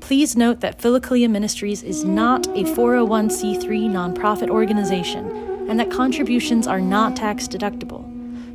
Please 0.04 0.36
note 0.36 0.60
that 0.60 0.76
Philokalia 0.76 1.30
Ministries 1.30 1.82
is 1.82 2.04
not 2.04 2.46
a 2.48 2.64
401c3 2.64 3.88
nonprofit 3.88 4.50
organization 4.50 5.30
and 5.70 5.80
that 5.80 5.90
contributions 5.90 6.66
are 6.66 6.78
not 6.78 7.16
tax 7.16 7.48
deductible. 7.48 8.04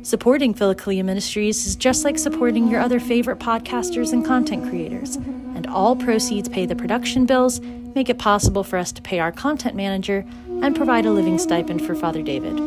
Supporting 0.06 0.54
Philokalia 0.54 1.04
Ministries 1.04 1.66
is 1.66 1.74
just 1.74 2.04
like 2.04 2.18
supporting 2.18 2.68
your 2.68 2.80
other 2.80 3.00
favorite 3.00 3.40
podcasters 3.40 4.12
and 4.12 4.24
content 4.24 4.68
creators, 4.70 5.16
and 5.16 5.66
all 5.66 5.96
proceeds 5.96 6.48
pay 6.48 6.66
the 6.66 6.76
production 6.76 7.26
bills, 7.26 7.60
make 7.60 8.08
it 8.08 8.18
possible 8.20 8.62
for 8.62 8.78
us 8.78 8.92
to 8.92 9.02
pay 9.02 9.18
our 9.18 9.32
content 9.32 9.74
manager, 9.74 10.24
and 10.62 10.76
provide 10.76 11.04
a 11.04 11.10
living 11.10 11.36
stipend 11.36 11.84
for 11.84 11.96
Father 11.96 12.22
David. 12.22 12.58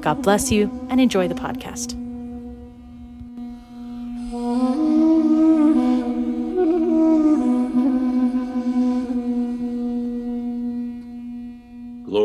God 0.00 0.22
bless 0.22 0.50
you 0.50 0.86
and 0.88 1.02
enjoy 1.02 1.28
the 1.28 1.34
podcast. 1.34 2.01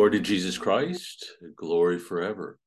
Glory 0.07 0.19
to 0.19 0.25
Jesus 0.25 0.57
Christ, 0.57 1.33
glory 1.57 1.99
forever. 1.99 2.57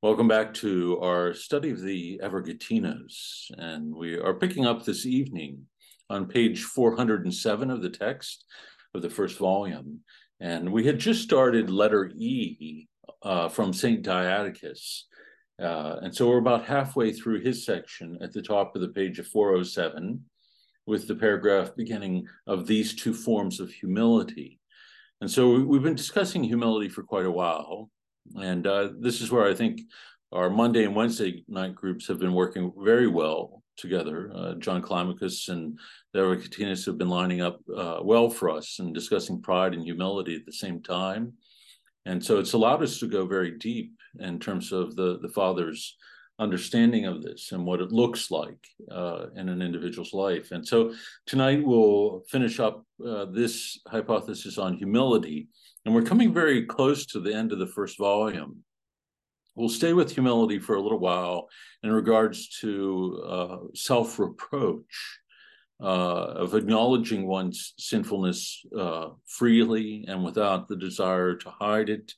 Welcome 0.00 0.28
back 0.28 0.54
to 0.54 1.00
our 1.00 1.34
study 1.34 1.70
of 1.72 1.80
the 1.80 2.20
Evergetinos, 2.22 3.50
and 3.58 3.92
we 3.92 4.16
are 4.16 4.34
picking 4.34 4.64
up 4.64 4.84
this 4.84 5.04
evening 5.04 5.66
on 6.08 6.28
page 6.28 6.62
407 6.62 7.72
of 7.72 7.82
the 7.82 7.90
text 7.90 8.44
of 8.94 9.02
the 9.02 9.10
first 9.10 9.38
volume. 9.38 10.02
And 10.38 10.72
we 10.72 10.86
had 10.86 11.00
just 11.00 11.24
started 11.24 11.68
letter 11.68 12.12
E 12.16 12.86
uh, 13.24 13.48
from 13.48 13.72
St. 13.72 14.04
Diadochus. 14.04 15.00
Uh, 15.60 15.96
and 16.02 16.14
so 16.14 16.28
we're 16.28 16.38
about 16.38 16.64
halfway 16.64 17.12
through 17.12 17.40
his 17.40 17.66
section 17.66 18.18
at 18.22 18.32
the 18.32 18.42
top 18.42 18.76
of 18.76 18.82
the 18.82 18.90
page 18.90 19.18
of 19.18 19.26
407 19.26 20.22
with 20.86 21.08
the 21.08 21.16
paragraph 21.16 21.74
beginning 21.74 22.28
of 22.46 22.68
these 22.68 22.94
two 22.94 23.14
forms 23.14 23.58
of 23.58 23.68
humility. 23.68 24.57
And 25.20 25.30
so 25.30 25.60
we've 25.60 25.82
been 25.82 25.94
discussing 25.94 26.44
humility 26.44 26.88
for 26.88 27.02
quite 27.02 27.26
a 27.26 27.30
while. 27.30 27.90
And 28.36 28.66
uh, 28.66 28.90
this 29.00 29.20
is 29.20 29.30
where 29.30 29.48
I 29.48 29.54
think 29.54 29.80
our 30.32 30.50
Monday 30.50 30.84
and 30.84 30.94
Wednesday 30.94 31.44
night 31.48 31.74
groups 31.74 32.06
have 32.06 32.18
been 32.18 32.34
working 32.34 32.72
very 32.78 33.08
well 33.08 33.62
together. 33.76 34.30
Uh, 34.34 34.54
John 34.54 34.82
Climacus 34.82 35.48
and 35.48 35.78
Evergetinos 36.14 36.84
have 36.86 36.98
been 36.98 37.08
lining 37.08 37.40
up 37.40 37.60
uh, 37.74 38.00
well 38.02 38.28
for 38.28 38.50
us 38.50 38.78
and 38.78 38.94
discussing 38.94 39.40
pride 39.40 39.72
and 39.72 39.82
humility 39.82 40.36
at 40.36 40.44
the 40.44 40.52
same 40.52 40.82
time. 40.82 41.32
And 42.04 42.24
so 42.24 42.38
it's 42.38 42.52
allowed 42.52 42.82
us 42.82 42.98
to 43.00 43.06
go 43.06 43.26
very 43.26 43.56
deep 43.58 43.92
in 44.18 44.38
terms 44.38 44.72
of 44.72 44.96
the, 44.96 45.18
the 45.20 45.28
Father's 45.28 45.96
understanding 46.38 47.04
of 47.04 47.22
this 47.22 47.52
and 47.52 47.64
what 47.64 47.80
it 47.80 47.90
looks 47.90 48.30
like 48.30 48.66
uh, 48.90 49.26
in 49.34 49.48
an 49.48 49.60
individual's 49.60 50.12
life. 50.12 50.52
And 50.52 50.66
so 50.66 50.94
tonight 51.26 51.64
we'll 51.64 52.22
finish 52.28 52.60
up 52.60 52.84
uh, 53.04 53.26
this 53.26 53.80
hypothesis 53.88 54.56
on 54.58 54.76
humility. 54.76 55.48
And 55.84 55.94
we're 55.94 56.02
coming 56.02 56.32
very 56.32 56.64
close 56.64 57.06
to 57.06 57.20
the 57.20 57.34
end 57.34 57.52
of 57.52 57.58
the 57.58 57.66
first 57.66 57.98
volume. 57.98 58.58
We'll 59.56 59.68
stay 59.68 59.92
with 59.92 60.12
humility 60.12 60.60
for 60.60 60.76
a 60.76 60.80
little 60.80 61.00
while 61.00 61.48
in 61.82 61.90
regards 61.90 62.48
to 62.60 63.22
uh, 63.26 63.56
self 63.74 64.18
reproach. 64.18 65.20
Uh, 65.80 66.34
of 66.34 66.56
acknowledging 66.56 67.24
one's 67.24 67.72
sinfulness 67.78 68.66
uh, 68.76 69.10
freely 69.28 70.04
and 70.08 70.24
without 70.24 70.66
the 70.66 70.74
desire 70.74 71.36
to 71.36 71.48
hide 71.50 71.88
it, 71.88 72.14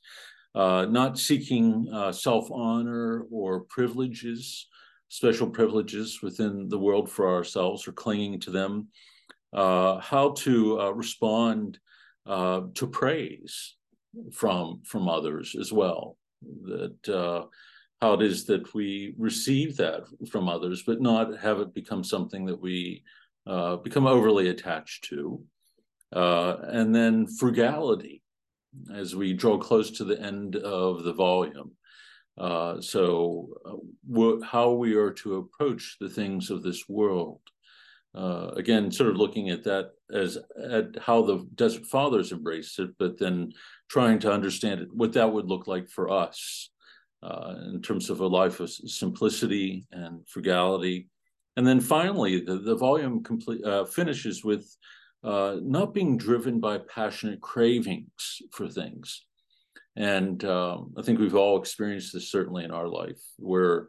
uh, 0.53 0.85
not 0.89 1.17
seeking 1.17 1.87
uh, 1.93 2.11
self 2.11 2.51
honor 2.51 3.25
or 3.31 3.61
privileges, 3.61 4.67
special 5.07 5.49
privileges 5.49 6.21
within 6.21 6.67
the 6.67 6.77
world 6.79 7.09
for 7.09 7.33
ourselves 7.33 7.87
or 7.87 7.93
clinging 7.93 8.39
to 8.41 8.51
them, 8.51 8.87
uh, 9.53 9.99
how 9.99 10.31
to 10.31 10.79
uh, 10.81 10.89
respond 10.91 11.79
uh, 12.25 12.61
to 12.73 12.87
praise 12.87 13.75
from 14.33 14.81
from 14.83 15.07
others 15.07 15.55
as 15.59 15.71
well. 15.71 16.17
That 16.63 17.49
how 18.01 18.13
it 18.13 18.23
is 18.23 18.45
that 18.45 18.73
we 18.73 19.13
receive 19.19 19.77
that 19.77 20.03
from 20.31 20.49
others, 20.49 20.81
but 20.81 20.99
not 20.99 21.37
have 21.37 21.59
it 21.59 21.73
become 21.73 22.03
something 22.03 22.45
that 22.47 22.59
we 22.59 23.03
become 23.45 24.07
overly 24.07 24.49
attached 24.49 25.03
to. 25.05 25.41
and 26.11 26.93
then 26.95 27.27
frugality, 27.27 28.20
as 28.93 29.15
we 29.15 29.33
draw 29.33 29.57
close 29.57 29.91
to 29.91 30.03
the 30.03 30.19
end 30.21 30.55
of 30.55 31.03
the 31.03 31.13
volume. 31.13 31.71
Uh, 32.37 32.79
so, 32.81 33.49
uh, 33.65 34.45
how 34.45 34.71
we 34.71 34.95
are 34.95 35.11
to 35.11 35.35
approach 35.35 35.97
the 35.99 36.09
things 36.09 36.49
of 36.49 36.63
this 36.63 36.87
world. 36.87 37.41
Uh, 38.13 38.51
again, 38.55 38.91
sort 38.91 39.09
of 39.09 39.15
looking 39.15 39.49
at 39.49 39.63
that 39.63 39.91
as 40.13 40.37
at 40.69 40.97
how 40.99 41.21
the 41.21 41.47
Desert 41.55 41.85
Fathers 41.85 42.31
embraced 42.31 42.79
it, 42.79 42.89
but 42.97 43.17
then 43.17 43.53
trying 43.89 44.19
to 44.19 44.31
understand 44.31 44.81
it, 44.81 44.89
what 44.93 45.13
that 45.13 45.31
would 45.31 45.47
look 45.47 45.67
like 45.67 45.89
for 45.89 46.09
us 46.09 46.69
uh, 47.23 47.55
in 47.73 47.81
terms 47.81 48.09
of 48.09 48.19
a 48.19 48.27
life 48.27 48.59
of 48.59 48.69
simplicity 48.69 49.85
and 49.91 50.27
frugality. 50.27 51.07
And 51.57 51.67
then 51.67 51.79
finally, 51.79 52.41
the, 52.41 52.57
the 52.57 52.75
volume 52.75 53.23
complete, 53.23 53.63
uh, 53.63 53.85
finishes 53.85 54.43
with 54.43 54.65
uh, 55.23 55.57
not 55.61 55.93
being 55.93 56.17
driven 56.17 56.59
by 56.59 56.77
passionate 56.79 57.41
cravings 57.41 58.41
for 58.51 58.67
things. 58.67 59.25
And 59.95 60.43
um, 60.45 60.93
I 60.97 61.01
think 61.01 61.19
we've 61.19 61.35
all 61.35 61.59
experienced 61.59 62.13
this 62.13 62.31
certainly 62.31 62.63
in 62.63 62.71
our 62.71 62.87
life, 62.87 63.21
where 63.37 63.87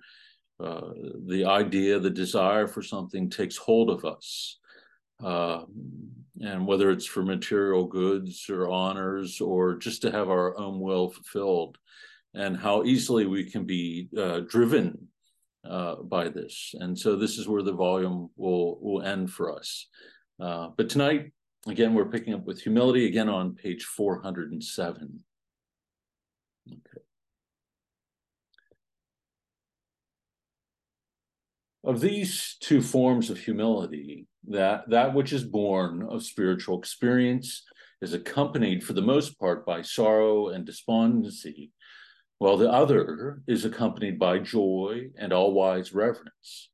uh, 0.62 0.90
the 1.26 1.44
idea, 1.46 1.98
the 1.98 2.10
desire 2.10 2.66
for 2.66 2.82
something 2.82 3.30
takes 3.30 3.56
hold 3.56 3.90
of 3.90 4.04
us. 4.04 4.58
Uh, 5.22 5.62
and 6.40 6.66
whether 6.66 6.90
it's 6.90 7.06
for 7.06 7.22
material 7.22 7.86
goods 7.86 8.50
or 8.50 8.68
honors 8.68 9.40
or 9.40 9.76
just 9.76 10.02
to 10.02 10.10
have 10.10 10.28
our 10.28 10.58
own 10.58 10.80
will 10.80 11.10
fulfilled, 11.10 11.78
and 12.34 12.56
how 12.56 12.82
easily 12.82 13.26
we 13.26 13.48
can 13.48 13.64
be 13.64 14.08
uh, 14.18 14.40
driven 14.40 15.06
uh, 15.68 15.96
by 15.96 16.28
this. 16.28 16.74
And 16.80 16.98
so 16.98 17.14
this 17.14 17.38
is 17.38 17.46
where 17.46 17.62
the 17.62 17.72
volume 17.72 18.30
will 18.36 18.80
will 18.80 19.02
end 19.02 19.30
for 19.30 19.56
us. 19.56 19.86
Uh, 20.40 20.68
but 20.76 20.88
tonight, 20.88 21.32
again, 21.66 21.94
we're 21.94 22.10
picking 22.10 22.34
up 22.34 22.44
with 22.44 22.60
humility 22.60 23.06
again 23.06 23.28
on 23.28 23.54
page 23.54 23.84
407. 23.84 25.20
Okay. 26.68 27.02
Of 31.84 32.00
these 32.00 32.56
two 32.60 32.80
forms 32.80 33.28
of 33.30 33.38
humility, 33.38 34.26
that 34.48 34.88
that 34.90 35.14
which 35.14 35.32
is 35.32 35.42
born 35.42 36.06
of 36.08 36.22
spiritual 36.22 36.78
experience 36.78 37.64
is 38.00 38.12
accompanied 38.12 38.84
for 38.84 38.92
the 38.92 39.02
most 39.02 39.38
part 39.38 39.66
by 39.66 39.82
sorrow 39.82 40.48
and 40.48 40.64
despondency, 40.64 41.70
while 42.38 42.56
the 42.56 42.70
other 42.70 43.42
is 43.46 43.64
accompanied 43.64 44.18
by 44.18 44.38
joy 44.38 45.08
and 45.16 45.32
all 45.32 45.54
wise 45.54 45.92
reverence. 45.92 46.70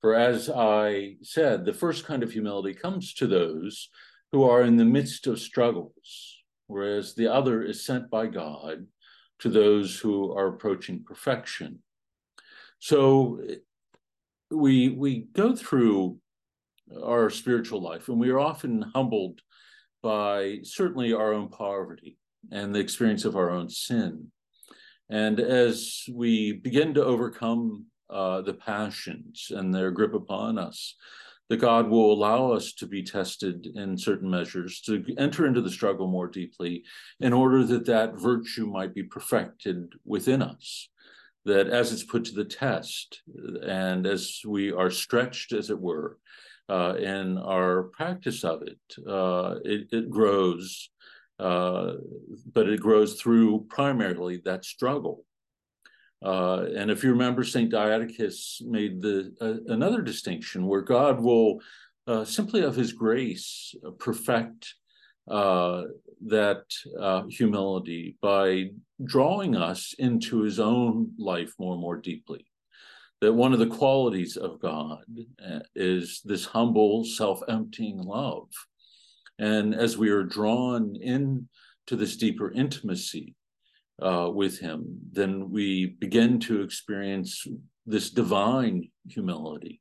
For 0.00 0.14
as 0.14 0.50
I 0.50 1.16
said, 1.22 1.64
the 1.64 1.72
first 1.72 2.04
kind 2.04 2.22
of 2.22 2.32
humility 2.32 2.74
comes 2.74 3.14
to 3.14 3.26
those 3.26 3.88
who 4.32 4.44
are 4.44 4.62
in 4.62 4.76
the 4.76 4.84
midst 4.84 5.26
of 5.26 5.40
struggles, 5.40 6.36
whereas 6.66 7.14
the 7.14 7.32
other 7.32 7.62
is 7.62 7.84
sent 7.84 8.10
by 8.10 8.26
God 8.26 8.86
to 9.38 9.48
those 9.48 9.98
who 9.98 10.32
are 10.32 10.48
approaching 10.48 11.04
perfection. 11.04 11.80
So 12.78 13.40
we 14.50 14.90
we 14.90 15.26
go 15.32 15.56
through 15.56 16.18
our 17.02 17.30
spiritual 17.30 17.82
life 17.82 18.08
and 18.08 18.20
we 18.20 18.30
are 18.30 18.38
often 18.38 18.82
humbled 18.94 19.40
by 20.02 20.58
certainly 20.62 21.12
our 21.12 21.32
own 21.32 21.48
poverty 21.48 22.16
and 22.52 22.74
the 22.74 22.78
experience 22.78 23.24
of 23.24 23.36
our 23.36 23.50
own 23.50 23.68
sin. 23.68 24.30
And 25.10 25.40
as 25.40 26.04
we 26.12 26.52
begin 26.52 26.94
to 26.94 27.04
overcome 27.04 27.86
uh, 28.10 28.42
the 28.42 28.54
passions 28.54 29.48
and 29.50 29.74
their 29.74 29.90
grip 29.90 30.14
upon 30.14 30.58
us, 30.58 30.94
that 31.48 31.58
God 31.58 31.88
will 31.88 32.12
allow 32.12 32.52
us 32.52 32.72
to 32.74 32.86
be 32.86 33.02
tested 33.02 33.66
in 33.74 33.96
certain 33.96 34.30
measures, 34.30 34.80
to 34.82 35.04
enter 35.18 35.46
into 35.46 35.60
the 35.60 35.70
struggle 35.70 36.06
more 36.06 36.28
deeply, 36.28 36.84
in 37.20 37.32
order 37.32 37.64
that 37.64 37.86
that 37.86 38.20
virtue 38.20 38.66
might 38.66 38.94
be 38.94 39.02
perfected 39.02 39.92
within 40.04 40.42
us. 40.42 40.88
That 41.44 41.68
as 41.68 41.92
it's 41.92 42.02
put 42.02 42.24
to 42.24 42.34
the 42.34 42.44
test, 42.44 43.22
and 43.62 44.06
as 44.06 44.40
we 44.44 44.72
are 44.72 44.90
stretched, 44.90 45.52
as 45.52 45.70
it 45.70 45.80
were, 45.80 46.18
uh, 46.68 46.96
in 46.98 47.38
our 47.38 47.84
practice 47.84 48.42
of 48.42 48.62
it, 48.62 49.08
uh, 49.08 49.54
it, 49.64 49.86
it 49.92 50.10
grows 50.10 50.90
uh, 51.38 51.92
but 52.52 52.68
it 52.68 52.80
grows 52.80 53.20
through 53.20 53.66
primarily 53.68 54.40
that 54.44 54.64
struggle. 54.64 55.24
Uh, 56.24 56.66
and 56.76 56.90
if 56.90 57.04
you 57.04 57.10
remember, 57.10 57.44
St. 57.44 57.70
Diadochus 57.70 58.62
made 58.62 59.02
the 59.02 59.34
uh, 59.40 59.72
another 59.72 60.02
distinction 60.02 60.66
where 60.66 60.80
God 60.80 61.20
will 61.20 61.60
uh, 62.06 62.24
simply 62.24 62.62
of 62.62 62.76
his 62.76 62.92
grace 62.92 63.74
perfect 63.98 64.74
uh, 65.28 65.82
that 66.26 66.64
uh, 66.98 67.24
humility 67.28 68.16
by 68.22 68.70
drawing 69.04 69.56
us 69.56 69.94
into 69.98 70.40
his 70.42 70.58
own 70.58 71.12
life 71.18 71.52
more 71.58 71.72
and 71.72 71.80
more 71.80 71.96
deeply. 71.96 72.46
That 73.20 73.32
one 73.32 73.52
of 73.52 73.58
the 73.58 73.66
qualities 73.66 74.36
of 74.36 74.60
God 74.60 75.04
uh, 75.44 75.60
is 75.74 76.20
this 76.24 76.44
humble, 76.44 77.04
self 77.04 77.40
emptying 77.48 77.98
love. 77.98 78.48
And 79.38 79.74
as 79.74 79.98
we 79.98 80.10
are 80.10 80.22
drawn 80.22 80.96
in 80.96 81.48
to 81.86 81.96
this 81.96 82.16
deeper 82.16 82.50
intimacy 82.52 83.34
uh, 84.00 84.30
with 84.32 84.58
him, 84.58 84.98
then 85.12 85.50
we 85.50 85.86
begin 85.86 86.38
to 86.40 86.62
experience 86.62 87.46
this 87.86 88.10
divine 88.10 88.88
humility 89.08 89.80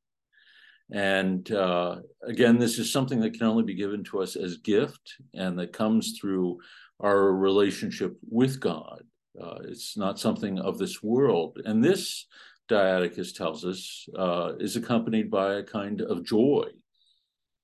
and 0.91 1.51
uh, 1.51 1.97
again, 2.23 2.59
this 2.59 2.77
is 2.77 2.91
something 2.91 3.19
that 3.21 3.33
can 3.33 3.47
only 3.47 3.63
be 3.63 3.73
given 3.73 4.03
to 4.05 4.21
us 4.21 4.35
as 4.35 4.57
gift 4.57 5.15
and 5.33 5.57
that 5.57 5.73
comes 5.73 6.17
through 6.19 6.59
our 6.99 7.33
relationship 7.33 8.15
with 8.29 8.59
God. 8.59 9.03
Uh, 9.41 9.57
it's 9.63 9.97
not 9.97 10.19
something 10.19 10.59
of 10.59 10.77
this 10.77 11.01
world. 11.01 11.59
And 11.65 11.83
this, 11.83 12.27
Diadochus 12.69 13.35
tells 13.35 13.65
us, 13.65 14.07
uh, 14.17 14.53
is 14.59 14.75
accompanied 14.75 15.29
by 15.29 15.55
a 15.55 15.63
kind 15.63 16.01
of 16.01 16.23
joy 16.23 16.65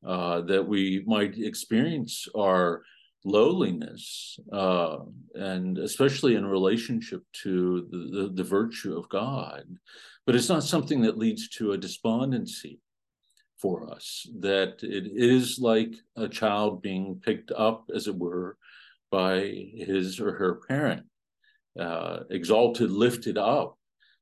uh, 0.06 0.42
that 0.42 0.68
we 0.68 1.04
might 1.06 1.38
experience 1.38 2.28
our 2.36 2.82
lowliness, 3.24 4.38
uh, 4.52 4.98
and 5.36 5.78
especially 5.78 6.36
in 6.36 6.46
relationship 6.46 7.24
to 7.44 7.88
the, 7.92 7.98
the, 7.98 8.34
the 8.34 8.44
virtue 8.44 8.98
of 8.98 9.10
God. 9.10 9.64
But 10.26 10.36
it's 10.36 10.50
not 10.50 10.64
something 10.64 11.02
that 11.02 11.18
leads 11.18 11.50
to 11.50 11.72
a 11.72 11.78
despondency 11.78 12.80
for 13.60 13.92
us, 13.92 14.28
that 14.40 14.80
it 14.82 15.12
is 15.14 15.60
like 15.60 15.94
a 16.16 16.28
child 16.28 16.82
being 16.82 17.22
picked 17.24 17.52
up, 17.52 17.90
as 17.94 18.08
it 18.08 18.16
were, 18.16 18.58
by 19.12 19.40
his 19.76 20.20
or 20.20 20.34
her 20.34 20.62
parent, 20.68 21.04
uh, 21.80 22.22
exalted, 22.30 22.90
lifted 22.90 23.38
up. 23.38 23.78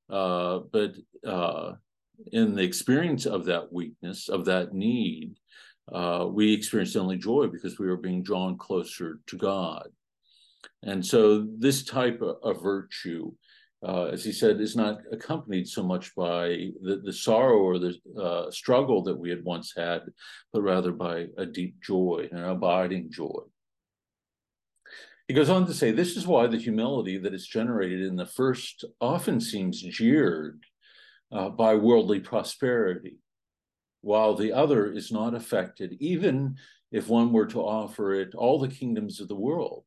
Uh, 0.09 0.59
but 0.71 0.95
uh, 1.25 1.73
in 2.31 2.55
the 2.55 2.63
experience 2.63 3.25
of 3.25 3.45
that 3.45 3.71
weakness, 3.71 4.27
of 4.27 4.45
that 4.45 4.73
need, 4.73 5.35
uh, 5.91 6.27
we 6.29 6.53
experienced 6.53 6.95
only 6.95 7.17
joy 7.17 7.47
because 7.47 7.79
we 7.79 7.87
were 7.87 7.97
being 7.97 8.23
drawn 8.23 8.57
closer 8.57 9.19
to 9.27 9.37
God. 9.37 9.87
And 10.83 11.05
so, 11.05 11.47
this 11.57 11.83
type 11.83 12.21
of, 12.21 12.37
of 12.43 12.61
virtue 12.61 13.31
uh, 13.87 14.05
as 14.05 14.23
he 14.25 14.31
said, 14.31 14.59
is 14.59 14.75
not 14.75 14.99
accompanied 15.11 15.67
so 15.67 15.83
much 15.83 16.13
by 16.15 16.69
the, 16.81 17.01
the 17.03 17.13
sorrow 17.13 17.57
or 17.59 17.79
the 17.79 17.95
uh, 18.21 18.51
struggle 18.51 19.03
that 19.03 19.17
we 19.17 19.29
had 19.29 19.43
once 19.43 19.73
had, 19.75 20.01
but 20.51 20.61
rather 20.61 20.91
by 20.91 21.27
a 21.37 21.45
deep 21.45 21.81
joy, 21.81 22.27
an 22.31 22.43
abiding 22.43 23.09
joy. 23.09 23.39
He 25.27 25.33
goes 25.33 25.49
on 25.49 25.65
to 25.67 25.73
say, 25.73 25.91
This 25.91 26.17
is 26.17 26.27
why 26.27 26.47
the 26.47 26.57
humility 26.57 27.17
that 27.19 27.33
is 27.33 27.47
generated 27.47 28.01
in 28.01 28.17
the 28.17 28.25
first 28.25 28.83
often 28.99 29.39
seems 29.39 29.81
jeered 29.81 30.61
uh, 31.31 31.49
by 31.49 31.75
worldly 31.75 32.19
prosperity, 32.19 33.17
while 34.01 34.35
the 34.35 34.53
other 34.53 34.91
is 34.91 35.11
not 35.11 35.33
affected, 35.33 35.97
even 35.99 36.57
if 36.91 37.07
one 37.07 37.31
were 37.31 37.47
to 37.47 37.61
offer 37.61 38.13
it 38.13 38.33
all 38.35 38.59
the 38.59 38.67
kingdoms 38.67 39.19
of 39.19 39.27
the 39.27 39.35
world 39.35 39.83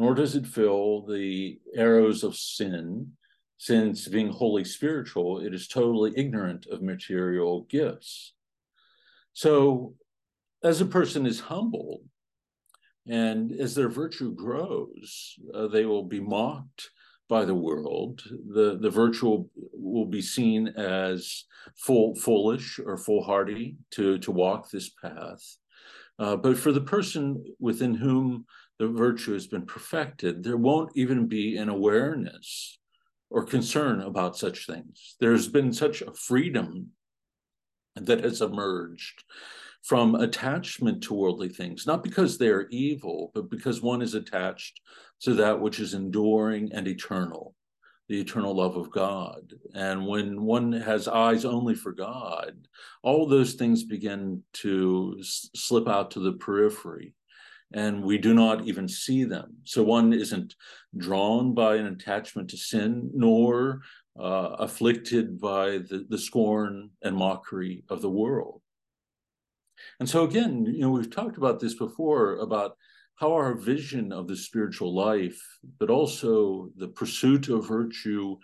nor 0.00 0.14
does 0.14 0.34
it 0.34 0.46
fill 0.46 1.02
the 1.02 1.60
arrows 1.74 2.24
of 2.24 2.34
sin, 2.34 3.12
since 3.58 4.08
being 4.08 4.30
wholly 4.30 4.64
spiritual, 4.64 5.40
it 5.40 5.52
is 5.52 5.68
totally 5.68 6.10
ignorant 6.16 6.66
of 6.68 6.80
material 6.80 7.66
gifts. 7.68 8.32
So, 9.34 9.96
as 10.64 10.80
a 10.80 10.86
person 10.86 11.26
is 11.26 11.38
humbled, 11.38 12.00
and 13.06 13.52
as 13.52 13.74
their 13.74 13.90
virtue 13.90 14.34
grows, 14.34 15.34
uh, 15.52 15.66
they 15.66 15.84
will 15.84 16.04
be 16.04 16.18
mocked 16.18 16.88
by 17.30 17.46
the 17.46 17.54
world. 17.54 18.22
The, 18.52 18.76
the 18.78 18.90
virtue 18.90 19.26
will, 19.26 19.50
will 19.72 20.04
be 20.04 20.20
seen 20.20 20.68
as 20.76 21.44
full, 21.76 22.14
foolish 22.16 22.78
or 22.84 22.98
foolhardy 22.98 23.76
to, 23.92 24.18
to 24.18 24.30
walk 24.32 24.68
this 24.68 24.90
path. 24.90 25.42
Uh, 26.18 26.36
but 26.36 26.58
for 26.58 26.72
the 26.72 26.82
person 26.82 27.42
within 27.60 27.94
whom 27.94 28.44
the 28.78 28.88
virtue 28.88 29.32
has 29.32 29.46
been 29.46 29.64
perfected, 29.64 30.42
there 30.42 30.58
won't 30.58 30.90
even 30.94 31.26
be 31.26 31.56
an 31.56 31.68
awareness 31.70 32.78
or 33.30 33.44
concern 33.44 34.00
about 34.02 34.36
such 34.36 34.66
things. 34.66 35.16
There's 35.20 35.48
been 35.48 35.72
such 35.72 36.02
a 36.02 36.12
freedom 36.12 36.88
that 37.94 38.24
has 38.24 38.42
emerged 38.42 39.24
from 39.82 40.14
attachment 40.14 41.02
to 41.02 41.14
worldly 41.14 41.48
things, 41.48 41.86
not 41.86 42.02
because 42.02 42.36
they're 42.36 42.68
evil, 42.68 43.30
but 43.34 43.50
because 43.50 43.80
one 43.80 44.02
is 44.02 44.14
attached 44.14 44.80
to 45.20 45.34
that 45.34 45.60
which 45.60 45.80
is 45.80 45.94
enduring 45.94 46.70
and 46.72 46.86
eternal, 46.86 47.54
the 48.08 48.20
eternal 48.20 48.54
love 48.54 48.76
of 48.76 48.90
God. 48.90 49.54
And 49.74 50.06
when 50.06 50.42
one 50.42 50.72
has 50.72 51.08
eyes 51.08 51.44
only 51.44 51.74
for 51.74 51.92
God, 51.92 52.68
all 53.02 53.26
those 53.26 53.54
things 53.54 53.84
begin 53.84 54.42
to 54.54 55.16
s- 55.20 55.48
slip 55.54 55.88
out 55.88 56.10
to 56.12 56.20
the 56.20 56.32
periphery 56.32 57.14
and 57.72 58.02
we 58.02 58.18
do 58.18 58.34
not 58.34 58.66
even 58.66 58.88
see 58.88 59.24
them. 59.24 59.56
So 59.64 59.82
one 59.82 60.12
isn't 60.12 60.56
drawn 60.96 61.54
by 61.54 61.76
an 61.76 61.86
attachment 61.86 62.50
to 62.50 62.56
sin, 62.56 63.10
nor 63.14 63.82
uh, 64.18 64.56
afflicted 64.58 65.40
by 65.40 65.78
the, 65.78 66.04
the 66.08 66.18
scorn 66.18 66.90
and 67.02 67.16
mockery 67.16 67.84
of 67.88 68.02
the 68.02 68.10
world. 68.10 68.60
And 69.98 70.08
so 70.08 70.24
again, 70.24 70.64
you 70.66 70.80
know, 70.80 70.90
we've 70.90 71.10
talked 71.10 71.36
about 71.36 71.60
this 71.60 71.74
before 71.74 72.36
about 72.36 72.76
how 73.16 73.32
our 73.32 73.54
vision 73.54 74.12
of 74.12 74.28
the 74.28 74.36
spiritual 74.36 74.94
life, 74.94 75.40
but 75.78 75.90
also 75.90 76.70
the 76.76 76.88
pursuit 76.88 77.48
of 77.48 77.68
virtue 77.68 78.36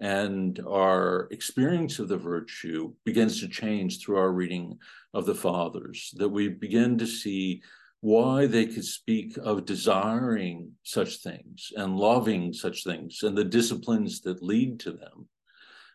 and 0.00 0.60
our 0.66 1.28
experience 1.30 1.98
of 1.98 2.08
the 2.08 2.16
virtue 2.16 2.92
begins 3.04 3.40
to 3.40 3.48
change 3.48 4.00
through 4.00 4.16
our 4.16 4.32
reading 4.32 4.78
of 5.12 5.26
the 5.26 5.34
fathers, 5.34 6.12
that 6.16 6.28
we 6.28 6.48
begin 6.48 6.98
to 6.98 7.06
see 7.06 7.62
why 8.00 8.46
they 8.46 8.66
could 8.66 8.84
speak 8.84 9.36
of 9.36 9.64
desiring 9.64 10.72
such 10.82 11.18
things 11.18 11.72
and 11.76 11.96
loving 11.96 12.52
such 12.52 12.82
things 12.82 13.20
and 13.22 13.38
the 13.38 13.44
disciplines 13.44 14.20
that 14.22 14.42
lead 14.42 14.80
to 14.80 14.90
them. 14.90 15.28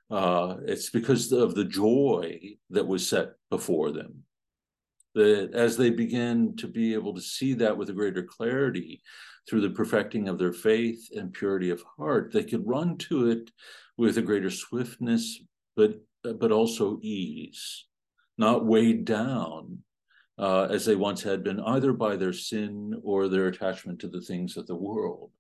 Uh, 0.10 0.56
it's 0.66 0.90
because 0.90 1.34
of 1.34 1.54
the 1.54 1.66
joy 1.66 2.40
that 2.70 2.88
was 2.88 3.08
set 3.08 3.32
before 3.50 3.92
them. 3.92 4.24
That 5.18 5.56
as 5.56 5.78
they 5.78 5.90
begin 5.90 6.56
to 6.58 6.68
be 6.68 6.94
able 6.94 7.16
to 7.16 7.22
see 7.22 7.56
that 7.56 7.76
with 7.76 7.90
a 7.90 7.94
greater 7.94 8.22
clarity 8.22 9.02
through 9.50 9.62
the 9.62 9.72
perfecting 9.72 10.28
of 10.28 10.38
their 10.38 10.54
faith 10.54 11.10
and 11.16 11.34
purity 11.34 11.72
of 11.72 11.82
heart, 11.98 12.32
they 12.32 12.44
could 12.44 12.68
run 12.68 13.00
to 13.10 13.32
it 13.32 13.50
with 13.98 14.20
a 14.20 14.22
greater 14.22 14.52
swiftness, 14.52 15.40
but 15.76 16.00
but 16.22 16.52
also 16.52 17.00
ease, 17.02 17.88
not 18.38 18.68
weighed 18.68 19.06
down 19.06 19.80
uh, 20.38 20.68
as 20.70 20.86
they 20.86 20.96
once 20.96 21.24
had 21.24 21.44
been, 21.44 21.62
either 21.62 21.94
by 21.94 22.16
their 22.16 22.34
sin 22.34 22.94
or 23.04 23.28
their 23.28 23.48
attachment 23.48 23.98
to 24.02 24.08
the 24.08 24.22
things 24.22 24.56
of 24.56 24.68
the 24.68 24.76
world. 24.76 25.32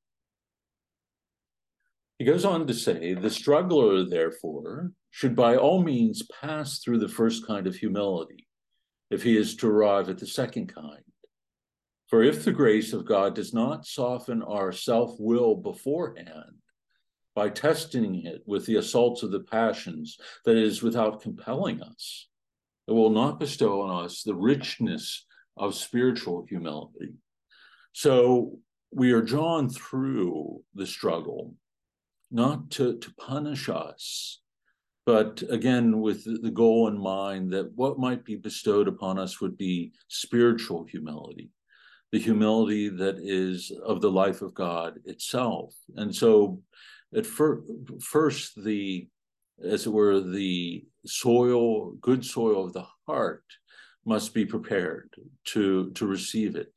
He 2.17 2.25
goes 2.25 2.45
on 2.45 2.65
to 2.65 2.73
say 2.73 3.13
the 3.13 3.29
struggler, 3.29 4.03
therefore, 4.03 4.91
should 5.11 5.35
by 5.35 5.55
all 5.55 5.83
means 5.83 6.27
pass 6.41 6.79
through 6.79 6.97
the 6.97 7.07
first 7.07 7.45
kind 7.45 7.67
of 7.67 7.75
humility 7.75 8.46
if 9.09 9.23
he 9.23 9.37
is 9.37 9.55
to 9.57 9.69
arrive 9.69 10.09
at 10.09 10.17
the 10.17 10.27
second 10.27 10.73
kind. 10.73 11.03
For 12.07 12.23
if 12.23 12.45
the 12.45 12.51
grace 12.51 12.93
of 12.93 13.05
God 13.05 13.35
does 13.35 13.53
not 13.53 13.85
soften 13.85 14.41
our 14.41 14.71
self 14.71 15.15
will 15.19 15.55
beforehand, 15.55 16.55
by 17.35 17.49
testing 17.49 18.25
it 18.25 18.41
with 18.47 18.65
the 18.65 18.77
assaults 18.77 19.21
of 19.21 19.31
the 19.31 19.41
passions, 19.41 20.17
that 20.45 20.57
is, 20.57 20.81
without 20.81 21.21
compelling 21.21 21.83
us, 21.83 22.27
it 22.87 22.93
will 22.93 23.11
not 23.11 23.39
bestow 23.39 23.81
on 23.81 24.05
us 24.05 24.23
the 24.23 24.33
richness 24.33 25.25
of 25.55 25.75
spiritual 25.75 26.45
humility. 26.49 27.13
So 27.93 28.59
we 28.91 29.11
are 29.11 29.21
drawn 29.21 29.69
through 29.69 30.63
the 30.73 30.87
struggle, 30.87 31.55
not 32.31 32.71
to, 32.71 32.97
to 32.97 33.13
punish 33.15 33.69
us, 33.69 34.41
but 35.07 35.41
again, 35.49 36.01
with 36.01 36.21
the 36.43 36.51
goal 36.51 36.89
in 36.89 36.99
mind 36.99 37.51
that 37.53 37.71
what 37.75 37.97
might 37.97 38.23
be 38.25 38.35
bestowed 38.35 38.87
upon 38.89 39.17
us 39.17 39.41
would 39.41 39.57
be 39.57 39.93
spiritual 40.09 40.85
humility, 40.85 41.49
the 42.11 42.19
humility 42.19 42.89
that 42.89 43.17
is 43.19 43.71
of 43.85 44.01
the 44.01 44.11
life 44.11 44.41
of 44.43 44.53
God 44.53 44.99
itself. 45.05 45.73
And 45.95 46.15
so, 46.15 46.61
at 47.15 47.25
fir- 47.25 47.63
first, 48.01 48.63
the 48.63 49.07
as 49.63 49.87
it 49.87 49.93
were, 49.93 50.19
the 50.21 50.85
soil, 51.05 51.93
good 51.93 52.23
soil 52.25 52.65
of 52.65 52.73
the 52.73 52.85
heart 53.07 53.45
must 54.05 54.33
be 54.33 54.45
prepared 54.45 55.09
to, 55.45 55.91
to 55.91 56.05
receive 56.05 56.55
it. 56.55 56.73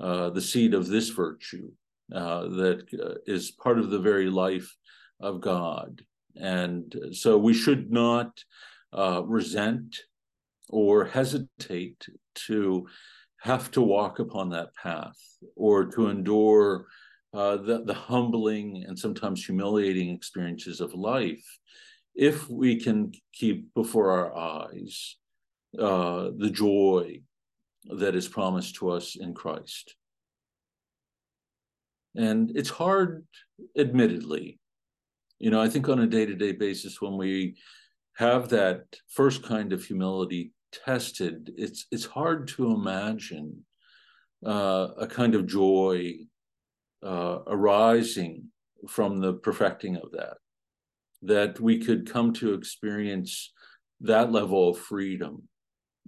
uh, 0.00 0.30
the 0.30 0.40
seed 0.40 0.74
of 0.74 0.88
this 0.88 1.10
virtue 1.10 1.70
uh, 2.14 2.42
that 2.48 2.86
uh, 3.04 3.14
is 3.26 3.50
part 3.50 3.78
of 3.78 3.90
the 3.90 3.98
very 3.98 4.30
life 4.30 4.76
of 5.20 5.40
God. 5.40 6.02
And 6.36 6.94
so 7.12 7.38
we 7.38 7.54
should 7.54 7.90
not 7.90 8.42
uh, 8.92 9.22
resent 9.24 9.96
or 10.68 11.04
hesitate 11.04 12.06
to 12.46 12.86
have 13.40 13.70
to 13.72 13.80
walk 13.80 14.18
upon 14.18 14.50
that 14.50 14.74
path 14.74 15.18
or 15.56 15.86
to 15.86 16.08
endure 16.08 16.86
uh, 17.32 17.56
the, 17.56 17.82
the 17.84 17.94
humbling 17.94 18.84
and 18.86 18.98
sometimes 18.98 19.44
humiliating 19.44 20.10
experiences 20.10 20.80
of 20.80 20.94
life 20.94 21.44
if 22.14 22.48
we 22.50 22.76
can 22.76 23.12
keep 23.32 23.72
before 23.74 24.10
our 24.10 24.36
eyes 24.36 25.16
uh, 25.78 26.30
the 26.36 26.50
joy 26.50 27.20
that 27.88 28.14
is 28.14 28.28
promised 28.28 28.74
to 28.76 28.90
us 28.90 29.16
in 29.16 29.32
Christ. 29.32 29.94
And 32.14 32.50
it's 32.56 32.70
hard, 32.70 33.26
admittedly. 33.78 34.59
You 35.40 35.50
know, 35.50 35.60
I 35.60 35.68
think 35.70 35.88
on 35.88 36.00
a 36.00 36.06
day 36.06 36.26
to 36.26 36.34
day 36.34 36.52
basis, 36.52 37.00
when 37.00 37.16
we 37.16 37.56
have 38.16 38.50
that 38.50 38.82
first 39.08 39.42
kind 39.42 39.72
of 39.72 39.82
humility 39.82 40.52
tested, 40.70 41.50
it's 41.56 41.86
it's 41.90 42.04
hard 42.04 42.46
to 42.48 42.72
imagine 42.72 43.64
uh, 44.44 44.88
a 44.98 45.06
kind 45.06 45.34
of 45.34 45.46
joy 45.46 46.14
uh, 47.02 47.38
arising 47.46 48.44
from 48.86 49.20
the 49.20 49.32
perfecting 49.32 49.96
of 49.96 50.12
that, 50.12 50.36
that 51.22 51.58
we 51.58 51.78
could 51.78 52.10
come 52.10 52.34
to 52.34 52.52
experience 52.52 53.52
that 54.02 54.30
level 54.30 54.70
of 54.70 54.78
freedom. 54.78 55.48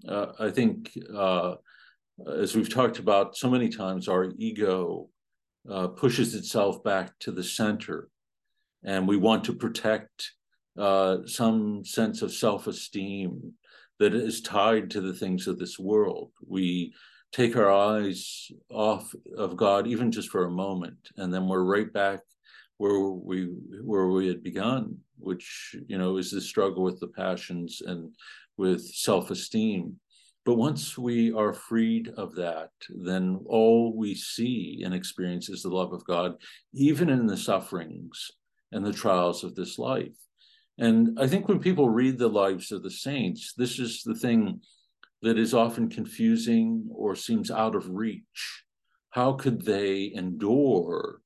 Uh, 0.06 0.26
I 0.38 0.50
think, 0.50 0.92
uh, 1.14 1.54
as 2.26 2.54
we've 2.54 2.72
talked 2.72 2.98
about 2.98 3.36
so 3.36 3.48
many 3.48 3.70
times, 3.70 4.08
our 4.08 4.32
ego 4.36 5.08
uh, 5.70 5.88
pushes 5.88 6.34
itself 6.34 6.82
back 6.84 7.18
to 7.20 7.32
the 7.32 7.44
center, 7.44 8.08
and 8.84 9.06
we 9.06 9.16
want 9.16 9.44
to 9.44 9.52
protect 9.52 10.32
uh, 10.78 11.18
some 11.26 11.84
sense 11.84 12.22
of 12.22 12.32
self 12.32 12.66
esteem 12.66 13.52
that 13.98 14.14
is 14.14 14.40
tied 14.40 14.90
to 14.90 15.00
the 15.00 15.12
things 15.12 15.46
of 15.46 15.58
this 15.58 15.78
world. 15.78 16.30
We 16.46 16.94
take 17.32 17.56
our 17.56 17.70
eyes 17.70 18.50
off 18.70 19.12
of 19.36 19.56
God 19.56 19.86
even 19.86 20.10
just 20.10 20.28
for 20.30 20.44
a 20.44 20.50
moment, 20.50 21.10
and 21.16 21.32
then 21.32 21.46
we're 21.48 21.64
right 21.64 21.92
back 21.92 22.20
where 22.78 22.98
we 22.98 23.44
where 23.82 24.08
we 24.08 24.26
had 24.26 24.42
begun, 24.42 24.98
which 25.18 25.76
you 25.86 25.98
know 25.98 26.16
is 26.16 26.30
the 26.30 26.40
struggle 26.40 26.82
with 26.82 26.98
the 27.00 27.08
passions 27.08 27.82
and 27.84 28.10
with 28.56 28.84
self-esteem. 28.84 29.96
But 30.44 30.56
once 30.56 30.98
we 30.98 31.32
are 31.32 31.52
freed 31.52 32.08
of 32.16 32.34
that, 32.34 32.70
then 32.88 33.38
all 33.46 33.96
we 33.96 34.16
see 34.16 34.82
and 34.84 34.92
experience 34.92 35.48
is 35.48 35.62
the 35.62 35.68
love 35.68 35.92
of 35.92 36.04
God, 36.04 36.34
even 36.74 37.08
in 37.08 37.26
the 37.26 37.36
sufferings 37.36 38.32
and 38.72 38.84
the 38.84 38.92
trials 38.92 39.44
of 39.44 39.54
this 39.54 39.78
life. 39.78 40.16
And 40.78 41.18
I 41.20 41.26
think 41.26 41.48
when 41.48 41.60
people 41.60 41.88
read 41.88 42.18
the 42.18 42.28
lives 42.28 42.72
of 42.72 42.82
the 42.82 42.90
saints, 42.90 43.52
this 43.56 43.78
is 43.78 44.02
the 44.02 44.14
thing 44.14 44.60
that 45.20 45.38
is 45.38 45.54
often 45.54 45.88
confusing 45.88 46.88
or 46.92 47.14
seems 47.14 47.50
out 47.50 47.74
of 47.74 47.88
reach. 47.90 48.64
How 49.10 49.34
could 49.34 49.64
they 49.64 50.12
endure 50.14 51.20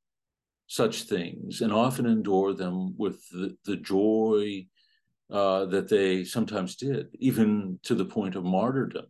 such 0.66 1.04
things 1.04 1.60
and 1.60 1.72
often 1.72 2.06
endure 2.06 2.52
them 2.52 2.94
with 2.98 3.26
the, 3.30 3.56
the 3.64 3.76
joy 3.76 4.66
uh, 5.30 5.66
that 5.66 5.88
they 5.88 6.24
sometimes 6.24 6.76
did, 6.76 7.08
even 7.14 7.78
to 7.84 7.94
the 7.94 8.04
point 8.04 8.34
of 8.34 8.44
martyrdom? 8.44 9.06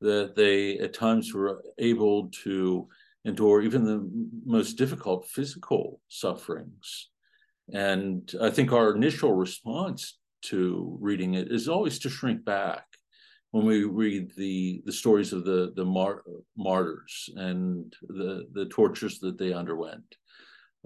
That 0.00 0.34
they 0.34 0.78
at 0.78 0.94
times 0.94 1.34
were 1.34 1.62
able 1.76 2.30
to 2.44 2.88
endure 3.24 3.60
even 3.60 3.84
the 3.84 4.08
most 4.46 4.78
difficult 4.78 5.28
physical 5.28 6.00
sufferings. 6.08 7.10
And 7.72 8.30
I 8.40 8.50
think 8.50 8.72
our 8.72 8.94
initial 8.94 9.32
response 9.32 10.18
to 10.42 10.96
reading 11.00 11.34
it 11.34 11.52
is 11.52 11.68
always 11.68 11.98
to 12.00 12.10
shrink 12.10 12.44
back 12.44 12.84
when 13.52 13.66
we 13.66 13.84
read 13.84 14.32
the 14.36 14.82
the 14.84 14.92
stories 14.92 15.32
of 15.32 15.44
the 15.44 15.72
the 15.74 15.84
mar- 15.84 16.22
martyrs 16.56 17.28
and 17.36 17.94
the 18.08 18.46
the 18.52 18.66
tortures 18.66 19.18
that 19.20 19.38
they 19.38 19.52
underwent. 19.52 20.16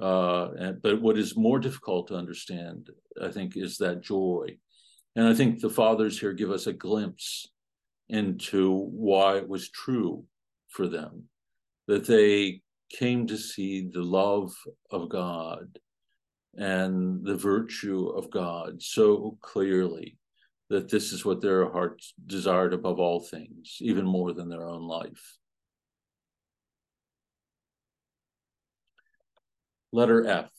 Uh, 0.01 0.51
and, 0.59 0.83
but 0.83 1.01
what 1.01 1.17
is 1.17 1.37
more 1.37 1.61
difficult 1.61 2.09
to 2.09 2.17
understand, 2.17 2.91
I 3.23 3.29
think, 3.29 3.57
is 3.57 3.79
that 3.79 4.03
joy. 4.03 4.57
And 5.15 5.29
I 5.29 5.35
think 5.35 5.61
the 5.61 5.71
fathers 5.71 6.19
here 6.19 6.33
give 6.33 6.51
us 6.51 6.67
a 6.67 6.73
glimpse 6.73 7.49
into 8.09 8.89
why 8.91 9.37
it 9.37 9.49
was 9.49 9.71
true 9.71 10.25
for 10.69 10.89
them 10.89 11.25
that 11.87 12.07
they 12.07 12.61
came 12.91 13.27
to 13.27 13.37
see 13.37 13.89
the 13.93 14.03
love 14.03 14.53
of 14.91 15.09
God 15.09 15.79
and 16.57 17.25
the 17.25 17.37
virtue 17.37 18.09
of 18.09 18.31
God 18.31 18.83
so 18.83 19.37
clearly 19.41 20.17
that 20.71 20.89
this 20.89 21.13
is 21.13 21.25
what 21.25 21.41
their 21.41 21.71
hearts 21.71 22.15
desired 22.27 22.73
above 22.73 22.99
all 22.99 23.21
things, 23.21 23.79
even 23.81 24.05
more 24.05 24.33
than 24.33 24.49
their 24.49 24.67
own 24.67 24.83
life. 24.83 25.37
Letter 29.93 30.27
F 30.27 30.51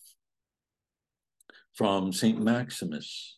from 1.74 2.14
St. 2.14 2.42
Maximus. 2.42 3.38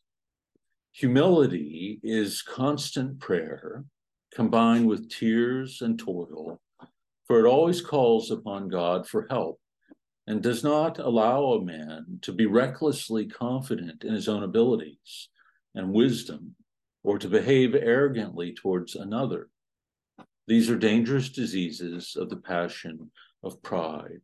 Humility 0.92 2.00
is 2.04 2.42
constant 2.42 3.20
prayer 3.20 3.86
combined 4.34 4.88
with 4.88 5.10
tears 5.10 5.82
and 5.82 5.98
toil, 5.98 6.60
for 7.26 7.44
it 7.44 7.50
always 7.50 7.82
calls 7.82 8.30
upon 8.30 8.68
God 8.68 9.08
for 9.08 9.28
help 9.30 9.60
and 10.28 10.44
does 10.44 10.64
not 10.64 11.00
allow 11.00 11.54
a 11.54 11.64
man 11.64 12.20
to 12.22 12.34
be 12.34 12.46
recklessly 12.46 13.26
confident 13.26 14.04
in 14.04 14.14
his 14.14 14.28
own 14.28 14.44
abilities 14.44 15.30
and 15.74 15.94
wisdom 15.94 16.54
or 17.04 17.18
to 17.18 17.30
behave 17.30 17.74
arrogantly 17.74 18.54
towards 18.54 18.96
another. 18.96 19.50
These 20.48 20.70
are 20.70 20.78
dangerous 20.78 21.30
diseases 21.30 22.18
of 22.18 22.30
the 22.30 22.38
passion 22.38 23.12
of 23.44 23.62
pride. 23.64 24.22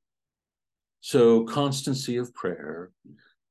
So, 1.00 1.44
constancy 1.44 2.18
of 2.18 2.34
prayer, 2.34 2.92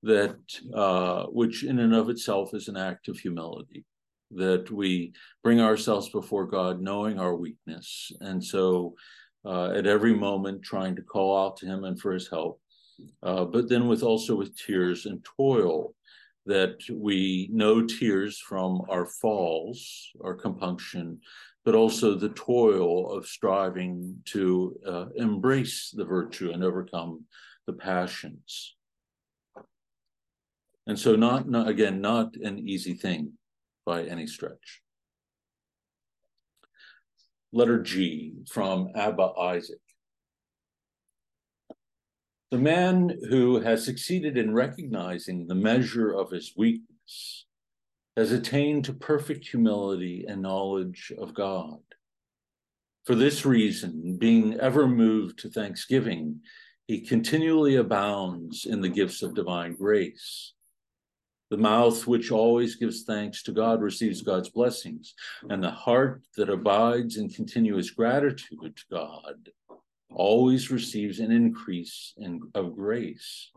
that 0.02 0.36
uh, 0.74 1.24
which 1.26 1.64
in 1.64 1.78
and 1.78 1.94
of 1.94 2.08
itself 2.08 2.54
is 2.54 2.68
an 2.68 2.76
act 2.76 3.08
of 3.08 3.18
humility, 3.18 3.84
that 4.32 4.70
we 4.70 5.12
bring 5.42 5.60
ourselves 5.60 6.08
before 6.08 6.46
God 6.46 6.80
knowing 6.80 7.18
our 7.18 7.36
weakness. 7.36 8.10
And 8.20 8.42
so, 8.42 8.94
uh, 9.44 9.70
at 9.70 9.86
every 9.86 10.14
moment, 10.14 10.62
trying 10.62 10.96
to 10.96 11.02
call 11.02 11.36
out 11.36 11.56
to 11.58 11.66
Him 11.66 11.84
and 11.84 12.00
for 12.00 12.12
His 12.12 12.28
help, 12.28 12.60
uh, 13.22 13.44
but 13.44 13.68
then 13.68 13.88
with 13.88 14.02
also 14.02 14.34
with 14.34 14.56
tears 14.56 15.06
and 15.06 15.24
toil 15.36 15.94
that 16.46 16.78
we 16.90 17.48
know 17.52 17.86
tears 17.86 18.38
from 18.38 18.82
our 18.88 19.06
falls, 19.06 20.10
our 20.24 20.34
compunction, 20.34 21.20
but 21.64 21.74
also 21.74 22.14
the 22.14 22.30
toil 22.30 23.12
of 23.12 23.26
striving 23.26 24.16
to 24.24 24.76
uh, 24.86 25.06
embrace 25.16 25.92
the 25.96 26.04
virtue 26.04 26.50
and 26.50 26.64
overcome 26.64 27.24
the 27.66 27.72
passions. 27.72 28.74
And 30.88 30.98
so, 30.98 31.14
not, 31.14 31.48
not 31.48 31.68
again, 31.68 32.00
not 32.00 32.34
an 32.36 32.58
easy 32.58 32.94
thing 32.94 33.34
by 33.86 34.02
any 34.04 34.26
stretch. 34.26 34.81
Letter 37.52 37.82
G 37.82 38.34
from 38.48 38.88
Abba 38.94 39.32
Isaac. 39.38 39.80
The 42.50 42.58
man 42.58 43.18
who 43.28 43.60
has 43.60 43.84
succeeded 43.84 44.36
in 44.36 44.54
recognizing 44.54 45.46
the 45.46 45.54
measure 45.54 46.12
of 46.12 46.30
his 46.30 46.52
weakness 46.56 47.46
has 48.16 48.32
attained 48.32 48.84
to 48.86 48.92
perfect 48.92 49.48
humility 49.48 50.24
and 50.28 50.42
knowledge 50.42 51.12
of 51.18 51.34
God. 51.34 51.80
For 53.04 53.14
this 53.14 53.44
reason, 53.44 54.16
being 54.18 54.58
ever 54.60 54.86
moved 54.86 55.38
to 55.40 55.50
thanksgiving, 55.50 56.40
he 56.86 57.00
continually 57.00 57.76
abounds 57.76 58.66
in 58.66 58.80
the 58.80 58.88
gifts 58.88 59.22
of 59.22 59.34
divine 59.34 59.74
grace. 59.74 60.52
The 61.52 61.58
mouth 61.58 62.06
which 62.06 62.30
always 62.30 62.76
gives 62.76 63.02
thanks 63.02 63.42
to 63.42 63.52
God 63.52 63.82
receives 63.82 64.22
God's 64.22 64.48
blessings, 64.48 65.12
and 65.50 65.62
the 65.62 65.70
heart 65.70 66.22
that 66.38 66.48
abides 66.48 67.18
in 67.18 67.28
continuous 67.28 67.90
gratitude 67.90 68.74
to 68.74 68.82
God 68.90 69.50
always 70.10 70.70
receives 70.70 71.20
an 71.20 71.30
increase 71.30 72.14
in, 72.16 72.40
of 72.54 72.74
grace. 72.74 73.50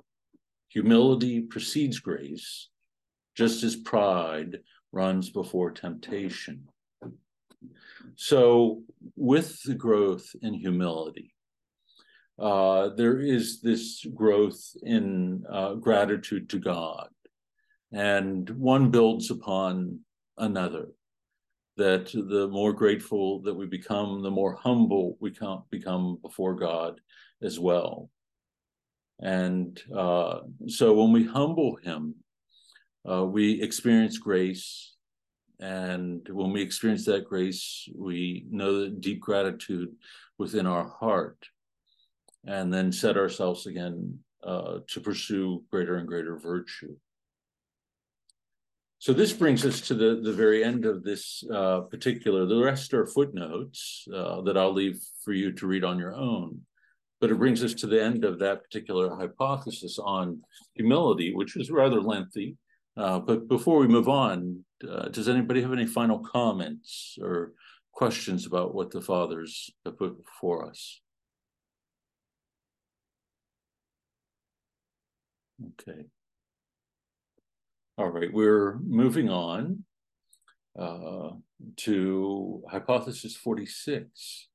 Humility 0.68 1.40
precedes 1.40 2.00
grace, 2.00 2.68
just 3.34 3.64
as 3.64 3.78
pride 3.78 4.60
runs 4.92 5.30
before 5.30 5.72
temptation. 5.72 6.68
So, 8.18 8.84
with 9.16 9.64
the 9.64 9.76
growth 9.76 10.36
in 10.42 10.54
humility, 10.54 11.34
uh, 12.38 12.90
there 12.90 13.20
is 13.22 13.62
this 13.62 14.06
growth 14.14 14.76
in 14.84 15.46
uh, 15.50 15.76
gratitude 15.76 16.50
to 16.50 16.60
God, 16.60 17.08
and 17.92 18.50
one 18.50 18.92
builds 18.92 19.32
upon 19.32 20.00
another. 20.38 20.88
that 21.78 22.12
the 22.14 22.48
more 22.48 22.74
grateful 22.74 23.42
that 23.42 23.54
we 23.54 23.66
become, 23.66 24.22
the 24.22 24.32
more 24.32 24.56
humble 24.56 25.18
we 25.20 25.34
become 25.70 26.18
before 26.22 26.56
God 26.56 27.02
as 27.42 27.60
well. 27.60 28.10
And 29.20 29.82
uh, 29.96 30.40
so 30.68 30.94
when 30.94 31.12
we 31.12 31.26
humble 31.26 31.78
Him, 31.84 32.16
uh, 33.10 33.26
we 33.26 33.62
experience 33.62 34.18
grace. 34.18 34.94
And 35.60 36.28
when 36.30 36.52
we 36.52 36.62
experience 36.62 37.06
that 37.06 37.26
grace, 37.26 37.88
we 37.96 38.46
know 38.50 38.82
the 38.82 38.90
deep 38.90 39.22
gratitude 39.22 39.90
within 40.38 40.66
our 40.68 40.90
heart, 40.90 41.38
and 42.46 42.74
then 42.74 42.92
set 42.92 43.16
ourselves 43.18 43.66
again 43.66 44.20
uh, 44.44 44.80
to 44.90 45.00
pursue 45.00 45.64
greater 45.72 45.96
and 45.96 46.08
greater 46.08 46.38
virtue. 46.38 46.96
So 49.06 49.14
this 49.14 49.34
brings 49.34 49.64
us 49.68 49.82
to 49.82 49.94
the, 49.94 50.20
the 50.24 50.34
very 50.34 50.64
end 50.64 50.84
of 50.84 51.04
this 51.04 51.44
uh, 51.54 51.82
particular, 51.82 52.48
the 52.48 52.60
rest 52.60 52.92
are 52.92 53.06
footnotes 53.06 54.04
uh, 54.12 54.42
that 54.42 54.58
I'll 54.58 54.74
leave 54.74 55.00
for 55.24 55.32
you 55.32 55.52
to 55.52 55.68
read 55.68 55.84
on 55.84 56.00
your 56.00 56.16
own. 56.16 56.62
But 57.22 57.30
it 57.30 57.38
brings 57.38 57.64
us 57.64 57.76
to 57.76 57.86
the 57.86 58.04
end 58.04 58.26
of 58.26 58.40
that 58.40 58.64
particular 58.64 59.16
hypothesis 59.16 60.00
on 60.00 60.42
humility, 60.74 61.36
which 61.36 61.54
was 61.54 61.70
rather 61.70 62.02
lengthy. 62.02 62.58
Uh, 62.98 63.20
but 63.20 63.48
before 63.48 63.78
we 63.78 63.88
move 63.88 64.10
on, 64.10 64.66
uh, 64.90 65.10
does 65.10 65.30
anybody 65.30 65.62
have 65.62 65.72
any 65.72 65.86
final 65.86 66.18
comments 66.18 67.16
or 67.22 67.54
questions 67.92 68.48
about 68.48 68.74
what 68.74 68.90
the 68.90 69.02
fathers 69.02 69.70
have 69.86 70.00
put 70.00 70.18
before 70.26 70.68
us? 70.68 71.00
Okay. 75.80 76.06
All 77.98 78.10
right, 78.10 78.34
we're 78.34 78.78
moving 78.80 79.30
on 79.30 79.86
uh, 80.78 81.30
to 81.78 82.62
hypothesis 82.70 83.38
46 83.38 84.50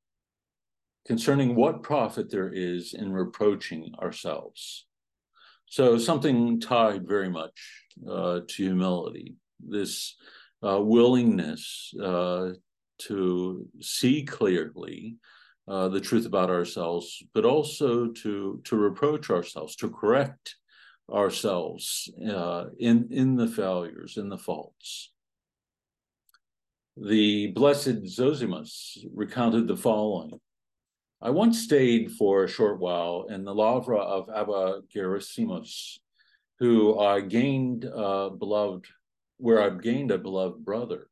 concerning 1.06 1.54
what 1.54 1.82
profit 1.82 2.30
there 2.30 2.52
is 2.52 2.92
in 2.92 3.10
reproaching 3.10 3.94
ourselves. 3.98 4.84
So, 5.64 5.96
something 5.96 6.60
tied 6.60 7.08
very 7.08 7.30
much 7.30 7.86
uh, 8.06 8.40
to 8.46 8.62
humility, 8.62 9.36
this 9.58 10.16
uh, 10.62 10.78
willingness 10.82 11.94
uh, 11.98 12.50
to 12.98 13.66
see 13.80 14.22
clearly 14.22 15.16
uh, 15.66 15.88
the 15.88 16.00
truth 16.00 16.26
about 16.26 16.50
ourselves, 16.50 17.22
but 17.32 17.46
also 17.46 18.08
to, 18.08 18.60
to 18.64 18.76
reproach 18.76 19.30
ourselves, 19.30 19.76
to 19.76 19.88
correct 19.88 20.56
ourselves 21.10 22.10
uh, 22.28 22.66
in 22.78 23.08
in 23.10 23.36
the 23.36 23.48
failures, 23.48 24.16
in 24.16 24.28
the 24.28 24.38
faults. 24.38 25.12
The 26.96 27.48
blessed 27.48 28.04
Zosimus 28.04 28.98
recounted 29.14 29.66
the 29.66 29.76
following. 29.76 30.38
I 31.22 31.30
once 31.30 31.62
stayed 31.62 32.12
for 32.12 32.44
a 32.44 32.48
short 32.48 32.80
while 32.80 33.26
in 33.28 33.44
the 33.44 33.54
lavra 33.54 33.98
of 33.98 34.28
Abba 34.28 34.82
Gerasimus, 34.94 35.98
who 36.58 36.98
I 36.98 37.20
gained 37.20 37.84
a 37.84 38.30
beloved, 38.30 38.86
where 39.38 39.62
I 39.62 39.70
gained 39.70 40.10
a 40.10 40.18
beloved 40.18 40.64
brother. 40.64 41.08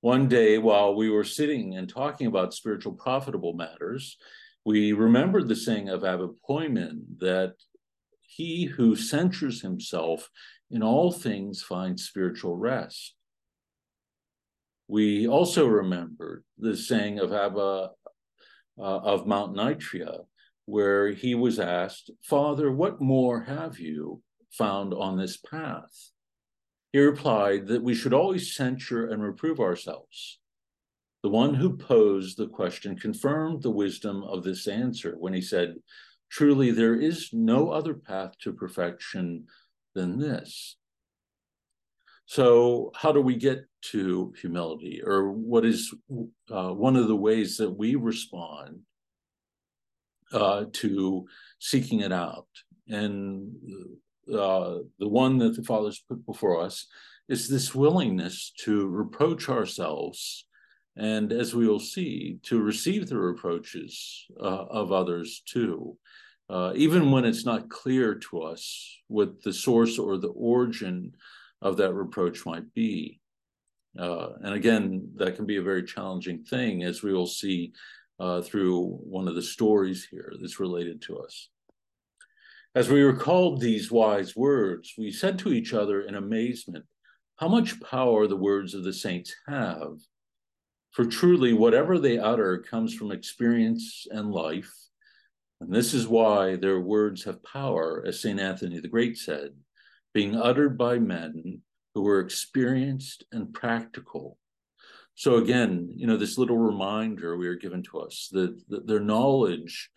One 0.00 0.28
day, 0.28 0.56
while 0.56 0.94
we 0.94 1.10
were 1.10 1.24
sitting 1.24 1.76
and 1.76 1.88
talking 1.88 2.26
about 2.26 2.54
spiritual 2.54 2.94
profitable 2.94 3.52
matters, 3.52 4.16
we 4.64 4.92
remembered 4.92 5.48
the 5.48 5.56
saying 5.56 5.88
of 5.90 6.04
Abba 6.04 6.28
Poimen 6.48 7.02
that 7.18 7.54
he 8.30 8.66
who 8.66 8.94
censures 8.94 9.60
himself 9.60 10.30
in 10.70 10.82
all 10.82 11.10
things 11.10 11.62
finds 11.62 12.04
spiritual 12.04 12.56
rest. 12.56 13.14
We 14.86 15.26
also 15.26 15.66
remembered 15.66 16.44
the 16.58 16.76
saying 16.76 17.18
of 17.18 17.32
Abba 17.32 17.90
uh, 18.78 18.82
of 18.82 19.26
Mount 19.26 19.56
Nitria, 19.56 20.24
where 20.66 21.10
he 21.10 21.34
was 21.34 21.58
asked, 21.58 22.10
Father, 22.22 22.70
what 22.70 23.00
more 23.00 23.42
have 23.42 23.78
you 23.78 24.22
found 24.50 24.94
on 24.94 25.18
this 25.18 25.36
path? 25.36 26.10
He 26.92 27.00
replied 27.00 27.66
that 27.66 27.82
we 27.82 27.94
should 27.94 28.14
always 28.14 28.54
censure 28.54 29.08
and 29.08 29.22
reprove 29.22 29.60
ourselves. 29.60 30.38
The 31.22 31.28
one 31.28 31.54
who 31.54 31.76
posed 31.76 32.38
the 32.38 32.48
question 32.48 32.96
confirmed 32.96 33.62
the 33.62 33.70
wisdom 33.70 34.22
of 34.22 34.42
this 34.42 34.66
answer 34.66 35.16
when 35.18 35.34
he 35.34 35.42
said, 35.42 35.74
Truly, 36.30 36.70
there 36.70 36.94
is 36.94 37.30
no 37.32 37.70
other 37.70 37.94
path 37.94 38.38
to 38.42 38.52
perfection 38.52 39.46
than 39.94 40.18
this. 40.18 40.76
So, 42.26 42.92
how 42.94 43.10
do 43.10 43.20
we 43.20 43.34
get 43.34 43.64
to 43.90 44.32
humility? 44.40 45.02
Or 45.04 45.32
what 45.32 45.64
is 45.64 45.92
uh, 46.48 46.68
one 46.68 46.94
of 46.94 47.08
the 47.08 47.16
ways 47.16 47.56
that 47.56 47.70
we 47.70 47.96
respond 47.96 48.82
uh, 50.32 50.66
to 50.74 51.26
seeking 51.58 52.00
it 52.00 52.12
out? 52.12 52.46
And 52.88 53.52
uh, 54.28 54.78
the 55.00 55.08
one 55.08 55.38
that 55.38 55.56
the 55.56 55.64
fathers 55.64 56.04
put 56.08 56.24
before 56.24 56.60
us 56.60 56.86
is 57.28 57.48
this 57.48 57.74
willingness 57.74 58.52
to 58.58 58.86
reproach 58.86 59.48
ourselves 59.48 60.46
and 60.96 61.32
as 61.32 61.54
we 61.54 61.66
will 61.66 61.80
see, 61.80 62.38
to 62.42 62.60
receive 62.60 63.08
the 63.08 63.18
reproaches 63.18 64.26
uh, 64.40 64.64
of 64.70 64.92
others 64.92 65.42
too, 65.46 65.96
uh, 66.48 66.72
even 66.74 67.10
when 67.10 67.24
it's 67.24 67.44
not 67.44 67.68
clear 67.70 68.16
to 68.16 68.42
us 68.42 68.98
what 69.08 69.42
the 69.42 69.52
source 69.52 69.98
or 69.98 70.18
the 70.18 70.28
origin 70.28 71.14
of 71.62 71.76
that 71.76 71.94
reproach 71.94 72.44
might 72.44 72.72
be. 72.74 73.20
Uh, 73.98 74.30
and 74.42 74.54
again, 74.54 75.08
that 75.16 75.36
can 75.36 75.46
be 75.46 75.56
a 75.56 75.62
very 75.62 75.82
challenging 75.84 76.42
thing, 76.42 76.82
as 76.82 77.02
we 77.02 77.12
will 77.12 77.26
see 77.26 77.72
uh, 78.18 78.40
through 78.42 78.98
one 79.02 79.28
of 79.28 79.34
the 79.34 79.42
stories 79.42 80.06
here 80.10 80.32
that's 80.40 80.60
related 80.60 81.00
to 81.02 81.18
us. 81.18 81.48
As 82.74 82.88
we 82.88 83.02
recalled 83.02 83.60
these 83.60 83.90
wise 83.90 84.36
words, 84.36 84.94
we 84.96 85.10
said 85.10 85.38
to 85.40 85.52
each 85.52 85.72
other 85.74 86.02
in 86.02 86.14
amazement, 86.14 86.84
how 87.36 87.48
much 87.48 87.80
power 87.80 88.26
the 88.26 88.36
words 88.36 88.74
of 88.74 88.84
the 88.84 88.92
saints 88.92 89.34
have 89.48 89.96
for 90.90 91.04
truly, 91.04 91.52
whatever 91.52 91.98
they 91.98 92.18
utter 92.18 92.58
comes 92.58 92.94
from 92.94 93.12
experience 93.12 94.06
and 94.10 94.32
life. 94.32 94.72
And 95.60 95.72
this 95.72 95.94
is 95.94 96.08
why 96.08 96.56
their 96.56 96.80
words 96.80 97.24
have 97.24 97.42
power, 97.44 98.02
as 98.06 98.20
St. 98.20 98.40
Anthony 98.40 98.80
the 98.80 98.88
Great 98.88 99.16
said, 99.16 99.50
being 100.12 100.34
uttered 100.34 100.76
by 100.76 100.98
men 100.98 101.60
who 101.94 102.02
were 102.02 102.20
experienced 102.20 103.24
and 103.30 103.52
practical. 103.52 104.38
So, 105.14 105.36
again, 105.36 105.92
you 105.94 106.06
know, 106.06 106.16
this 106.16 106.38
little 106.38 106.58
reminder 106.58 107.36
we 107.36 107.48
are 107.48 107.56
given 107.56 107.82
to 107.84 108.00
us 108.00 108.28
that, 108.32 108.58
that 108.68 108.86
their 108.86 109.00
knowledge 109.00 109.90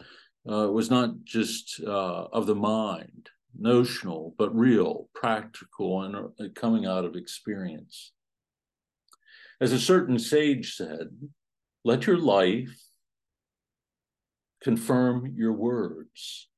uh, 0.50 0.70
was 0.70 0.92
not 0.92 1.24
just 1.24 1.82
uh, 1.86 2.26
of 2.32 2.46
the 2.46 2.56
mind, 2.56 3.30
notional, 3.58 4.36
but 4.38 4.54
real, 4.56 5.10
practical, 5.16 6.04
and 6.04 6.16
uh, 6.16 6.50
coming 6.56 6.86
out 6.86 7.06
of 7.06 7.16
experience. 7.16 8.12
As 9.62 9.72
a 9.72 9.80
certain 9.80 10.20
sage 10.20 10.76
said, 10.76 11.10
let 11.84 12.08
your 12.08 12.18
life 12.18 12.76
confirm 14.62 15.34
your 15.36 15.54
words. 15.54 16.50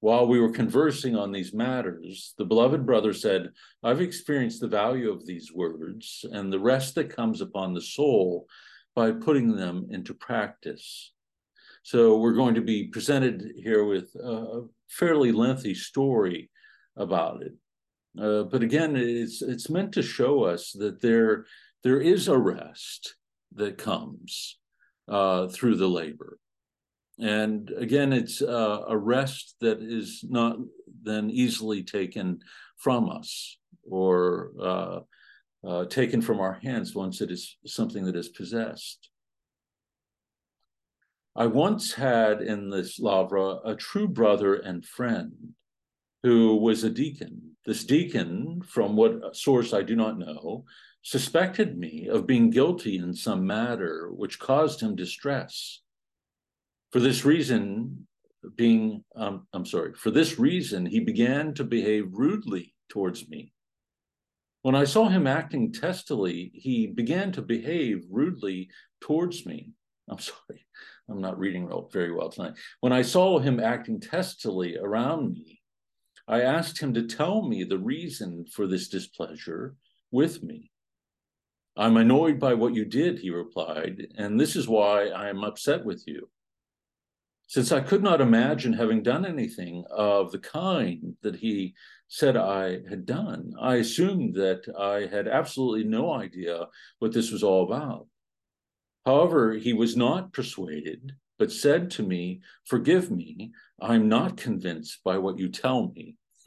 While 0.00 0.28
we 0.28 0.38
were 0.38 0.52
conversing 0.52 1.16
on 1.16 1.32
these 1.32 1.52
matters, 1.52 2.34
the 2.38 2.44
beloved 2.44 2.86
brother 2.86 3.12
said, 3.12 3.50
I've 3.82 4.00
experienced 4.00 4.60
the 4.60 4.68
value 4.68 5.10
of 5.10 5.26
these 5.26 5.52
words 5.52 6.24
and 6.30 6.52
the 6.52 6.60
rest 6.60 6.94
that 6.94 7.14
comes 7.14 7.40
upon 7.40 7.74
the 7.74 7.80
soul 7.80 8.46
by 8.94 9.10
putting 9.10 9.56
them 9.56 9.88
into 9.90 10.14
practice. 10.14 11.12
So 11.82 12.18
we're 12.18 12.34
going 12.34 12.54
to 12.54 12.60
be 12.60 12.88
presented 12.88 13.52
here 13.56 13.84
with 13.84 14.14
a 14.14 14.66
fairly 14.88 15.32
lengthy 15.32 15.74
story 15.74 16.50
about 16.96 17.42
it. 17.42 17.54
Uh, 18.20 18.42
but 18.44 18.62
again, 18.62 18.96
it's 18.96 19.42
it's 19.42 19.70
meant 19.70 19.92
to 19.92 20.02
show 20.02 20.42
us 20.42 20.72
that 20.72 21.00
there 21.00 21.46
there 21.84 22.00
is 22.00 22.28
a 22.28 22.38
rest 22.38 23.14
that 23.54 23.78
comes 23.78 24.58
uh, 25.08 25.48
through 25.48 25.76
the 25.76 25.88
labor. 25.88 26.38
And 27.20 27.70
again, 27.76 28.12
it's 28.12 28.40
uh, 28.40 28.84
a 28.88 28.96
rest 28.96 29.56
that 29.60 29.82
is 29.82 30.24
not 30.28 30.56
then 31.02 31.30
easily 31.30 31.82
taken 31.82 32.40
from 32.76 33.08
us 33.08 33.58
or 33.82 34.52
uh, 34.60 35.00
uh, 35.66 35.84
taken 35.86 36.22
from 36.22 36.40
our 36.40 36.58
hands 36.62 36.94
once 36.94 37.20
it 37.20 37.30
is 37.30 37.56
something 37.66 38.04
that 38.04 38.16
is 38.16 38.28
possessed. 38.28 39.10
I 41.34 41.46
once 41.46 41.92
had 41.92 42.42
in 42.42 42.70
this 42.70 42.98
lavra 42.98 43.58
a 43.64 43.74
true 43.74 44.08
brother 44.08 44.54
and 44.54 44.84
friend 44.84 45.54
who 46.22 46.56
was 46.56 46.84
a 46.84 46.90
deacon. 46.90 47.56
This 47.64 47.84
deacon, 47.84 48.62
from 48.62 48.96
what 48.96 49.36
source 49.36 49.72
I 49.72 49.82
do 49.82 49.94
not 49.94 50.18
know, 50.18 50.64
suspected 51.02 51.78
me 51.78 52.08
of 52.08 52.26
being 52.26 52.50
guilty 52.50 52.96
in 52.96 53.14
some 53.14 53.46
matter 53.46 54.10
which 54.12 54.38
caused 54.38 54.80
him 54.80 54.96
distress. 54.96 55.80
For 56.92 57.00
this 57.00 57.24
reason, 57.24 58.06
being, 58.56 59.04
um, 59.16 59.46
I'm 59.52 59.66
sorry, 59.66 59.94
for 59.94 60.10
this 60.10 60.38
reason, 60.38 60.86
he 60.86 61.00
began 61.00 61.54
to 61.54 61.64
behave 61.64 62.08
rudely 62.12 62.74
towards 62.88 63.28
me. 63.28 63.52
When 64.62 64.74
I 64.74 64.84
saw 64.84 65.08
him 65.08 65.26
acting 65.26 65.72
testily, 65.72 66.50
he 66.54 66.86
began 66.86 67.32
to 67.32 67.42
behave 67.42 68.04
rudely 68.10 68.70
towards 69.00 69.46
me. 69.46 69.72
I'm 70.08 70.18
sorry, 70.18 70.66
I'm 71.08 71.20
not 71.20 71.38
reading 71.38 71.70
very 71.92 72.12
well 72.12 72.30
tonight. 72.30 72.54
When 72.80 72.92
I 72.92 73.02
saw 73.02 73.38
him 73.38 73.60
acting 73.60 74.00
testily 74.00 74.76
around 74.76 75.32
me, 75.32 75.60
I 76.26 76.42
asked 76.42 76.78
him 76.78 76.92
to 76.94 77.06
tell 77.06 77.48
me 77.48 77.64
the 77.64 77.78
reason 77.78 78.44
for 78.52 78.66
this 78.66 78.88
displeasure 78.88 79.74
with 80.10 80.42
me. 80.42 80.70
I'm 81.78 81.96
annoyed 81.96 82.40
by 82.40 82.54
what 82.54 82.74
you 82.74 82.84
did, 82.84 83.20
he 83.20 83.30
replied, 83.30 84.08
and 84.16 84.38
this 84.38 84.56
is 84.56 84.66
why 84.66 85.10
I 85.10 85.28
am 85.28 85.44
upset 85.44 85.84
with 85.84 86.02
you. 86.08 86.28
Since 87.46 87.70
I 87.70 87.80
could 87.80 88.02
not 88.02 88.20
imagine 88.20 88.72
having 88.72 89.00
done 89.00 89.24
anything 89.24 89.84
of 89.88 90.32
the 90.32 90.40
kind 90.40 91.14
that 91.22 91.36
he 91.36 91.76
said 92.08 92.36
I 92.36 92.80
had 92.88 93.06
done, 93.06 93.52
I 93.60 93.76
assumed 93.76 94.34
that 94.34 94.62
I 94.76 95.06
had 95.06 95.28
absolutely 95.28 95.84
no 95.84 96.12
idea 96.12 96.66
what 96.98 97.12
this 97.12 97.30
was 97.30 97.44
all 97.44 97.62
about. 97.62 98.08
However, 99.06 99.54
he 99.54 99.72
was 99.72 99.96
not 99.96 100.32
persuaded, 100.32 101.12
but 101.38 101.52
said 101.52 101.92
to 101.92 102.02
me, 102.02 102.40
Forgive 102.64 103.12
me, 103.12 103.52
I'm 103.80 104.08
not 104.08 104.36
convinced 104.36 104.98
by 105.04 105.18
what 105.18 105.38
you 105.38 105.48
tell 105.48 105.92
me. 105.94 106.16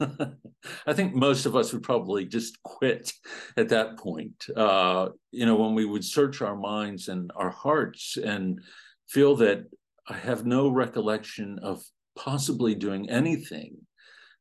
I 0.86 0.92
think 0.92 1.14
most 1.14 1.46
of 1.46 1.56
us 1.56 1.72
would 1.72 1.82
probably 1.82 2.24
just 2.24 2.62
quit 2.62 3.12
at 3.56 3.68
that 3.70 3.98
point. 3.98 4.44
Uh, 4.56 5.10
you 5.30 5.46
know, 5.46 5.56
when 5.56 5.74
we 5.74 5.84
would 5.84 6.04
search 6.04 6.42
our 6.42 6.56
minds 6.56 7.08
and 7.08 7.30
our 7.34 7.50
hearts 7.50 8.16
and 8.16 8.60
feel 9.08 9.36
that 9.36 9.64
I 10.08 10.14
have 10.14 10.46
no 10.46 10.68
recollection 10.68 11.58
of 11.60 11.82
possibly 12.16 12.74
doing 12.74 13.08
anything 13.08 13.76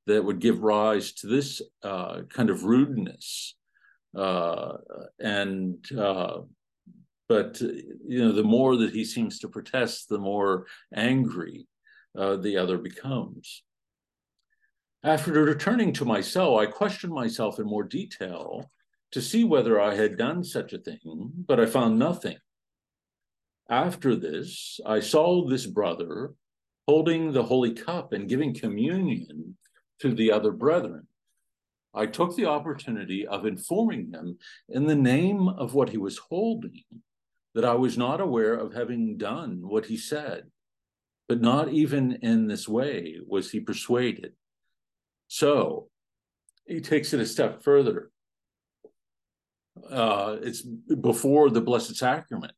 that 0.08 0.24
would 0.24 0.40
give 0.40 0.64
rise 0.64 1.14
to 1.14 1.28
this 1.28 1.62
uh, 1.84 2.22
kind 2.30 2.50
of 2.50 2.64
rudeness. 2.64 3.56
Uh, 4.16 4.74
and 5.20 5.86
uh, 5.98 6.40
but 7.30 7.62
you 7.62 8.26
know, 8.26 8.32
the 8.34 8.44
more 8.44 8.76
that 8.76 8.92
he 8.92 9.06
seems 9.06 9.40
to 9.40 9.48
protest, 9.48 10.10
the 10.10 10.18
more 10.18 10.66
angry 10.94 11.68
uh, 12.18 12.36
the 12.36 12.58
other 12.58 12.78
becomes. 12.78 13.64
After 15.04 15.32
returning 15.32 15.94
to 15.94 16.06
my 16.06 16.22
cell, 16.22 16.60
I 16.60 16.68
questioned 16.68 17.12
myself 17.12 17.60
in 17.60 17.66
more 17.66 17.84
detail 17.84 18.72
to 19.12 19.22
see 19.22 19.44
whether 19.44 19.82
I 19.82 19.96
had 19.96 20.16
done 20.16 20.44
such 20.44 20.74
a 20.74 20.78
thing, 20.78 21.32
but 21.48 21.60
I 21.60 21.66
found 21.66 21.98
nothing. 21.98 22.38
After 23.68 24.16
this, 24.16 24.80
I 24.86 25.00
saw 25.00 25.48
this 25.48 25.66
brother 25.66 26.34
holding 26.88 27.32
the 27.32 27.42
Holy 27.42 27.74
Cup 27.74 28.14
and 28.14 28.30
giving 28.30 28.54
communion 28.54 29.58
to 30.02 30.14
the 30.14 30.32
other 30.32 30.52
brethren. 30.52 31.08
I 31.96 32.06
took 32.06 32.36
the 32.36 32.46
opportunity 32.46 33.26
of 33.26 33.48
informing 33.48 34.12
him 34.14 34.38
in 34.70 34.86
the 34.86 34.96
name 34.96 35.48
of 35.48 35.74
what 35.74 35.90
he 35.90 35.98
was 35.98 36.20
holding 36.20 36.84
that 37.56 37.66
I 37.66 37.74
was 37.74 37.98
not 37.98 38.22
aware 38.22 38.54
of 38.54 38.74
having 38.74 39.18
done 39.18 39.62
what 39.64 39.88
he 39.88 39.98
said, 39.98 40.52
but 41.28 41.42
not 41.42 41.70
even 41.70 42.20
in 42.22 42.48
this 42.48 42.68
way 42.68 43.20
was 43.26 43.50
he 43.50 43.60
persuaded. 43.60 44.34
So 45.34 45.88
he 46.68 46.82
takes 46.82 47.14
it 47.14 47.22
a 47.22 47.26
step 47.26 47.64
further. 47.64 48.12
Uh, 49.90 50.36
it's 50.42 50.62
before 50.62 51.50
the 51.50 51.62
Blessed 51.62 51.96
Sacrament 51.96 52.52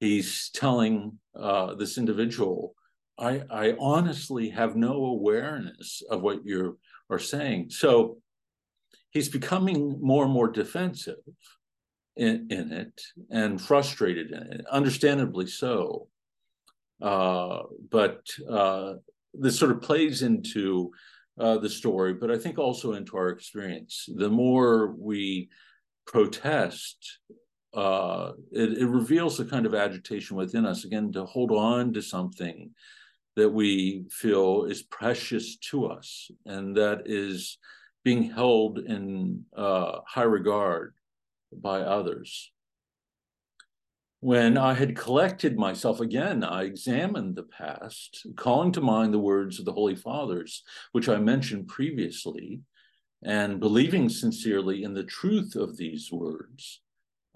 he's 0.00 0.50
telling 0.50 1.20
uh, 1.38 1.74
this 1.74 1.96
individual, 1.96 2.74
I, 3.16 3.42
I 3.48 3.76
honestly 3.78 4.50
have 4.50 4.74
no 4.74 5.06
awareness 5.06 6.02
of 6.10 6.20
what 6.20 6.44
you 6.44 6.80
are 7.10 7.20
saying. 7.20 7.70
So 7.70 8.18
he's 9.10 9.28
becoming 9.28 10.00
more 10.00 10.24
and 10.24 10.32
more 10.32 10.48
defensive 10.48 11.22
in, 12.16 12.48
in 12.50 12.72
it 12.72 13.00
and 13.30 13.60
frustrated 13.60 14.32
in 14.32 14.52
it, 14.52 14.64
understandably 14.68 15.46
so. 15.46 16.08
Uh, 17.00 17.62
but 17.88 18.26
uh, 18.50 18.94
this 19.32 19.56
sort 19.56 19.70
of 19.70 19.80
plays 19.80 20.22
into 20.22 20.90
uh, 21.38 21.58
the 21.58 21.68
story, 21.68 22.14
but 22.14 22.30
I 22.30 22.38
think 22.38 22.58
also 22.58 22.94
into 22.94 23.16
our 23.16 23.28
experience. 23.28 24.08
The 24.14 24.28
more 24.28 24.94
we 24.98 25.48
protest 26.06 27.18
uh, 27.74 28.32
it, 28.50 28.78
it 28.78 28.86
reveals 28.86 29.38
a 29.38 29.44
kind 29.44 29.66
of 29.66 29.74
agitation 29.74 30.36
within 30.36 30.64
us 30.64 30.84
again 30.84 31.12
to 31.12 31.24
hold 31.24 31.52
on 31.52 31.92
to 31.92 32.02
something 32.02 32.70
that 33.36 33.48
we 33.48 34.04
feel 34.10 34.64
is 34.64 34.82
precious 34.82 35.58
to 35.58 35.86
us 35.86 36.30
and 36.46 36.76
that 36.76 37.02
is 37.04 37.58
being 38.04 38.30
held 38.30 38.78
in 38.78 39.44
uh, 39.56 39.98
high 40.06 40.22
regard 40.22 40.94
by 41.52 41.80
others. 41.80 42.50
When 44.20 44.54
mm. 44.54 44.60
I 44.60 44.74
had 44.74 44.96
collected 44.96 45.56
myself 45.56 46.00
again, 46.00 46.42
I 46.42 46.64
examined 46.64 47.36
the 47.36 47.44
past, 47.44 48.26
calling 48.36 48.72
to 48.72 48.80
mind 48.80 49.14
the 49.14 49.18
words 49.18 49.58
of 49.58 49.64
the 49.64 49.72
Holy 49.72 49.94
Fathers, 49.94 50.64
which 50.92 51.08
I 51.08 51.18
mentioned 51.18 51.68
previously, 51.68 52.60
and 53.22 53.60
believing 53.60 54.08
sincerely 54.08 54.82
in 54.82 54.94
the 54.94 55.04
truth 55.04 55.54
of 55.54 55.76
these 55.76 56.10
words, 56.10 56.80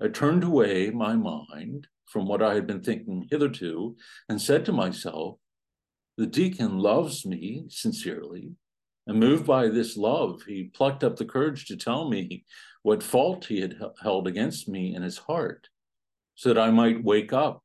I 0.03 0.09
turned 0.09 0.43
away 0.43 0.91
my 0.91 1.15
mind 1.15 1.87
from 2.07 2.27
what 2.27 2.43
I 2.43 2.55
had 2.55 2.67
been 2.67 2.83
thinking 2.83 3.29
hitherto 3.31 3.97
and 4.29 4.41
said 4.41 4.65
to 4.67 4.73
myself, 4.73 5.39
The 6.17 6.27
deacon 6.27 6.79
loves 6.79 7.25
me 7.25 7.65
sincerely. 7.69 8.53
And 9.07 9.19
moved 9.19 9.47
by 9.47 9.69
this 9.69 9.97
love, 9.97 10.43
he 10.47 10.65
plucked 10.65 11.03
up 11.03 11.17
the 11.17 11.25
courage 11.25 11.67
to 11.67 11.77
tell 11.77 12.09
me 12.09 12.45
what 12.83 13.03
fault 13.03 13.47
he 13.47 13.61
had 13.61 13.81
held 14.01 14.29
against 14.29 14.69
me 14.69 14.95
in 14.95 15.03
his 15.03 15.19
heart, 15.19 15.69
so 16.35 16.49
that 16.49 16.61
I 16.61 16.71
might 16.71 17.05
wake 17.05 17.33
up 17.33 17.63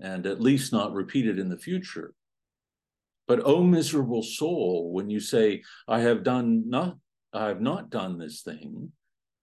and 0.00 0.26
at 0.26 0.40
least 0.40 0.72
not 0.72 0.92
repeat 0.92 1.26
it 1.26 1.38
in 1.38 1.48
the 1.48 1.58
future. 1.58 2.14
But, 3.26 3.40
O 3.40 3.56
oh, 3.56 3.62
miserable 3.62 4.22
soul, 4.22 4.92
when 4.92 5.10
you 5.10 5.20
say, 5.20 5.62
I 5.86 6.00
have 6.00 6.22
done 6.22 6.68
not, 6.68 6.96
I 7.32 7.48
have 7.48 7.60
not 7.60 7.90
done 7.90 8.18
this 8.18 8.42
thing, 8.42 8.92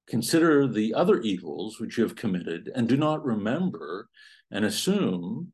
Consider 0.08 0.68
the 0.68 0.94
other 0.94 1.20
evils 1.22 1.80
which 1.80 1.98
you 1.98 2.04
have 2.04 2.16
committed 2.16 2.72
and 2.76 2.88
do 2.88 2.96
not 2.96 3.26
remember 3.26 4.08
and 4.52 4.64
assume 4.64 5.52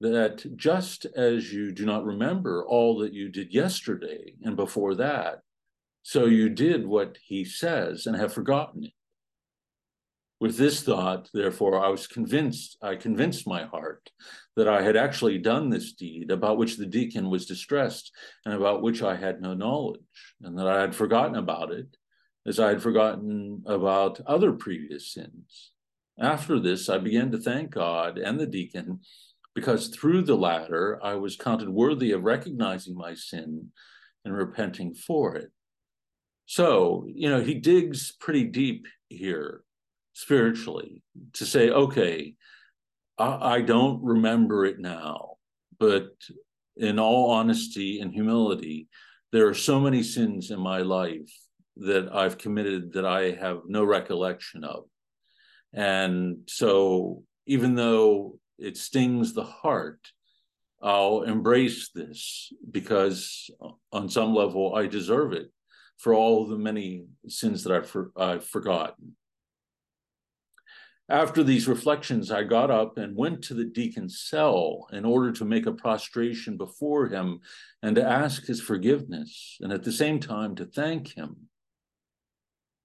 that 0.00 0.44
just 0.56 1.06
as 1.16 1.52
you 1.52 1.70
do 1.70 1.86
not 1.86 2.04
remember 2.04 2.66
all 2.66 2.98
that 2.98 3.12
you 3.12 3.28
did 3.28 3.54
yesterday 3.54 4.34
and 4.42 4.56
before 4.56 4.96
that, 4.96 5.40
so 6.02 6.26
you 6.26 6.48
did 6.48 6.86
what 6.86 7.16
he 7.24 7.44
says 7.44 8.06
and 8.06 8.16
have 8.16 8.32
forgotten 8.32 8.84
it. 8.84 8.92
With 10.44 10.58
this 10.58 10.82
thought, 10.82 11.30
therefore, 11.32 11.82
I 11.82 11.88
was 11.88 12.06
convinced, 12.06 12.76
I 12.82 12.96
convinced 12.96 13.46
my 13.46 13.64
heart 13.64 14.10
that 14.56 14.68
I 14.68 14.82
had 14.82 14.94
actually 14.94 15.38
done 15.38 15.70
this 15.70 15.94
deed 15.94 16.30
about 16.30 16.58
which 16.58 16.76
the 16.76 16.84
deacon 16.84 17.30
was 17.30 17.46
distressed 17.46 18.12
and 18.44 18.52
about 18.52 18.82
which 18.82 19.02
I 19.02 19.16
had 19.16 19.40
no 19.40 19.54
knowledge, 19.54 20.02
and 20.42 20.58
that 20.58 20.66
I 20.66 20.82
had 20.82 20.94
forgotten 20.94 21.36
about 21.36 21.72
it 21.72 21.96
as 22.46 22.60
I 22.60 22.68
had 22.68 22.82
forgotten 22.82 23.62
about 23.64 24.20
other 24.26 24.52
previous 24.52 25.10
sins. 25.10 25.72
After 26.20 26.60
this, 26.60 26.90
I 26.90 26.98
began 26.98 27.30
to 27.30 27.38
thank 27.38 27.70
God 27.70 28.18
and 28.18 28.38
the 28.38 28.46
deacon 28.46 29.00
because 29.54 29.88
through 29.88 30.24
the 30.24 30.36
latter, 30.36 31.02
I 31.02 31.14
was 31.14 31.36
counted 31.36 31.70
worthy 31.70 32.10
of 32.10 32.22
recognizing 32.22 32.94
my 32.94 33.14
sin 33.14 33.72
and 34.26 34.36
repenting 34.36 34.92
for 34.92 35.36
it. 35.36 35.52
So, 36.44 37.06
you 37.08 37.30
know, 37.30 37.40
he 37.40 37.54
digs 37.54 38.12
pretty 38.20 38.44
deep 38.44 38.86
here 39.08 39.64
spiritually 40.14 41.02
to 41.34 41.44
say, 41.44 41.70
okay, 41.70 42.34
I, 43.18 43.56
I 43.56 43.60
don't 43.60 44.02
remember 44.02 44.64
it 44.64 44.78
now, 44.78 45.34
but 45.78 46.08
in 46.76 46.98
all 46.98 47.30
honesty 47.30 48.00
and 48.00 48.12
humility, 48.12 48.88
there 49.32 49.46
are 49.48 49.54
so 49.54 49.78
many 49.78 50.02
sins 50.02 50.50
in 50.50 50.60
my 50.60 50.78
life 50.78 51.32
that 51.76 52.08
I've 52.14 52.38
committed 52.38 52.92
that 52.92 53.04
I 53.04 53.32
have 53.32 53.62
no 53.66 53.84
recollection 53.84 54.64
of. 54.64 54.84
And 55.72 56.38
so, 56.46 57.24
even 57.46 57.74
though 57.74 58.38
it 58.58 58.76
stings 58.76 59.32
the 59.32 59.42
heart, 59.44 60.00
I'll 60.80 61.22
embrace 61.22 61.90
this 61.92 62.52
because, 62.70 63.50
on 63.90 64.08
some 64.08 64.34
level, 64.34 64.74
I 64.76 64.86
deserve 64.86 65.32
it 65.32 65.50
for 65.98 66.14
all 66.14 66.46
the 66.46 66.58
many 66.58 67.06
sins 67.26 67.64
that 67.64 67.72
I've, 67.72 67.88
for, 67.88 68.12
I've 68.16 68.46
forgotten. 68.46 69.16
After 71.08 71.42
these 71.42 71.68
reflections, 71.68 72.30
I 72.30 72.44
got 72.44 72.70
up 72.70 72.96
and 72.96 73.14
went 73.14 73.42
to 73.44 73.54
the 73.54 73.64
deacon's 73.64 74.20
cell 74.20 74.88
in 74.92 75.04
order 75.04 75.32
to 75.32 75.44
make 75.44 75.66
a 75.66 75.72
prostration 75.72 76.56
before 76.56 77.08
him 77.08 77.40
and 77.82 77.94
to 77.96 78.02
ask 78.02 78.46
his 78.46 78.60
forgiveness, 78.60 79.58
and 79.60 79.72
at 79.72 79.82
the 79.82 79.92
same 79.92 80.18
time 80.18 80.54
to 80.56 80.64
thank 80.64 81.14
him 81.14 81.48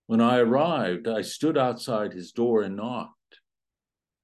when 0.09 0.21
I 0.21 0.39
arrived, 0.39 1.07
I 1.07 1.21
stood 1.21 1.55
outside 1.55 2.13
his 2.13 2.31
door 2.31 2.63
and 2.63 2.75
knocked. 2.75 3.41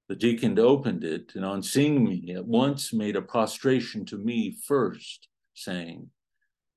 The 0.08 0.16
deacon 0.16 0.58
opened 0.58 1.04
it, 1.04 1.30
and 1.36 1.44
on 1.44 1.62
seeing 1.62 2.02
me, 2.02 2.34
at 2.34 2.44
once 2.44 2.92
made 2.92 3.14
a 3.14 3.22
prostration 3.22 4.04
to 4.06 4.18
me 4.18 4.56
first, 4.66 5.28
saying, 5.54 6.10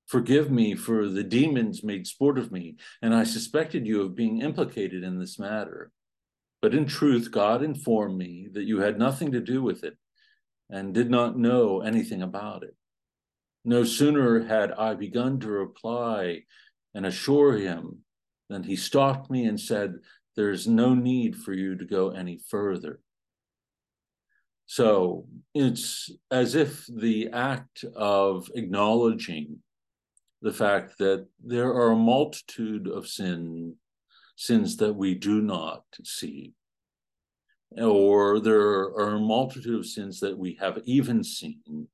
Forgive 0.05 0.51
me, 0.51 0.75
for 0.75 1.07
the 1.07 1.23
demons 1.23 1.83
made 1.83 2.05
sport 2.05 2.37
of 2.37 2.51
me, 2.51 2.75
and 3.01 3.15
I 3.15 3.23
suspected 3.23 3.87
you 3.87 4.03
of 4.03 4.15
being 4.15 4.41
implicated 4.41 5.03
in 5.03 5.17
this 5.17 5.39
matter. 5.39 5.91
But 6.61 6.73
in 6.73 6.85
truth, 6.85 7.31
God 7.31 7.63
informed 7.63 8.17
me 8.17 8.49
that 8.53 8.65
you 8.65 8.79
had 8.79 8.99
nothing 8.99 9.31
to 9.31 9.39
do 9.39 9.61
with 9.61 9.83
it 9.83 9.97
and 10.69 10.93
did 10.93 11.09
not 11.09 11.37
know 11.37 11.81
anything 11.81 12.21
about 12.21 12.63
it. 12.63 12.75
No 13.65 13.83
sooner 13.83 14.45
had 14.45 14.71
I 14.71 14.93
begun 14.93 15.39
to 15.39 15.49
reply 15.49 16.43
and 16.93 17.05
assure 17.05 17.57
him 17.57 17.99
than 18.49 18.63
he 18.63 18.75
stopped 18.75 19.29
me 19.29 19.45
and 19.45 19.59
said, 19.59 19.95
There's 20.35 20.67
no 20.67 20.93
need 20.93 21.35
for 21.35 21.53
you 21.53 21.77
to 21.77 21.85
go 21.85 22.09
any 22.09 22.39
further. 22.49 22.99
So 24.65 25.25
it's 25.55 26.11
as 26.29 26.55
if 26.55 26.85
the 26.87 27.29
act 27.33 27.83
of 27.95 28.49
acknowledging 28.53 29.59
the 30.41 30.53
fact 30.53 30.97
that 30.99 31.27
there 31.43 31.73
are 31.73 31.91
a 31.91 31.95
multitude 31.95 32.87
of 32.87 33.07
sin, 33.07 33.75
sins 34.39 34.77
that 34.77 34.95
we 34.95 35.13
do 35.13 35.41
not 35.41 35.83
see, 36.05 36.53
or 37.77 38.39
there 38.39 38.57
are 38.57 39.15
a 39.15 39.19
multitude 39.19 39.77
of 39.77 39.85
sins 39.85 40.21
that 40.21 40.37
we 40.37 40.57
have 40.61 40.79
even 40.85 41.21
seen, 41.21 41.89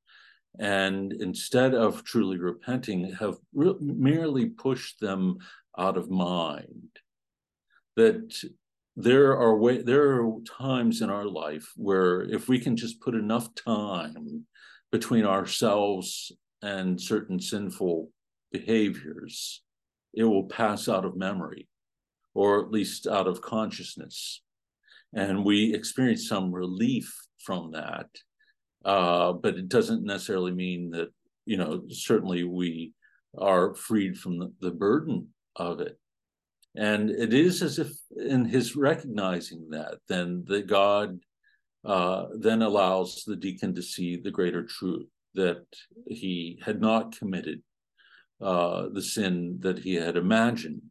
and 0.60 1.12
instead 1.13 1.73
of 1.73 2.03
truly 2.03 2.38
repenting, 2.38 3.12
have 3.15 3.36
re- 3.51 3.73
merely 3.81 4.45
pushed 4.45 4.99
them 4.99 5.38
out 5.75 5.97
of 5.97 6.12
mind. 6.12 6.89
That 7.95 8.39
there 8.95 9.36
are 9.36 9.58
way, 9.58 9.81
there 9.81 10.21
are 10.21 10.31
times 10.41 11.01
in 11.01 11.10
our 11.10 11.25
life 11.25 11.73
where 11.75 12.21
if 12.21 12.47
we 12.47 12.60
can 12.60 12.77
just 12.77 13.01
put 13.01 13.15
enough 13.15 13.55
time 13.55 14.45
between 14.91 15.25
ourselves 15.25 16.31
and 16.62 17.01
certain 17.01 17.39
sinful 17.39 18.12
behaviors, 18.51 19.63
it 20.13 20.25
will 20.25 20.43
pass 20.43 20.88
out 20.88 21.05
of 21.05 21.17
memory 21.17 21.67
or 22.36 22.63
at 22.63 22.71
least 22.71 23.08
out 23.08 23.28
of 23.28 23.41
consciousness. 23.41 24.41
And 25.13 25.43
we 25.43 25.74
experience 25.74 26.28
some 26.28 26.52
relief 26.52 27.15
from 27.43 27.71
that. 27.71 28.08
Uh, 28.84 29.34
but 29.34 29.56
it 29.56 29.69
doesn't 29.69 30.04
necessarily 30.04 30.52
mean 30.52 30.91
that, 30.91 31.10
you 31.45 31.58
know, 31.58 31.84
certainly 31.89 32.43
we 32.43 32.93
are 33.38 33.74
freed 33.74 34.17
from 34.17 34.38
the, 34.38 34.54
the 34.60 34.71
burden 34.71 35.30
of 35.56 35.80
it. 35.80 35.98
And 36.76 37.10
it 37.10 37.34
is 37.34 37.63
as 37.63 37.80
if 37.80 37.91
in 38.17 38.45
his 38.45 38.76
recognizing 38.76 39.69
that, 39.69 39.95
then 40.10 40.43
that 40.48 40.67
God 40.67 41.19
uh, 41.86 42.26
then 42.38 42.62
allows 42.62 43.24
the 43.26 43.38
deacon 43.38 43.74
to 43.76 43.82
see 43.82 44.17
the 44.17 44.32
greater 44.32 44.63
truth 44.63 45.08
that 45.36 45.63
he 46.08 46.60
had 46.63 46.82
not 46.82 47.17
committed 47.17 47.62
uh, 48.41 48.88
the 48.91 49.02
sin 49.02 49.58
that 49.62 49.80
he 49.80 49.93
had 49.93 50.17
imagined 50.17 50.82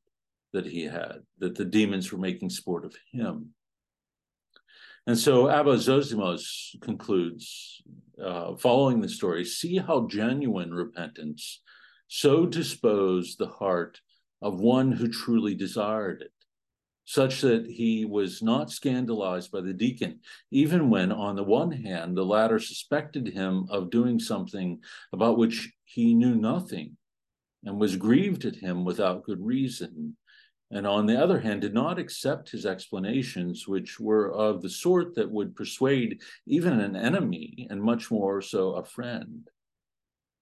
that 0.55 0.67
he 0.67 0.85
had, 0.85 1.19
that 1.39 1.55
the 1.55 1.65
demons 1.65 2.11
were 2.11 2.19
making 2.19 2.49
sport 2.49 2.85
of 2.85 2.97
him. 3.13 3.51
And 5.07 5.19
so 5.19 5.51
Abba 5.51 5.77
Zosimos 5.77 6.81
concludes, 6.81 7.83
uh, 8.21 8.57
following 8.57 9.01
the 9.01 9.09
story, 9.09 9.45
see 9.45 9.77
how 9.77 10.07
genuine 10.07 10.73
repentance 10.73 11.61
so 12.09 12.47
disposed 12.47 13.39
the 13.39 13.49
heart 13.49 14.01
of 14.41 14.61
one 14.61 14.93
who 14.93 15.09
truly 15.09 15.55
desired 15.55 16.23
it, 16.23 16.33
such 17.05 17.43
that 17.43 17.67
he 17.67 18.07
was 18.07 18.43
not 18.43 18.71
scandalized 18.71 19.51
by 19.51 19.61
the 19.61 19.75
deacon, 19.75 20.21
even 20.51 20.89
when, 20.89 21.13
on 21.13 21.37
the 21.37 21.45
one 21.45 21.71
hand, 21.71 22.17
the 22.17 22.25
latter 22.25 22.59
suspected 22.59 23.27
him 23.29 23.67
of 23.69 23.91
doing 23.91 24.19
something 24.19 24.81
about 25.13 25.37
which 25.37 25.71
he 25.85 26.15
knew 26.15 26.35
nothing 26.35 26.97
and 27.65 27.79
was 27.79 27.97
grieved 27.97 28.45
at 28.47 28.57
him 28.57 28.85
without 28.85 29.25
good 29.25 29.45
reason, 29.45 30.17
and 30.75 30.89
on 30.89 31.07
the 31.07 31.17
other 31.23 31.39
hand, 31.39 31.61
did 31.61 31.73
not 31.73 32.01
accept 32.01 32.51
his 32.51 32.67
explanations, 32.67 33.69
which 33.69 34.01
were 34.01 34.33
of 34.33 34.61
the 34.61 34.69
sort 34.69 35.15
that 35.15 35.31
would 35.31 35.55
persuade 35.55 36.21
even 36.49 36.81
an 36.81 36.97
enemy, 36.97 37.69
and 37.71 37.81
much 37.81 38.11
more 38.11 38.43
so 38.43 38.73
a 38.73 38.85
friend. 38.85 39.49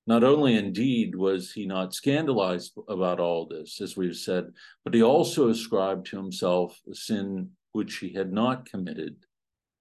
Not 0.07 0.25
only 0.25 0.57
indeed 0.57 1.15
was 1.15 1.53
he 1.53 1.67
not 1.67 1.93
scandalized 1.93 2.73
about 2.89 3.21
all 3.21 3.47
this, 3.47 3.79
as 3.83 3.95
we've 3.95 4.17
said, 4.17 4.47
but 4.85 4.95
he 4.95 5.03
also 5.03 5.51
ascribed 5.51 6.07
to 6.07 6.17
himself 6.17 6.81
a 6.91 6.95
sin 6.95 7.51
which 7.73 7.99
he 7.99 8.15
had 8.15 8.33
not 8.33 8.65
committed, 8.65 9.17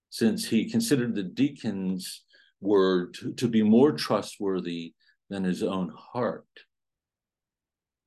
since 0.10 0.50
he 0.50 0.70
considered 0.70 1.16
the 1.16 1.24
deacons 1.24 2.26
were 2.60 3.08
to, 3.08 3.32
to 3.34 3.48
be 3.48 3.64
more 3.64 3.94
trustworthy 3.94 4.94
than 5.30 5.46
his 5.46 5.64
own 5.64 5.94
heart. 5.98 6.46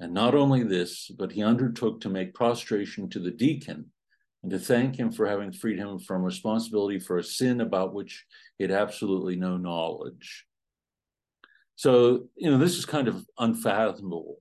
And 0.00 0.12
not 0.12 0.35
only 0.35 0.62
this, 0.64 1.11
but 1.16 1.33
he 1.33 1.42
undertook 1.42 2.00
to 2.00 2.09
make 2.09 2.35
prostration 2.35 3.09
to 3.11 3.20
the 3.20 3.30
deacon 3.30 3.90
and 4.42 4.50
to 4.50 4.59
thank 4.59 4.96
him 4.96 5.11
for 5.11 5.26
having 5.26 5.52
freed 5.52 5.78
him 5.78 5.98
from 5.98 6.22
responsibility 6.22 6.98
for 6.98 7.18
a 7.18 7.24
sin 7.24 7.61
about 7.61 7.94
which 7.94 8.24
he 8.59 8.64
had 8.64 8.70
absolutely 8.70 9.37
no 9.37 9.57
knowledge. 9.57 10.44
So, 11.76 12.28
you 12.37 12.50
know, 12.50 12.59
this 12.59 12.76
is 12.76 12.85
kind 12.85 13.09
of 13.09 13.24
unfathomable, 13.38 14.37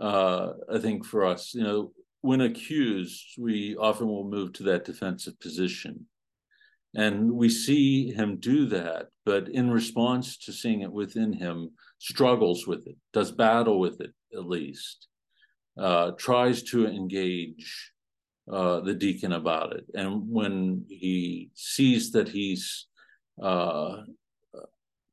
uh, 0.00 0.50
I 0.72 0.78
think, 0.78 1.04
for 1.04 1.24
us. 1.24 1.54
You 1.54 1.64
know, 1.64 1.92
when 2.20 2.40
accused, 2.40 3.34
we 3.38 3.76
often 3.76 4.06
will 4.06 4.28
move 4.28 4.52
to 4.54 4.64
that 4.64 4.84
defensive 4.84 5.38
position. 5.40 6.06
And 6.94 7.32
we 7.32 7.48
see 7.48 8.12
him 8.12 8.36
do 8.36 8.66
that, 8.66 9.06
but 9.24 9.48
in 9.48 9.70
response 9.70 10.36
to 10.38 10.52
seeing 10.52 10.82
it 10.82 10.92
within 10.92 11.32
him, 11.32 11.70
struggles 12.02 12.66
with 12.66 12.86
it, 12.88 12.96
does 13.12 13.30
battle 13.30 13.78
with 13.78 14.00
it 14.00 14.12
at 14.34 14.48
least, 14.48 15.06
uh, 15.78 16.10
tries 16.18 16.64
to 16.64 16.86
engage 16.86 17.92
uh, 18.52 18.80
the 18.80 18.94
deacon 18.94 19.32
about 19.32 19.72
it. 19.72 19.84
And 19.94 20.22
when 20.28 20.84
he 20.88 21.50
sees 21.54 22.10
that 22.10 22.28
he's 22.28 22.86
uh, 23.40 23.98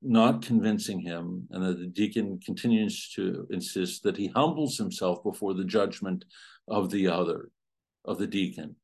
not 0.02 0.41
convincing 0.41 0.99
him, 0.99 1.47
and 1.52 1.63
that 1.63 1.78
the 1.78 1.86
deacon 1.86 2.39
continues 2.43 3.12
to 3.15 3.45
insist 3.52 4.02
that 4.04 4.17
he 4.17 4.28
humbles 4.28 4.78
himself 4.78 5.23
before 5.23 5.54
the 5.54 5.65
judgment 5.65 6.25
of 6.67 6.89
the 6.89 7.08
other, 7.08 7.52
of 8.04 8.17
the 8.17 8.28
deacon, 8.28 8.75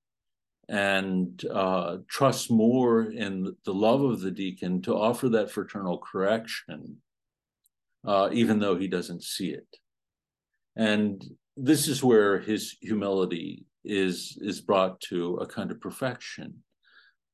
and 0.69 1.43
uh, 1.51 1.97
trusts 2.07 2.51
more 2.51 3.03
in 3.11 3.55
the 3.65 3.73
love 3.73 4.01
of 4.03 4.21
the 4.21 4.31
deacon 4.31 4.81
to 4.83 4.93
offer 4.93 5.27
that 5.29 5.49
fraternal 5.49 5.97
correction, 5.97 6.97
uh, 8.05 8.29
even 8.31 8.59
though 8.59 8.77
he 8.77 8.87
doesn't 8.87 9.23
see 9.23 9.49
it. 9.49 9.67
And 10.75 11.23
this 11.57 11.87
is 11.87 12.03
where 12.03 12.39
his 12.39 12.75
humility 12.81 13.65
is 13.83 14.37
is 14.41 14.61
brought 14.61 14.99
to 14.99 15.35
a 15.37 15.45
kind 15.45 15.71
of 15.71 15.79
perfection. 15.79 16.63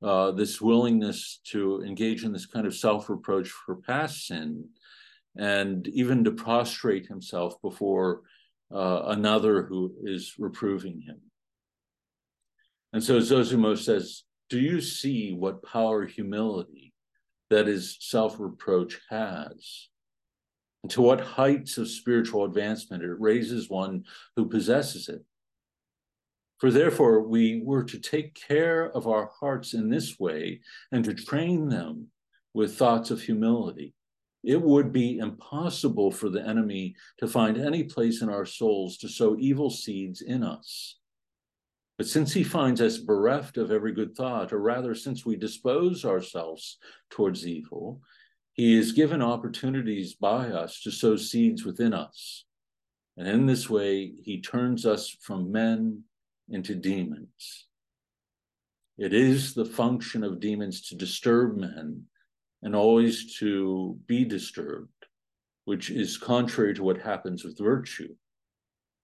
Uh, 0.04 0.32
this 0.32 0.60
willingness 0.60 1.40
to 1.44 1.84
engage 1.84 2.24
in 2.24 2.34
this 2.34 2.48
kind 2.48 2.66
of 2.66 2.76
self-reproach 2.76 3.50
for 3.50 3.76
past 3.76 4.26
sin, 4.28 4.68
and 5.38 5.88
even 5.90 6.24
to 6.24 6.32
prostrate 6.32 7.06
himself 7.06 7.62
before 7.62 8.22
uh, 8.74 9.04
another 9.08 9.64
who 9.64 9.94
is 10.04 10.36
reproving 10.40 11.02
him. 11.02 11.20
And 12.94 13.04
so 13.04 13.20
Zosimo 13.20 13.78
says, 13.78 14.24
Do 14.50 14.60
you 14.60 14.82
see 14.82 15.34
what 15.34 15.64
power 15.64 16.06
humility, 16.06 16.94
that 17.50 17.68
is, 17.68 17.98
self 18.00 18.40
reproach, 18.40 19.00
has? 19.10 19.90
And 20.84 20.91
to 20.91 21.02
what 21.02 21.22
heights 21.22 21.78
of 21.78 21.89
spiritual 21.89 22.46
advancement 22.46 23.04
it 23.04 23.20
raises 23.20 23.70
one 23.70 24.06
who 24.36 24.50
possesses 24.50 25.10
it? 25.10 25.24
For 26.60 26.72
therefore, 26.72 27.22
we 27.22 27.62
were 27.63 27.84
to 27.84 28.00
take 28.00 28.36
care 28.36 28.91
of 28.91 29.08
our 29.08 29.32
hearts 29.39 29.74
in 29.74 29.89
this 29.89 30.20
way 30.20 30.62
and 30.91 31.04
to 31.06 31.13
train 31.13 31.70
them 31.70 32.08
with 32.54 32.78
thoughts 32.78 33.10
of 33.10 33.22
humility. 33.22 33.96
It 34.44 34.62
would 34.62 34.91
be 34.91 35.20
impossible 35.20 36.12
for 36.12 36.30
the 36.30 36.46
enemy 36.46 36.96
to 37.20 37.28
find 37.28 37.58
any 37.58 37.84
place 37.84 38.22
in 38.22 38.30
our 38.30 38.46
souls 38.46 38.98
to 38.98 39.08
sow 39.08 39.36
evil 39.39 39.70
seeds 39.70 40.22
in 40.22 40.44
us. 40.44 40.98
But 41.98 42.08
since 42.08 42.34
he 42.34 42.44
finds 42.44 42.82
us 42.82 42.98
bereft 42.98 43.58
of 43.58 43.72
every 43.72 43.94
good 43.94 44.15
thought, 44.15 44.52
or 44.52 44.60
rather, 44.60 44.96
since 44.96 45.26
we 45.26 45.36
dispose 45.36 46.04
ourselves 46.04 46.78
towards 47.12 47.46
evil, 47.46 48.02
he 48.54 48.78
is 48.78 48.92
given 48.92 49.22
opportunities 49.22 50.14
by 50.14 50.48
us 50.48 50.82
to 50.82 50.92
sow 50.92 51.16
seeds 51.16 51.66
within 51.66 51.94
us. 51.94 52.46
And 53.18 53.28
in 53.28 53.46
this 53.46 53.70
way, 53.70 54.14
he 54.24 54.42
turns 54.42 54.86
us 54.86 55.10
from 55.10 55.52
men 55.52 56.04
into 56.50 56.76
demons. 56.76 57.68
It 58.98 59.14
is 59.14 59.54
the 59.54 59.66
function 59.66 60.24
of 60.24 60.40
demons 60.40 60.82
to 60.90 60.96
disturb 60.96 61.58
men 61.58 62.04
and 62.62 62.76
always 62.76 63.38
to 63.40 63.98
be 64.06 64.26
disturbed, 64.26 65.08
which 65.66 65.90
is 65.90 66.18
contrary 66.18 66.74
to 66.76 66.84
what 66.84 67.02
happens 67.02 67.44
with 67.44 67.58
virtue. 67.58 68.14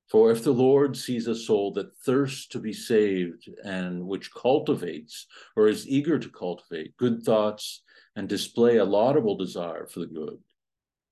For 0.10 0.32
if 0.32 0.44
the 0.44 0.54
Lord 0.54 0.96
sees 0.96 1.28
a 1.28 1.36
soul 1.36 1.74
that 1.74 1.98
thirsts 1.98 2.48
to 2.48 2.60
be 2.60 2.72
saved 2.72 3.50
and 3.64 4.06
which 4.06 4.34
cultivates 4.34 5.26
or 5.56 5.68
is 5.68 5.88
eager 5.88 6.18
to 6.18 6.30
cultivate 6.30 6.96
good 6.98 7.24
thoughts 7.24 7.82
and 8.18 8.28
display 8.28 8.78
a 8.78 8.84
laudable 8.84 9.38
desire 9.38 9.86
for 9.86 10.00
the 10.00 10.08
good, 10.08 10.40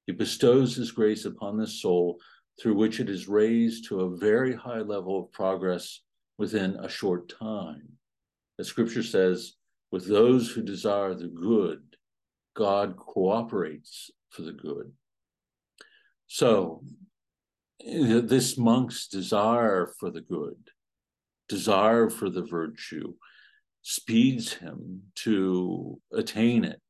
He 0.08 0.12
bestows 0.12 0.76
his 0.76 0.92
grace 0.92 1.26
upon 1.26 1.56
this 1.56 1.80
soul 1.80 2.20
through 2.60 2.76
which 2.76 3.00
it 3.00 3.10
is 3.10 3.28
raised 3.28 3.88
to 3.88 4.02
a 4.02 4.18
very 4.18 4.56
high 4.56 4.82
level 4.82 5.20
of 5.20 5.32
progress 5.32 6.02
within 6.40 6.76
a 6.78 6.90
short 6.90 7.30
time. 7.30 7.88
As 8.60 8.68
scripture 8.68 9.04
says, 9.04 9.54
with 9.92 10.08
those 10.08 10.50
who 10.50 10.64
desire 10.64 11.14
the 11.14 11.28
good, 11.28 11.82
God 12.56 12.98
cooperates 12.98 14.10
for 14.32 14.42
the 14.42 14.52
good. 14.52 14.92
So, 16.26 16.84
this 17.80 18.58
monk's 18.58 19.08
desire 19.08 19.94
for 20.00 20.10
the 20.10 20.22
good, 20.22 20.58
desire 21.48 22.10
for 22.10 22.32
the 22.32 22.44
virtue, 22.44 23.14
speeds 23.84 24.54
him 24.54 25.04
to 25.16 26.00
attain 26.12 26.64
it 26.64 26.82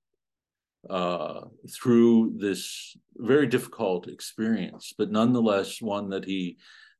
uh, 0.89 1.41
through 1.71 2.35
this 2.37 2.95
very 3.17 3.47
difficult 3.47 4.07
experience, 4.07 4.93
but 4.97 5.11
nonetheless 5.11 5.81
one 5.81 6.09
that 6.09 6.25
he 6.25 6.57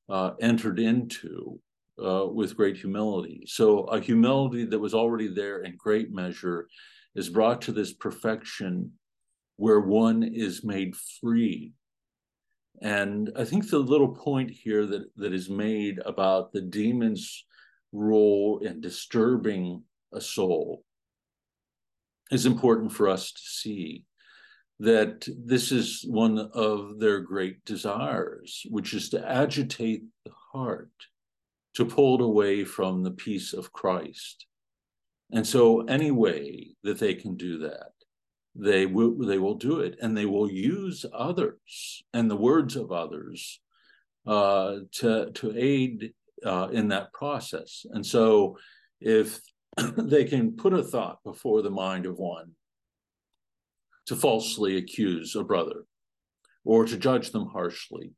uh, 0.10 0.32
entered 0.40 0.80
into 0.80 1.60
uh, 2.04 2.26
with 2.28 2.58
great 2.58 2.78
humility. 2.78 3.44
So, 3.48 3.84
a 3.86 4.00
humility 4.00 4.66
that 4.66 4.80
was 4.80 4.94
already 4.94 5.28
there 5.28 5.64
in 5.64 5.76
great 5.78 6.12
measure 6.12 6.68
is 7.16 7.30
brought 7.30 7.62
to 7.64 7.72
this 7.72 7.94
perfection 7.94 8.92
where 9.58 9.80
one 9.80 10.24
is 10.24 10.64
made 10.64 10.96
free. 10.96 11.74
And 12.82 13.32
I 13.38 13.46
think 13.46 13.70
the 13.70 13.80
little 13.80 14.14
point 14.14 14.52
here 14.52 14.86
that, 14.86 15.06
that 15.16 15.34
is 15.34 15.50
made 15.50 16.00
about 16.06 16.52
the 16.52 16.62
demon's 16.62 17.46
role 17.94 18.60
in 18.60 18.82
disturbing 18.82 19.84
a 20.14 20.20
soul 20.20 20.85
is 22.32 22.46
important 22.46 22.92
for 22.92 23.08
us 23.08 23.32
to 23.32 23.42
see 23.42 24.04
that 24.80 25.28
this 25.38 25.72
is 25.72 26.04
one 26.08 26.38
of 26.54 27.00
their 27.00 27.22
great 27.22 27.64
desires, 27.66 28.66
which 28.70 28.94
is 28.94 29.10
to 29.10 29.30
agitate 29.30 30.04
the 30.26 30.32
heart, 30.52 30.92
to 31.76 31.86
pull 31.86 32.16
it 32.16 32.22
away 32.22 32.66
from 32.66 33.04
the 33.04 33.12
peace 33.12 33.54
of 33.54 33.72
Christ. 33.72 34.46
And 35.32 35.48
so, 35.48 35.82
any 35.82 36.12
way 36.12 36.76
that 36.84 37.00
they 37.00 37.16
can 37.16 37.36
do 37.36 37.60
that, 37.60 37.92
they 38.54 38.86
will 38.86 39.18
they 39.18 39.40
will 39.40 39.56
do 39.56 39.80
it, 39.80 39.98
and 40.02 40.16
they 40.16 40.26
will 40.26 40.52
use 40.52 41.06
others 41.14 42.04
and 42.14 42.30
the 42.30 42.36
words 42.36 42.76
of 42.76 42.92
others 42.92 43.60
uh, 44.28 44.78
to 44.94 45.32
to 45.32 45.54
aid 45.58 46.14
uh, 46.46 46.68
in 46.72 46.90
that 46.90 47.12
process. 47.14 47.86
And 47.90 48.06
so, 48.06 48.58
if 49.00 49.40
they 49.98 50.26
can 50.26 50.56
put 50.56 50.74
a 50.74 50.84
thought 50.84 51.20
before 51.24 51.62
the 51.62 51.70
mind 51.70 52.06
of 52.06 52.18
one 52.18 52.52
to 54.08 54.16
falsely 54.16 54.78
accuse 54.78 55.36
a 55.36 55.44
brother 55.44 55.86
or 56.64 56.86
to 56.86 56.98
judge 56.98 57.32
them 57.32 57.48
harshly 57.48 58.12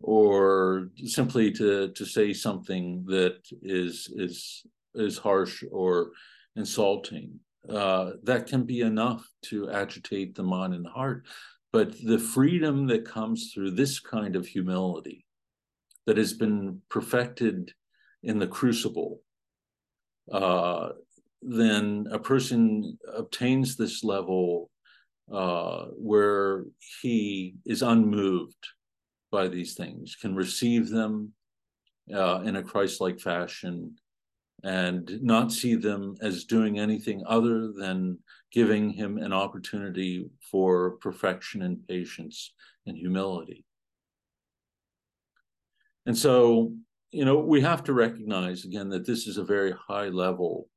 or 0.00 0.88
simply 1.04 1.50
to 1.52 1.88
to 1.92 2.04
say 2.04 2.32
something 2.32 3.04
that 3.06 3.36
is 3.62 4.12
is 4.16 4.62
is 4.94 5.18
harsh 5.18 5.62
or 5.70 6.10
insulting. 6.56 7.38
Uh, 7.68 8.12
that 8.22 8.46
can 8.46 8.64
be 8.64 8.80
enough 8.80 9.28
to 9.42 9.70
agitate 9.70 10.34
the 10.34 10.42
mind 10.42 10.72
and 10.72 10.86
heart 10.86 11.26
but 11.72 11.94
the 12.04 12.18
freedom 12.18 12.86
that 12.86 13.04
comes 13.04 13.52
through 13.52 13.70
this 13.70 14.00
kind 14.00 14.34
of 14.36 14.46
humility 14.46 15.24
that 16.06 16.16
has 16.16 16.32
been 16.32 16.80
perfected 16.88 17.72
in 18.22 18.38
the 18.38 18.46
crucible 18.46 19.20
uh, 20.32 20.90
then 21.42 22.06
a 22.10 22.18
person 22.18 22.98
obtains 23.14 23.76
this 23.76 24.04
level 24.04 24.70
uh, 25.32 25.86
where 25.96 26.64
he 27.00 27.54
is 27.64 27.82
unmoved 27.82 28.66
by 29.30 29.48
these 29.48 29.74
things, 29.74 30.16
can 30.20 30.34
receive 30.34 30.88
them 30.88 31.32
uh, 32.12 32.40
in 32.40 32.56
a 32.56 32.62
Christ 32.62 33.00
like 33.00 33.20
fashion, 33.20 33.94
and 34.62 35.22
not 35.22 35.52
see 35.52 35.74
them 35.74 36.16
as 36.20 36.44
doing 36.44 36.78
anything 36.78 37.22
other 37.26 37.72
than 37.72 38.18
giving 38.52 38.90
him 38.90 39.16
an 39.18 39.32
opportunity 39.32 40.28
for 40.50 40.92
perfection 40.96 41.62
and 41.62 41.86
patience 41.86 42.52
and 42.86 42.96
humility. 42.96 43.64
And 46.06 46.18
so 46.18 46.72
you 47.12 47.24
know, 47.24 47.38
we 47.38 47.60
have 47.60 47.82
to 47.84 47.92
recognize 47.92 48.64
again 48.64 48.88
that 48.90 49.06
this 49.06 49.26
is 49.26 49.36
a 49.36 49.44
very 49.44 49.72
high 49.72 50.08
level 50.08 50.68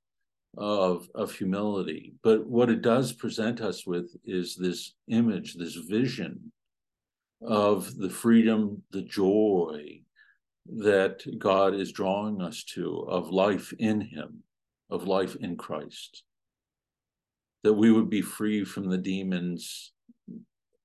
of 0.58 1.08
of 1.16 1.34
humility. 1.34 2.14
But 2.24 2.46
what 2.48 2.70
it 2.70 2.82
does 2.82 3.14
present 3.14 3.62
us 3.62 3.86
with 3.86 4.16
is 4.26 4.56
this 4.56 4.94
image, 5.08 5.56
this 5.56 5.76
vision 5.76 6.52
of 7.42 7.96
the 7.98 8.10
freedom, 8.10 8.84
the 8.92 9.02
joy 9.02 10.02
that 10.66 11.22
God 11.40 11.76
is 11.76 11.92
drawing 11.92 12.42
us 12.42 12.64
to 12.76 13.00
of 13.10 13.30
life 13.30 13.74
in 13.80 14.02
Him, 14.02 14.44
of 14.90 15.08
life 15.08 15.36
in 15.36 15.56
Christ. 15.56 16.24
That 17.64 17.74
we 17.74 17.92
would 17.92 18.10
be 18.10 18.22
free 18.22 18.64
from 18.64 18.90
the 18.90 18.98
demon's 18.98 19.94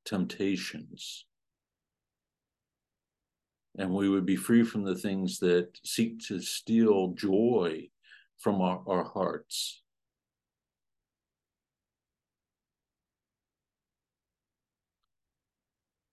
temptations 0.05 1.25
and 3.79 3.91
we 3.95 4.09
would 4.09 4.27
be 4.27 4.37
free 4.37 4.64
from 4.64 4.83
the 4.83 4.97
things 4.97 5.38
that 5.38 5.69
seek 5.85 6.19
to 6.27 6.41
steal 6.41 7.14
joy 7.14 7.88
from 8.38 8.61
our, 8.61 8.83
our 8.88 9.05
hearts. 9.05 9.83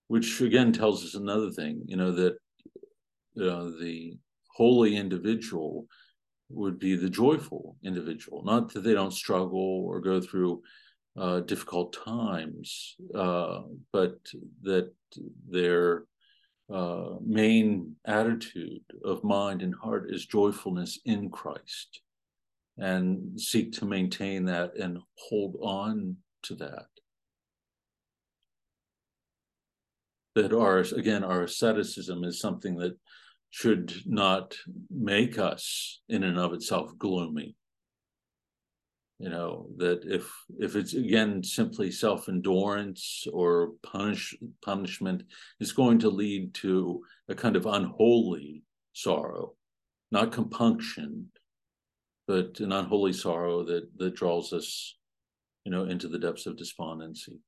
Which 0.07 0.39
again 0.41 0.71
tells 0.71 1.03
us 1.03 1.15
another 1.15 1.49
thing, 1.49 1.81
you 1.87 1.97
know, 1.97 2.11
that 2.11 2.33
uh, 3.41 3.71
the 3.79 4.17
holy 4.55 4.95
individual 4.95 5.87
would 6.49 6.77
be 6.77 6.95
the 6.95 7.09
joyful 7.09 7.75
individual, 7.83 8.43
not 8.45 8.71
that 8.73 8.83
they 8.83 8.93
don't 8.93 9.11
struggle 9.11 9.83
or 9.87 9.99
go 9.99 10.21
through 10.21 10.61
uh, 11.17 11.39
difficult 11.39 11.97
times, 12.05 12.95
uh, 13.15 13.61
but 13.91 14.19
that 14.61 14.91
they're 15.49 16.03
uh, 16.73 17.15
main 17.23 17.95
attitude 18.05 18.81
of 19.03 19.23
mind 19.23 19.61
and 19.61 19.75
heart 19.75 20.07
is 20.09 20.25
joyfulness 20.25 20.99
in 21.05 21.29
Christ 21.29 22.01
and 22.77 23.39
seek 23.39 23.71
to 23.73 23.85
maintain 23.85 24.45
that 24.45 24.75
and 24.75 24.97
hold 25.17 25.57
on 25.61 26.17
to 26.43 26.55
that. 26.55 26.87
That 30.35 30.53
our, 30.53 30.79
again, 30.79 31.23
our 31.23 31.43
asceticism 31.43 32.23
is 32.23 32.39
something 32.39 32.75
that 32.77 32.97
should 33.51 33.93
not 34.05 34.55
make 34.89 35.39
us 35.39 36.01
in 36.09 36.23
and 36.23 36.37
of 36.37 36.51
itself 36.51 36.91
gloomy 36.97 37.55
you 39.19 39.29
know 39.29 39.67
that 39.77 40.01
if 40.03 40.29
if 40.59 40.75
it's 40.75 40.93
again 40.93 41.43
simply 41.43 41.89
self-endurance 41.89 43.25
or 43.31 43.71
punish 43.81 44.35
punishment 44.63 45.23
is 45.59 45.71
going 45.71 45.99
to 45.99 46.09
lead 46.09 46.53
to 46.53 47.01
a 47.29 47.35
kind 47.35 47.55
of 47.55 47.65
unholy 47.65 48.63
sorrow 48.93 49.53
not 50.11 50.31
compunction 50.31 51.27
but 52.27 52.59
an 52.59 52.73
unholy 52.73 53.13
sorrow 53.13 53.63
that 53.63 53.87
that 53.97 54.15
draws 54.15 54.51
us 54.51 54.97
you 55.63 55.71
know 55.71 55.85
into 55.85 56.09
the 56.09 56.19
depths 56.19 56.45
of 56.45 56.57
despondency 56.57 57.39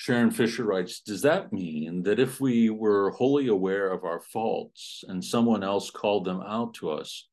Sharon 0.00 0.30
Fisher 0.30 0.64
writes 0.64 1.02
Does 1.02 1.20
that 1.20 1.52
mean 1.52 2.02
that 2.04 2.18
if 2.18 2.40
we 2.40 2.70
were 2.70 3.10
wholly 3.10 3.48
aware 3.48 3.92
of 3.92 4.02
our 4.02 4.22
faults 4.22 5.04
and 5.06 5.22
someone 5.22 5.62
else 5.62 5.90
called 5.90 6.24
them 6.24 6.40
out 6.40 6.72
to 6.76 6.88
us, 6.88 7.28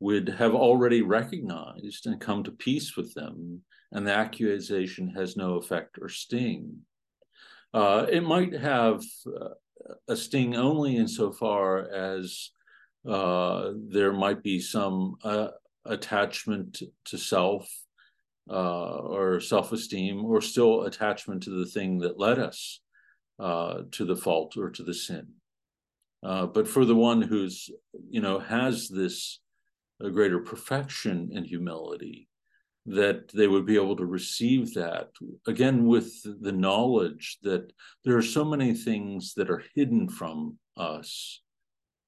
we'd 0.00 0.30
have 0.30 0.54
already 0.54 1.02
recognized 1.02 2.06
and 2.06 2.18
come 2.18 2.44
to 2.44 2.50
peace 2.50 2.96
with 2.96 3.12
them, 3.12 3.60
and 3.90 4.06
the 4.06 4.14
accusation 4.14 5.08
has 5.08 5.36
no 5.36 5.56
effect 5.56 5.98
or 6.00 6.08
sting? 6.08 6.78
Uh, 7.74 8.06
it 8.08 8.22
might 8.22 8.54
have 8.54 9.02
uh, 9.26 9.50
a 10.08 10.16
sting 10.16 10.56
only 10.56 10.96
insofar 10.96 11.90
as 11.90 12.52
uh, 13.06 13.72
there 13.90 14.14
might 14.14 14.42
be 14.42 14.60
some 14.60 15.16
uh, 15.24 15.48
attachment 15.84 16.82
to 17.04 17.18
self 17.18 17.70
uh, 18.50 18.98
or 18.98 19.40
self-esteem 19.40 20.24
or 20.24 20.40
still 20.40 20.82
attachment 20.82 21.42
to 21.44 21.50
the 21.50 21.66
thing 21.66 21.98
that 21.98 22.18
led 22.18 22.38
us 22.38 22.80
uh, 23.38 23.82
to 23.90 24.04
the 24.04 24.16
fault 24.16 24.56
or 24.56 24.70
to 24.70 24.82
the 24.82 24.94
sin. 24.94 25.26
Uh, 26.24 26.46
but 26.46 26.68
for 26.68 26.84
the 26.84 26.94
one 26.94 27.22
who's, 27.22 27.70
you 28.08 28.20
know, 28.20 28.38
has 28.38 28.88
this 28.88 29.40
greater 30.00 30.40
perfection 30.40 31.30
and 31.34 31.46
humility, 31.46 32.28
that 32.86 33.28
they 33.28 33.46
would 33.46 33.64
be 33.64 33.76
able 33.76 33.94
to 33.94 34.06
receive 34.06 34.74
that 34.74 35.08
again 35.46 35.86
with 35.86 36.12
the 36.40 36.50
knowledge 36.50 37.38
that 37.42 37.72
there 38.04 38.16
are 38.16 38.22
so 38.22 38.44
many 38.44 38.74
things 38.74 39.34
that 39.34 39.48
are 39.50 39.62
hidden 39.76 40.08
from 40.08 40.58
us 40.76 41.40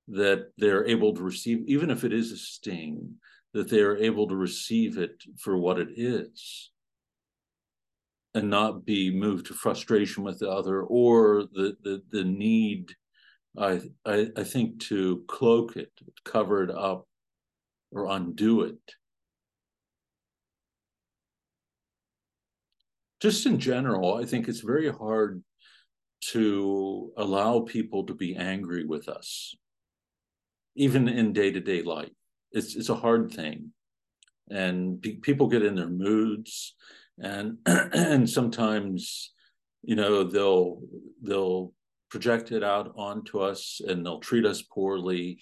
that 0.09 0.51
they're 0.59 0.87
able 0.87 1.15
to 1.15 1.23
receive, 1.23 1.63
even 1.67 1.91
if 1.91 2.05
it 2.05 2.13
is 2.13 2.33
a 2.33 2.37
sting, 2.37 3.15
that 3.55 3.71
they 3.71 3.81
are 3.81 3.97
able 3.97 4.29
to 4.29 4.37
receive 4.37 4.99
it 4.99 5.23
for 5.39 5.57
what 5.57 5.79
it 5.79 5.89
is 5.97 6.71
and 8.35 8.51
not 8.51 8.85
be 8.85 9.11
moved 9.15 9.47
to 9.47 9.55
frustration 9.55 10.25
with 10.25 10.41
the 10.41 10.51
other 10.51 10.83
or 10.83 11.45
the 11.53 11.77
the, 11.83 12.03
the 12.11 12.25
need 12.25 12.93
I, 13.57 13.81
I 14.05 14.29
i 14.37 14.43
think 14.43 14.81
to 14.89 15.25
cloak 15.29 15.77
it 15.77 15.93
cover 16.25 16.65
it 16.65 16.71
up 16.71 17.07
or 17.93 18.11
undo 18.11 18.63
it. 18.63 18.81
Just 23.21 23.47
in 23.47 23.61
general 23.61 24.17
i 24.17 24.25
think 24.25 24.49
it's 24.49 24.61
very 24.61 24.91
hard 24.91 25.43
to 26.33 27.13
allow 27.17 27.61
people 27.61 28.05
to 28.07 28.15
be 28.15 28.35
angry 28.35 28.85
with 28.85 29.09
us 29.09 29.55
even 30.75 31.09
in 31.09 31.33
day-to-day 31.33 31.83
life 31.83 32.11
it's 32.55 32.75
it's 32.75 32.89
a 32.89 32.95
hard 32.95 33.33
thing. 33.33 33.73
And 34.51 35.01
pe- 35.03 35.17
people 35.17 35.49
get 35.49 35.65
in 35.65 35.75
their 35.75 35.89
moods 35.89 36.75
and 37.19 37.59
and 37.67 38.29
sometimes 38.29 39.33
you 39.83 39.97
know 39.97 40.25
they'll 40.25 40.81
they'll 41.23 41.73
project 42.11 42.53
it 42.53 42.63
out 42.63 42.93
onto 42.97 43.41
us 43.41 43.81
and 43.87 44.05
they'll 44.05 44.21
treat 44.21 44.47
us 44.47 44.63
poorly 44.63 45.39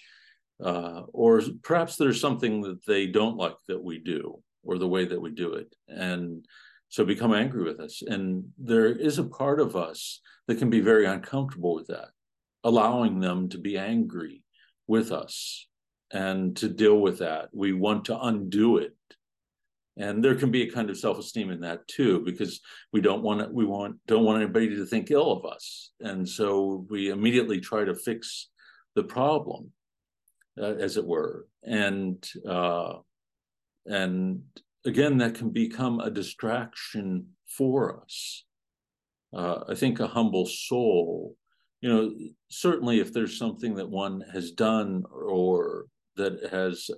uh, 0.63 1.03
or 1.13 1.41
perhaps 1.61 1.97
there's 1.97 2.19
something 2.19 2.61
that 2.61 2.85
they 2.85 3.05
don't 3.05 3.37
like 3.37 3.57
that 3.67 3.83
we 3.83 3.99
do 3.99 4.41
or 4.63 4.77
the 4.77 4.87
way 4.87 5.05
that 5.05 5.21
we 5.21 5.29
do 5.29 5.53
it. 5.53 5.75
And 5.87 6.45
so 6.89 7.05
become 7.05 7.33
angry 7.33 7.63
with 7.63 7.79
us. 7.79 8.01
And 8.05 8.45
there 8.57 8.87
is 8.87 9.19
a 9.19 9.23
part 9.23 9.59
of 9.59 9.75
us 9.75 10.21
that 10.47 10.57
can 10.57 10.69
be 10.69 10.79
very 10.79 11.05
uncomfortable 11.05 11.75
with 11.75 11.87
that 11.87 12.09
allowing 12.63 13.19
them 13.19 13.49
to 13.49 13.57
be 13.57 13.77
angry 13.77 14.41
with 14.87 15.11
us 15.11 15.67
and 16.13 16.55
to 16.57 16.69
deal 16.69 16.99
with 16.99 17.19
that. 17.19 17.49
We 17.51 17.73
want 17.73 18.05
to 18.05 18.19
undo 18.19 18.77
it. 18.77 18.95
And 19.97 20.23
there 20.23 20.35
can 20.35 20.51
be 20.51 20.63
a 20.63 20.71
kind 20.71 20.89
of 20.89 20.97
self-esteem 20.97 21.51
in 21.51 21.59
that 21.61 21.87
too 21.87 22.21
because 22.23 22.61
we 22.91 23.01
don't 23.01 23.23
want 23.23 23.41
to, 23.41 23.47
we 23.47 23.65
want 23.65 23.97
don't 24.07 24.23
want 24.23 24.41
anybody 24.41 24.69
to 24.69 24.85
think 24.85 25.11
ill 25.11 25.31
of 25.31 25.45
us. 25.45 25.91
And 25.99 26.27
so 26.27 26.85
we 26.89 27.09
immediately 27.09 27.59
try 27.59 27.83
to 27.83 27.93
fix 27.93 28.49
the 28.95 29.03
problem 29.03 29.71
uh, 30.59 30.75
as 30.75 30.97
it 30.97 31.05
were. 31.05 31.47
And 31.63 32.23
uh, 32.47 32.93
and 33.85 34.41
again 34.85 35.17
that 35.17 35.35
can 35.35 35.49
become 35.49 35.99
a 35.99 36.09
distraction 36.09 37.27
for 37.47 38.01
us. 38.01 38.45
Uh, 39.35 39.63
i 39.67 39.73
think 39.73 39.99
a 39.99 40.05
humble 40.05 40.45
soul 40.45 41.35
you 41.81 41.89
know 41.89 42.13
certainly 42.51 42.99
if 42.99 43.11
there's 43.11 43.35
something 43.35 43.73
that 43.73 43.89
one 43.89 44.23
has 44.31 44.51
done 44.51 45.03
or 45.11 45.87
that 46.15 46.49
has 46.51 46.89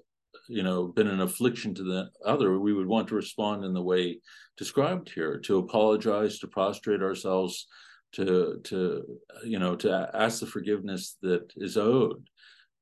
you 0.48 0.64
know 0.64 0.88
been 0.88 1.08
an 1.08 1.22
affliction 1.22 1.74
to 1.74 1.84
the 1.84 2.10
other 2.26 2.60
we 2.60 2.74
would 2.74 2.88
want 2.88 3.08
to 3.08 3.16
respond 3.16 3.64
in 3.64 3.74
the 3.74 3.82
way 3.82 4.20
described 4.58 5.10
here 5.10 5.40
to 5.40 5.58
apologize 5.58 6.40
to 6.40 6.48
prostrate 6.48 7.02
ourselves 7.02 7.68
to 8.14 8.60
to 8.64 9.04
you 9.44 9.60
know 9.60 9.76
to 9.76 10.10
ask 10.14 10.40
the 10.40 10.46
forgiveness 10.46 11.18
that 11.22 11.52
is 11.58 11.78
owed. 11.78 12.28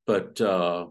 But 0.05 0.39
uh 0.41 0.87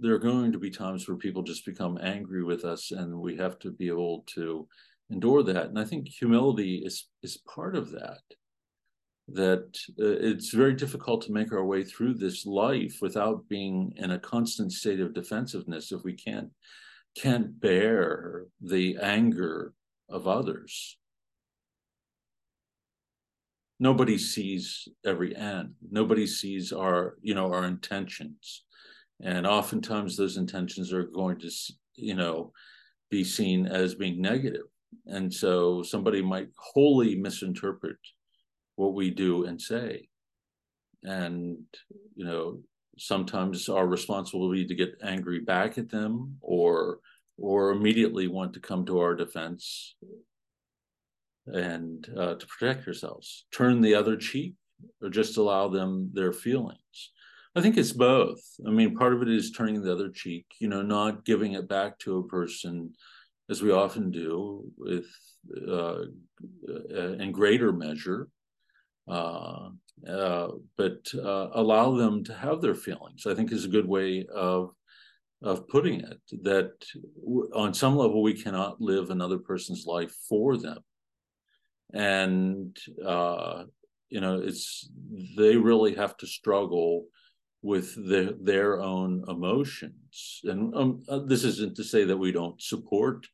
there 0.00 0.14
are 0.14 0.18
going 0.18 0.52
to 0.52 0.58
be 0.58 0.70
times 0.70 1.06
where 1.06 1.18
people 1.18 1.42
just 1.42 1.66
become 1.66 1.98
angry 2.00 2.42
with 2.42 2.64
us 2.64 2.92
and 2.92 3.14
we 3.14 3.36
have 3.36 3.58
to 3.58 3.70
be 3.70 3.88
able 3.88 4.24
to 4.26 4.66
endure 5.10 5.42
that. 5.42 5.66
And 5.66 5.78
i 5.78 5.84
think 5.84 6.08
humility 6.08 6.82
is 6.84 7.08
is 7.22 7.38
part 7.54 7.76
of 7.76 7.90
that 7.92 8.22
that 9.28 9.78
uh, 10.00 10.18
it's 10.20 10.50
very 10.50 10.74
difficult 10.74 11.22
to 11.22 11.32
make 11.32 11.52
our 11.52 11.64
way 11.64 11.84
through 11.84 12.14
this 12.14 12.44
life 12.44 12.98
without 13.00 13.48
being 13.48 13.92
in 13.96 14.10
a 14.10 14.18
constant 14.18 14.72
state 14.72 15.00
of 15.00 15.14
defensiveness 15.14 15.92
if 15.92 16.02
we 16.04 16.14
can't 16.14 16.50
can't 17.14 17.60
bear 17.60 18.46
the 18.60 18.96
anger 19.02 19.74
of 20.08 20.26
others. 20.26 20.96
Nobody 23.78 24.16
sees 24.16 24.88
every 25.04 25.36
end. 25.36 25.74
Nobody 25.90 26.26
sees 26.26 26.72
our 26.72 27.16
you 27.22 27.34
know 27.34 27.52
our 27.52 27.64
intentions. 27.64 28.64
And 29.20 29.46
oftentimes 29.46 30.16
those 30.16 30.36
intentions 30.36 30.92
are 30.92 31.04
going 31.04 31.38
to 31.40 31.50
you 31.96 32.14
know 32.14 32.52
be 33.10 33.22
seen 33.22 33.66
as 33.66 33.94
being 33.94 34.20
negative. 34.20 34.66
And 35.06 35.32
so 35.32 35.82
somebody 35.82 36.22
might 36.22 36.48
wholly 36.56 37.14
misinterpret 37.16 37.96
what 38.76 38.94
we 38.94 39.10
do 39.10 39.44
and 39.44 39.60
say. 39.60 40.08
And, 41.04 41.58
you 42.14 42.24
know, 42.24 42.60
sometimes 42.98 43.68
our 43.68 43.86
response 43.86 44.32
will 44.32 44.50
be 44.50 44.66
to 44.66 44.74
get 44.74 45.00
angry 45.02 45.40
back 45.40 45.78
at 45.78 45.90
them 45.90 46.36
or 46.40 46.98
or 47.38 47.70
immediately 47.70 48.28
want 48.28 48.52
to 48.52 48.60
come 48.60 48.84
to 48.84 49.00
our 49.00 49.14
defense 49.14 49.96
and 51.46 52.06
uh, 52.16 52.34
to 52.34 52.46
protect 52.46 52.86
ourselves. 52.86 53.46
Turn 53.50 53.80
the 53.80 53.94
other 53.94 54.16
cheek 54.16 54.54
or 55.02 55.08
just 55.08 55.38
allow 55.38 55.68
them 55.68 56.10
their 56.12 56.32
feelings. 56.32 57.10
I 57.56 57.60
think 57.60 57.76
it's 57.76 57.92
both. 57.92 58.40
I 58.66 58.70
mean 58.70 58.96
part 58.96 59.14
of 59.14 59.22
it 59.22 59.28
is 59.28 59.50
turning 59.50 59.82
the 59.82 59.92
other 59.92 60.10
cheek 60.10 60.46
you 60.58 60.68
know 60.68 60.82
not 60.82 61.24
giving 61.24 61.52
it 61.52 61.68
back 61.68 61.98
to 62.00 62.18
a 62.18 62.28
person 62.28 62.92
as 63.50 63.62
we 63.62 63.72
often 63.72 64.10
do 64.10 64.64
with 64.76 65.06
uh, 65.68 66.04
uh 66.96 67.12
in 67.18 67.32
greater 67.32 67.72
measure 67.72 68.28
uh, 69.08 69.70
uh, 70.08 70.48
but 70.76 71.06
uh, 71.14 71.48
allow 71.54 71.96
them 71.96 72.24
to 72.24 72.34
have 72.34 72.60
their 72.60 72.74
feelings. 72.74 73.26
I 73.26 73.34
think 73.34 73.52
is 73.52 73.64
a 73.64 73.68
good 73.68 73.86
way 73.86 74.26
of 74.32 74.70
of 75.42 75.68
putting 75.68 76.00
it. 76.00 76.20
That 76.42 76.72
on 77.54 77.74
some 77.74 77.96
level 77.96 78.22
we 78.22 78.34
cannot 78.34 78.80
live 78.80 79.10
another 79.10 79.38
person's 79.38 79.86
life 79.86 80.14
for 80.28 80.56
them, 80.56 80.78
and 81.92 82.76
uh, 83.04 83.64
you 84.08 84.20
know 84.20 84.40
it's 84.40 84.88
they 85.36 85.56
really 85.56 85.94
have 85.94 86.16
to 86.18 86.26
struggle 86.26 87.06
with 87.64 87.94
the, 87.94 88.36
their 88.40 88.80
own 88.80 89.22
emotions. 89.28 90.40
And 90.42 90.74
um, 90.74 91.04
uh, 91.08 91.20
this 91.20 91.44
isn't 91.44 91.76
to 91.76 91.84
say 91.84 92.02
that 92.02 92.16
we 92.16 92.32
don't 92.32 92.60
support 92.60 93.28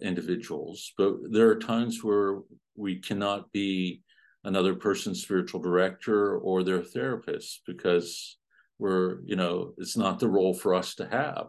individuals, 0.00 0.92
but 0.98 1.14
there 1.30 1.48
are 1.50 1.58
times 1.58 2.02
where 2.02 2.40
we 2.74 2.96
cannot 2.96 3.52
be 3.52 4.02
another 4.44 4.74
person's 4.74 5.22
spiritual 5.22 5.60
director 5.60 6.36
or 6.36 6.62
their 6.62 6.82
therapist 6.82 7.62
because 7.66 8.38
we're 8.78 9.20
you 9.24 9.36
know 9.36 9.74
it's 9.78 9.96
not 9.96 10.18
the 10.18 10.28
role 10.28 10.54
for 10.54 10.74
us 10.74 10.94
to 10.96 11.08
have. 11.08 11.48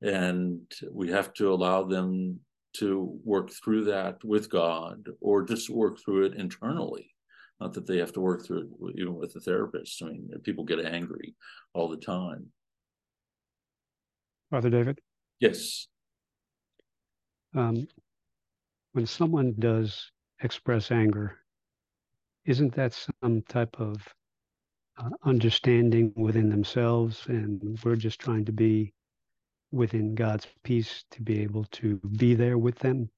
And 0.00 0.60
we 0.90 1.10
have 1.10 1.32
to 1.34 1.52
allow 1.52 1.84
them 1.84 2.40
to 2.74 3.18
work 3.24 3.50
through 3.50 3.84
that 3.84 4.22
with 4.24 4.50
god 4.50 5.06
or 5.20 5.44
just 5.44 5.70
work 5.70 5.98
through 6.00 6.26
it 6.26 6.34
internally. 6.34 7.10
Not 7.60 7.74
that 7.74 7.86
they 7.86 7.98
have 7.98 8.12
to 8.14 8.20
work 8.20 8.44
through 8.44 8.60
it 8.60 8.94
even 8.96 9.14
with 9.14 9.34
the 9.34 9.40
therapist. 9.40 10.02
I 10.02 10.06
mean 10.06 10.30
people 10.42 10.64
get 10.64 10.84
angry 10.84 11.34
all 11.74 11.88
the 11.88 11.96
time. 11.96 12.46
Father 14.50 14.70
david? 14.70 15.00
Yes. 15.40 15.88
Um, 17.54 17.86
when 18.92 19.06
someone 19.06 19.54
does 19.58 20.10
express 20.40 20.90
anger 20.90 21.41
isn't 22.44 22.74
that 22.74 22.92
some 23.22 23.42
type 23.48 23.76
of 23.78 24.02
uh, 24.98 25.10
understanding 25.24 26.12
within 26.16 26.48
themselves? 26.48 27.24
And 27.26 27.78
we're 27.84 27.96
just 27.96 28.20
trying 28.20 28.44
to 28.46 28.52
be 28.52 28.92
within 29.72 30.14
god's 30.14 30.46
peace 30.62 31.04
to 31.10 31.22
be 31.22 31.40
able 31.40 31.64
to 31.72 31.98
be 32.18 32.34
there 32.34 32.58
with 32.58 32.78
them 32.78 33.08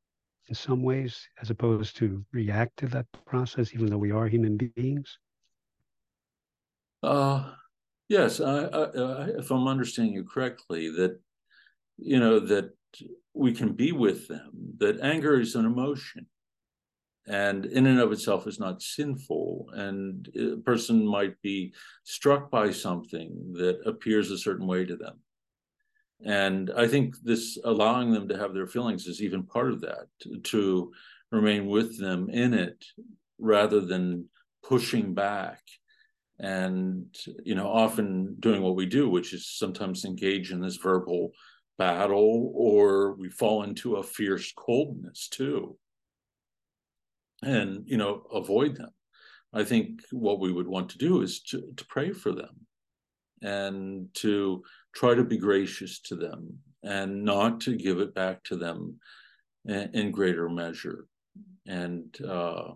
in 0.49 0.55
some 0.55 0.83
ways 0.83 1.29
as 1.43 1.51
opposed 1.51 1.97
to 1.97 2.25
react 2.33 2.77
to 2.77 2.87
that 2.87 3.07
process 3.27 3.75
even 3.75 3.87
though 3.87 3.99
we 3.99 4.12
are 4.12 4.29
human 4.29 4.57
beings. 4.57 5.18
Uh 7.03 7.51
yes 8.09 8.41
I, 8.41 8.64
I, 8.66 9.25
if 9.39 9.51
i'm 9.51 9.66
understanding 9.66 10.14
you 10.14 10.25
correctly 10.25 10.91
that 10.91 11.18
you 11.99 12.20
know 12.20 12.39
that 12.39 12.70
we 13.33 13.53
can 13.53 13.72
be 13.72 13.93
with 13.93 14.29
them 14.29 14.51
that 14.79 15.01
anger 15.01 15.41
is 15.41 15.55
an 15.55 15.64
emotion 15.64 16.27
and 17.27 17.64
in 17.66 17.87
and 17.87 18.01
of 18.01 18.12
itself 18.12 18.47
is 18.47 18.61
not 18.61 18.83
sinful. 18.83 19.70
And 19.72 20.29
a 20.37 20.57
person 20.59 21.07
might 21.07 21.41
be 21.43 21.72
struck 22.05 22.51
by 22.51 22.70
something 22.70 23.55
that 23.55 23.81
appears 23.87 24.31
a 24.31 24.39
certain 24.39 24.66
way 24.66 24.85
to 24.85 24.97
them. 24.97 25.20
And 26.25 26.70
i 26.77 26.87
think 26.87 27.16
this 27.22 27.59
allowing 27.64 28.12
them 28.12 28.29
to 28.29 28.39
have 28.39 28.55
their 28.55 28.66
feelings 28.66 29.07
is 29.07 29.20
even 29.20 29.43
part 29.43 29.70
of 29.72 29.81
that 29.83 30.07
to, 30.45 30.93
remain 31.35 31.66
with 31.66 31.99
them 31.99 32.31
in 32.31 32.55
it 32.55 32.85
rather 33.39 33.81
than 33.81 34.29
pushing 34.62 35.14
back 35.14 35.61
and 36.39 37.07
you 37.45 37.55
know 37.55 37.68
often 37.68 38.37
doing 38.39 38.62
what 38.62 38.77
we 38.77 38.87
do 38.87 39.09
which 39.09 39.33
is 39.33 39.47
sometimes 39.47 40.05
engage 40.05 40.53
in 40.53 40.61
this 40.61 40.77
verbal 40.77 41.33
battle 41.77 42.53
or 42.55 43.14
we 43.14 43.29
fall 43.29 43.64
into 43.64 43.97
a 43.97 44.03
fierce 44.03 44.53
coldness 44.57 45.29
too 45.29 45.77
and 47.45 47.82
you 47.86 47.97
know 47.97 48.22
avoid 48.32 48.76
them 48.76 48.90
i 49.53 49.62
think 49.62 50.01
what 50.11 50.40
we 50.40 50.53
would 50.53 50.68
want 50.68 50.88
to 50.88 50.99
do 50.99 51.22
is 51.22 51.40
to, 51.40 51.72
to 51.76 51.84
pray 51.86 52.12
for 52.12 52.32
them 52.32 52.66
and 53.42 54.09
to 54.14 54.62
try 54.95 55.14
to 55.14 55.22
be 55.22 55.36
gracious 55.36 56.01
to 56.01 56.16
them 56.16 56.59
and 56.82 57.24
not 57.24 57.61
to 57.61 57.76
give 57.76 57.99
it 57.99 58.14
back 58.14 58.42
to 58.45 58.57
them 58.57 58.99
in, 59.66 60.11
greater 60.11 60.49
measure. 60.49 61.07
And, 61.66 62.14
uh, 62.22 62.72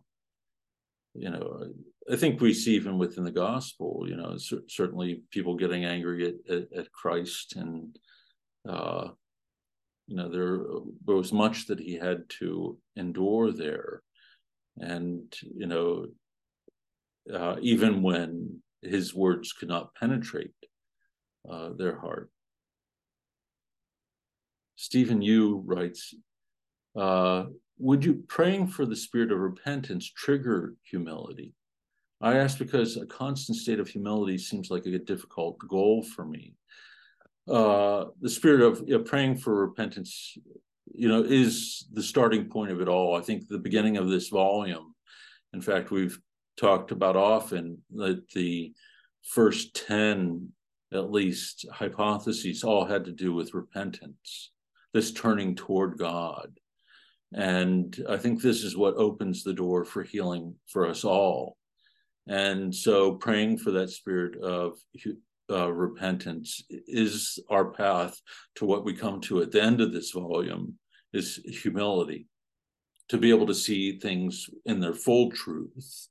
you 1.14 1.30
know, 1.30 1.66
I 2.10 2.16
think 2.16 2.40
we 2.40 2.54
see 2.54 2.74
even 2.74 2.98
within 2.98 3.24
the 3.24 3.30
gospel, 3.30 4.06
you 4.08 4.16
know, 4.16 4.36
c- 4.38 4.60
certainly 4.68 5.22
people 5.30 5.56
getting 5.56 5.84
angry 5.84 6.28
at, 6.28 6.54
at, 6.54 6.72
at 6.72 6.92
Christ 6.92 7.56
and, 7.56 7.98
uh, 8.66 9.08
you 10.06 10.16
know, 10.16 10.28
there 10.30 11.16
was 11.16 11.32
much 11.32 11.66
that 11.66 11.78
he 11.78 11.94
had 11.94 12.28
to 12.40 12.78
endure 12.96 13.52
there. 13.52 14.02
And, 14.80 15.32
you 15.42 15.66
know, 15.66 16.06
uh, 17.32 17.56
even 17.60 18.02
when 18.02 18.62
his 18.82 19.14
words 19.14 19.52
could 19.52 19.68
not 19.68 19.94
penetrate 19.94 20.52
uh, 21.48 21.70
their 21.76 21.98
heart. 21.98 22.30
Stephen 24.76 25.20
Yu 25.20 25.62
writes, 25.66 26.14
uh, 26.96 27.44
would 27.78 28.04
you 28.04 28.24
praying 28.28 28.68
for 28.68 28.86
the 28.86 28.96
spirit 28.96 29.32
of 29.32 29.38
repentance 29.38 30.10
trigger 30.10 30.74
humility? 30.82 31.54
I 32.20 32.36
ask 32.36 32.58
because 32.58 32.96
a 32.96 33.06
constant 33.06 33.58
state 33.58 33.78
of 33.78 33.88
humility 33.88 34.38
seems 34.38 34.70
like 34.70 34.86
a 34.86 34.98
difficult 34.98 35.58
goal 35.68 36.02
for 36.02 36.24
me. 36.24 36.54
Uh, 37.48 38.06
the 38.20 38.28
spirit 38.28 38.60
of 38.60 38.82
you 38.86 38.98
know, 38.98 39.04
praying 39.04 39.36
for 39.36 39.54
repentance, 39.54 40.36
you 40.94 41.08
know, 41.08 41.22
is 41.22 41.86
the 41.92 42.02
starting 42.02 42.48
point 42.48 42.70
of 42.70 42.80
it 42.80 42.88
all. 42.88 43.16
I 43.16 43.20
think 43.20 43.48
the 43.48 43.58
beginning 43.58 43.96
of 43.96 44.08
this 44.08 44.28
volume, 44.28 44.94
in 45.52 45.60
fact, 45.60 45.90
we've 45.90 46.18
talked 46.58 46.90
about 46.90 47.16
often 47.16 47.78
that 47.96 48.28
the 48.30 48.72
first 49.22 49.74
10, 49.86 50.50
at 50.92 51.10
least, 51.10 51.66
hypotheses 51.72 52.64
all 52.64 52.84
had 52.84 53.04
to 53.04 53.12
do 53.12 53.32
with 53.32 53.54
repentance, 53.54 54.50
this 54.92 55.12
turning 55.12 55.54
toward 55.54 55.98
God. 55.98 56.58
And 57.32 57.96
I 58.08 58.16
think 58.16 58.40
this 58.40 58.64
is 58.64 58.76
what 58.76 58.94
opens 58.96 59.42
the 59.42 59.52
door 59.52 59.84
for 59.84 60.02
healing 60.02 60.54
for 60.66 60.88
us 60.88 61.04
all. 61.04 61.56
And 62.26 62.74
so 62.74 63.12
praying 63.12 63.58
for 63.58 63.70
that 63.72 63.90
spirit 63.90 64.40
of 64.42 64.78
uh, 65.50 65.70
repentance 65.72 66.62
is 66.70 67.38
our 67.50 67.66
path 67.66 68.20
to 68.56 68.64
what 68.64 68.84
we 68.84 68.94
come 68.94 69.20
to 69.20 69.42
at 69.42 69.50
the 69.50 69.62
end 69.62 69.80
of 69.80 69.92
this 69.92 70.10
volume 70.10 70.74
is 71.12 71.36
humility 71.62 72.26
to 73.08 73.16
be 73.16 73.30
able 73.30 73.46
to 73.46 73.54
see 73.54 73.98
things 73.98 74.50
in 74.66 74.80
their 74.80 74.92
full 74.92 75.30
truth 75.30 76.08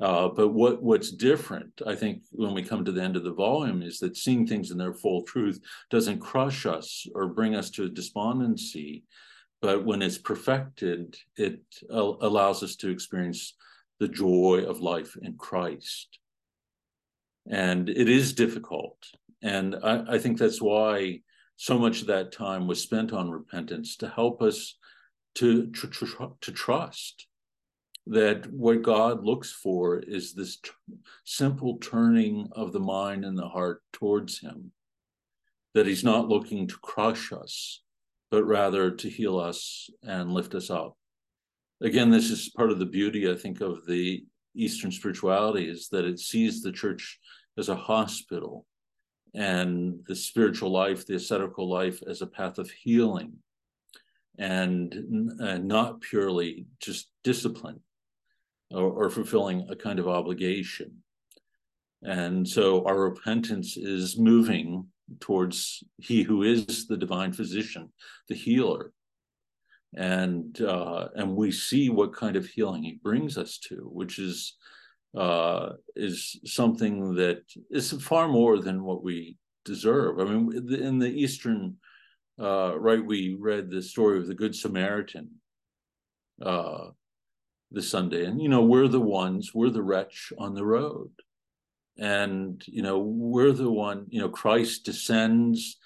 uh, 0.00 0.28
but 0.28 0.48
what 0.48 0.82
what's 0.82 1.10
different, 1.10 1.82
I 1.86 1.94
think, 1.94 2.22
when 2.32 2.54
we 2.54 2.62
come 2.62 2.84
to 2.84 2.92
the 2.92 3.02
end 3.02 3.16
of 3.16 3.24
the 3.24 3.34
volume, 3.34 3.82
is 3.82 3.98
that 3.98 4.16
seeing 4.16 4.46
things 4.46 4.70
in 4.70 4.78
their 4.78 4.94
full 4.94 5.22
truth 5.22 5.60
doesn't 5.90 6.20
crush 6.20 6.64
us 6.64 7.06
or 7.14 7.28
bring 7.28 7.54
us 7.54 7.68
to 7.72 7.90
despondency, 7.90 9.04
but 9.60 9.84
when 9.84 10.00
it's 10.00 10.16
perfected, 10.16 11.16
it 11.36 11.60
uh, 11.92 12.12
allows 12.22 12.62
us 12.62 12.76
to 12.76 12.88
experience 12.88 13.54
the 13.98 14.08
joy 14.08 14.64
of 14.66 14.80
life 14.80 15.18
in 15.20 15.36
Christ. 15.36 16.19
And 17.50 17.88
it 17.88 18.08
is 18.08 18.32
difficult, 18.32 18.96
and 19.42 19.76
I, 19.82 20.14
I 20.14 20.18
think 20.18 20.38
that's 20.38 20.62
why 20.62 21.20
so 21.56 21.78
much 21.78 22.00
of 22.00 22.06
that 22.06 22.30
time 22.30 22.68
was 22.68 22.80
spent 22.80 23.12
on 23.12 23.28
repentance 23.28 23.96
to 23.96 24.08
help 24.08 24.40
us 24.40 24.76
to 25.34 25.66
to, 25.72 26.36
to 26.40 26.52
trust 26.52 27.26
that 28.06 28.50
what 28.52 28.82
God 28.82 29.24
looks 29.24 29.52
for 29.52 29.98
is 29.98 30.32
this 30.32 30.58
t- 30.58 30.70
simple 31.24 31.78
turning 31.78 32.48
of 32.52 32.72
the 32.72 32.80
mind 32.80 33.24
and 33.24 33.36
the 33.36 33.48
heart 33.48 33.82
towards 33.92 34.38
Him. 34.38 34.70
That 35.74 35.86
He's 35.86 36.04
not 36.04 36.28
looking 36.28 36.68
to 36.68 36.78
crush 36.78 37.32
us, 37.32 37.82
but 38.30 38.44
rather 38.44 38.92
to 38.92 39.08
heal 39.10 39.38
us 39.38 39.90
and 40.02 40.32
lift 40.32 40.54
us 40.54 40.70
up. 40.70 40.96
Again, 41.82 42.10
this 42.10 42.30
is 42.30 42.50
part 42.50 42.70
of 42.70 42.78
the 42.78 42.86
beauty, 42.86 43.30
I 43.30 43.34
think, 43.34 43.60
of 43.60 43.86
the 43.86 44.24
Eastern 44.54 44.90
spirituality 44.90 45.68
is 45.68 45.88
that 45.88 46.04
it 46.04 46.18
sees 46.18 46.62
the 46.62 46.72
church 46.72 47.18
as 47.58 47.68
a 47.68 47.76
hospital 47.76 48.66
and 49.34 50.00
the 50.06 50.16
spiritual 50.16 50.70
life, 50.70 51.06
the 51.06 51.14
ascetical 51.14 51.68
life, 51.68 52.02
as 52.08 52.22
a 52.22 52.26
path 52.26 52.58
of 52.58 52.70
healing 52.70 53.34
and, 54.38 54.92
and 55.38 55.68
not 55.68 56.00
purely 56.00 56.66
just 56.80 57.10
discipline 57.22 57.80
or, 58.70 58.90
or 58.90 59.10
fulfilling 59.10 59.66
a 59.68 59.76
kind 59.76 59.98
of 59.98 60.08
obligation. 60.08 61.02
And 62.02 62.48
so 62.48 62.84
our 62.86 62.98
repentance 62.98 63.76
is 63.76 64.18
moving 64.18 64.86
towards 65.18 65.82
He 65.98 66.22
who 66.22 66.42
is 66.44 66.86
the 66.86 66.96
divine 66.96 67.32
physician, 67.32 67.92
the 68.28 68.34
healer. 68.34 68.92
And 69.96 70.60
uh, 70.60 71.08
and 71.16 71.34
we 71.34 71.50
see 71.50 71.90
what 71.90 72.14
kind 72.14 72.36
of 72.36 72.46
healing 72.46 72.84
He 72.84 73.00
brings 73.02 73.36
us 73.36 73.58
to, 73.68 73.90
which 73.92 74.18
is 74.18 74.56
uh, 75.16 75.70
is 75.96 76.38
something 76.44 77.14
that 77.16 77.42
is 77.70 77.92
far 78.02 78.28
more 78.28 78.58
than 78.58 78.84
what 78.84 79.02
we 79.02 79.36
deserve. 79.64 80.20
I 80.20 80.24
mean, 80.24 80.74
in 80.74 80.98
the 80.98 81.08
Eastern 81.10 81.76
uh, 82.40 82.78
rite, 82.78 83.04
we 83.04 83.36
read 83.38 83.70
the 83.70 83.82
story 83.82 84.18
of 84.18 84.26
the 84.26 84.34
Good 84.34 84.54
Samaritan, 84.54 85.30
uh, 86.40 86.88
the 87.70 87.82
Sunday. 87.82 88.24
And, 88.24 88.40
you 88.40 88.48
know, 88.48 88.62
we're 88.62 88.88
the 88.88 89.00
ones, 89.00 89.52
we're 89.54 89.70
the 89.70 89.82
wretch 89.82 90.32
on 90.38 90.54
the 90.54 90.64
road. 90.64 91.10
And, 91.98 92.62
you 92.66 92.82
know, 92.82 92.98
we're 92.98 93.52
the 93.52 93.70
one, 93.70 94.06
you 94.08 94.20
know, 94.20 94.28
Christ 94.28 94.84
descends 94.84 95.76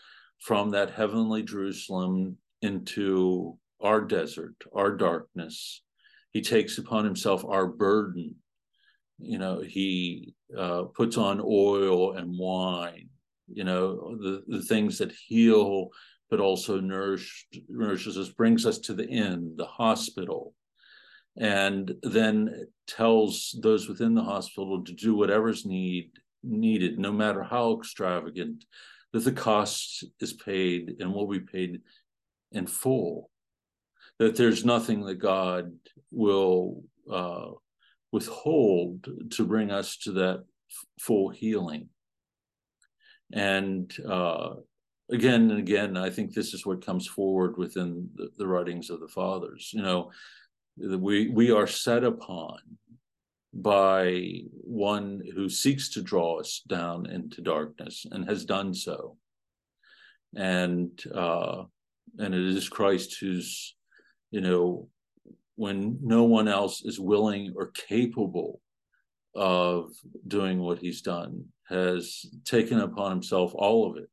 from 0.41 0.71
that 0.71 0.91
heavenly 0.91 1.43
Jerusalem 1.43 2.37
into 2.63 3.59
our 3.81 4.01
desert, 4.01 4.55
our 4.75 4.93
darkness. 4.93 5.83
He 6.33 6.41
takes 6.41 6.79
upon 6.79 7.05
himself 7.05 7.45
our 7.45 7.67
burden. 7.67 8.37
You 9.19 9.39
know, 9.39 9.61
he 9.61 10.35
uh, 10.57 10.85
puts 10.95 11.17
on 11.17 11.41
oil 11.45 12.17
and 12.17 12.37
wine, 12.39 13.09
you 13.53 13.65
know, 13.65 14.17
the, 14.17 14.43
the 14.47 14.63
things 14.63 14.99
that 14.99 15.13
heal, 15.13 15.91
but 16.31 16.41
also 16.41 16.81
nourish, 16.81 17.47
nourishes 17.69 18.19
us, 18.19 18.29
brings 18.31 18.67
us 18.67 18.79
to 18.81 18.95
the 18.95 19.07
inn, 19.07 19.55
the 19.57 19.67
hospital, 19.67 20.55
and 21.37 21.95
then 22.03 22.67
tells 22.87 23.57
those 23.63 23.89
within 23.89 24.15
the 24.15 24.23
hospital 24.23 24.83
to 24.85 24.93
do 24.93 25.15
whatever's 25.15 25.65
need 25.65 26.11
needed, 26.43 26.99
no 26.99 27.13
matter 27.13 27.43
how 27.43 27.77
extravagant, 27.77 28.65
that 29.13 29.25
the 29.25 29.33
cost 29.33 30.05
is 30.21 30.33
paid 30.33 30.97
and 31.01 31.13
will 31.13 31.29
be 31.29 31.41
paid 31.41 31.81
in 32.53 32.67
full. 32.67 33.31
That 34.19 34.37
there's 34.37 34.65
nothing 34.65 35.05
that 35.07 35.17
God 35.17 35.73
will 36.11 36.85
uh, 37.11 37.51
withhold 38.15 39.09
to 39.29 39.45
bring 39.45 39.73
us 39.73 39.97
to 39.97 40.13
that 40.13 40.45
full 41.01 41.31
healing. 41.31 41.89
And 43.33 43.93
uh, 44.09 44.51
again 45.11 45.51
and 45.51 45.59
again, 45.59 45.97
I 45.97 46.11
think 46.11 46.33
this 46.33 46.55
is 46.55 46.65
what 46.65 46.87
comes 46.87 47.09
forward 47.09 47.57
within 47.57 48.09
the, 48.15 48.29
the 48.39 48.47
writings 48.47 48.89
of 48.89 49.01
the 49.01 49.09
fathers. 49.09 49.73
You 49.75 49.83
know, 49.83 50.13
we 50.77 51.29
we 51.29 51.51
are 51.51 51.67
set 51.67 52.05
upon 52.05 52.59
by 53.53 54.43
one 54.63 55.21
who 55.35 55.49
seeks 55.49 55.89
to 55.91 56.01
draw 56.01 56.39
us 56.39 56.63
down 56.69 57.11
into 57.11 57.41
darkness 57.41 58.07
and 58.13 58.25
has 58.25 58.45
done 58.45 58.75
so 58.75 59.17
and 60.37 60.91
uh 61.15 61.63
and 62.19 62.35
it 62.35 62.57
is 62.57 62.69
christ 62.69 63.19
who's 63.21 63.77
you 64.33 64.41
know 64.41 64.89
when 65.57 65.99
no 66.03 66.25
one 66.25 66.49
else 66.49 66.85
is 66.85 66.99
willing 66.99 67.55
or 67.57 67.69
capable 67.69 68.61
of 69.35 69.93
doing 70.27 70.61
what 70.61 70.79
he's 70.79 71.03
done 71.03 71.45
has 71.69 72.25
taken 72.45 72.81
upon 72.81 73.11
himself 73.11 73.53
all 73.55 73.91
of 73.91 73.97
it 73.97 74.11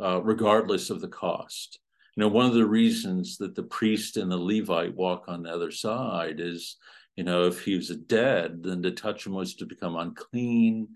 uh, 0.00 0.20
regardless 0.22 0.90
of 0.90 1.00
the 1.00 1.08
cost. 1.08 1.78
You 2.16 2.22
know 2.22 2.28
one 2.28 2.46
of 2.46 2.54
the 2.54 2.66
reasons 2.66 3.38
that 3.38 3.54
the 3.54 3.64
priest 3.64 4.16
and 4.16 4.30
the 4.30 4.36
levite 4.36 4.94
walk 4.94 5.24
on 5.28 5.42
the 5.42 5.50
other 5.50 5.70
side 5.70 6.38
is 6.38 6.76
you 7.16 7.24
know 7.24 7.46
if 7.46 7.62
he 7.62 7.74
was 7.74 7.88
dead 7.88 8.62
then 8.62 8.82
to 8.82 8.90
touch 8.90 9.26
him 9.26 9.34
was 9.34 9.54
to 9.56 9.66
become 9.66 9.96
unclean. 9.96 10.88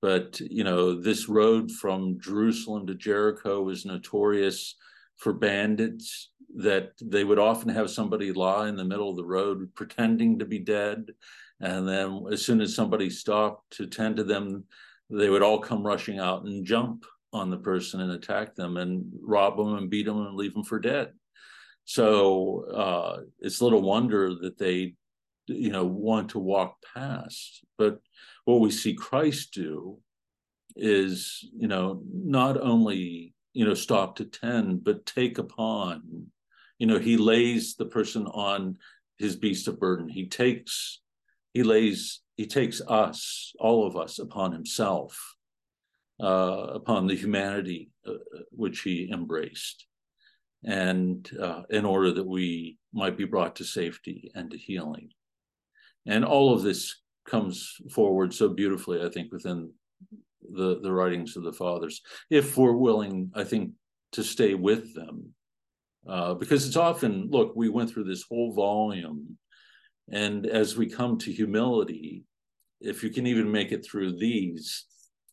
But 0.00 0.40
you 0.40 0.64
know 0.64 1.00
this 1.00 1.28
road 1.28 1.70
from 1.70 2.20
jerusalem 2.20 2.86
to 2.86 2.94
jericho 2.94 3.62
was 3.62 3.84
notorious 3.84 4.76
for 5.20 5.32
bandits 5.32 6.30
that 6.56 6.90
they 7.00 7.22
would 7.22 7.38
often 7.38 7.68
have 7.68 7.88
somebody 7.88 8.32
lie 8.32 8.68
in 8.68 8.76
the 8.76 8.84
middle 8.84 9.10
of 9.10 9.16
the 9.16 9.24
road 9.24 9.72
pretending 9.76 10.38
to 10.38 10.44
be 10.44 10.58
dead 10.58 11.12
and 11.60 11.86
then 11.86 12.24
as 12.32 12.44
soon 12.44 12.60
as 12.60 12.74
somebody 12.74 13.08
stopped 13.08 13.70
to 13.70 13.86
tend 13.86 14.16
to 14.16 14.24
them 14.24 14.64
they 15.10 15.28
would 15.28 15.42
all 15.42 15.58
come 15.58 15.84
rushing 15.84 16.18
out 16.18 16.44
and 16.44 16.64
jump 16.64 17.04
on 17.32 17.50
the 17.50 17.58
person 17.58 18.00
and 18.00 18.12
attack 18.12 18.54
them 18.54 18.76
and 18.76 19.04
rob 19.22 19.56
them 19.56 19.74
and 19.76 19.90
beat 19.90 20.06
them 20.06 20.26
and 20.26 20.36
leave 20.36 20.54
them 20.54 20.64
for 20.64 20.78
dead. 20.78 21.12
So 21.84 22.64
uh, 22.72 23.20
it's 23.40 23.60
little 23.60 23.82
wonder 23.82 24.34
that 24.42 24.58
they, 24.58 24.94
you 25.46 25.70
know, 25.70 25.84
want 25.84 26.30
to 26.30 26.38
walk 26.38 26.76
past. 26.94 27.64
But 27.78 28.00
what 28.44 28.60
we 28.60 28.70
see 28.70 28.94
Christ 28.94 29.52
do 29.52 29.98
is, 30.76 31.44
you 31.56 31.68
know, 31.68 32.02
not 32.12 32.60
only 32.60 33.34
you 33.52 33.64
know, 33.64 33.74
stop 33.74 34.16
to 34.16 34.24
tend, 34.24 34.84
but 34.84 35.06
take 35.06 35.38
upon. 35.38 36.26
You 36.78 36.86
know, 36.86 36.98
he 36.98 37.16
lays 37.16 37.76
the 37.76 37.86
person 37.86 38.26
on 38.26 38.78
his 39.18 39.36
beast 39.36 39.68
of 39.68 39.80
burden. 39.80 40.08
He 40.08 40.28
takes, 40.28 41.00
he 41.52 41.62
lays, 41.62 42.20
he 42.36 42.46
takes 42.46 42.80
us, 42.86 43.52
all 43.58 43.86
of 43.86 43.96
us, 43.96 44.18
upon 44.18 44.52
himself, 44.52 45.36
uh, 46.22 46.68
upon 46.74 47.06
the 47.06 47.16
humanity 47.16 47.90
uh, 48.06 48.14
which 48.50 48.80
he 48.80 49.10
embraced, 49.12 49.86
and 50.64 51.28
uh, 51.40 51.62
in 51.70 51.84
order 51.84 52.12
that 52.12 52.26
we 52.26 52.78
might 52.92 53.16
be 53.16 53.24
brought 53.24 53.56
to 53.56 53.64
safety 53.64 54.30
and 54.34 54.50
to 54.50 54.56
healing. 54.58 55.10
And 56.06 56.24
all 56.24 56.54
of 56.54 56.62
this 56.62 56.96
comes 57.26 57.76
forward 57.90 58.32
so 58.32 58.48
beautifully, 58.48 59.04
I 59.04 59.10
think, 59.10 59.32
within 59.32 59.72
the 60.52 60.80
the 60.80 60.92
writings 60.92 61.36
of 61.36 61.44
the 61.44 61.52
fathers 61.52 62.00
if 62.30 62.56
we're 62.56 62.72
willing 62.72 63.30
i 63.34 63.44
think 63.44 63.72
to 64.12 64.24
stay 64.24 64.54
with 64.54 64.94
them. 64.94 65.34
Uh, 66.08 66.32
because 66.34 66.66
it's 66.66 66.76
often 66.76 67.28
look 67.30 67.52
we 67.54 67.68
went 67.68 67.90
through 67.90 68.04
this 68.04 68.24
whole 68.26 68.54
volume 68.54 69.36
and 70.10 70.46
as 70.46 70.74
we 70.74 70.88
come 70.88 71.18
to 71.18 71.30
humility 71.30 72.24
if 72.80 73.02
you 73.04 73.10
can 73.10 73.26
even 73.26 73.52
make 73.52 73.70
it 73.70 73.84
through 73.84 74.16
these 74.16 74.86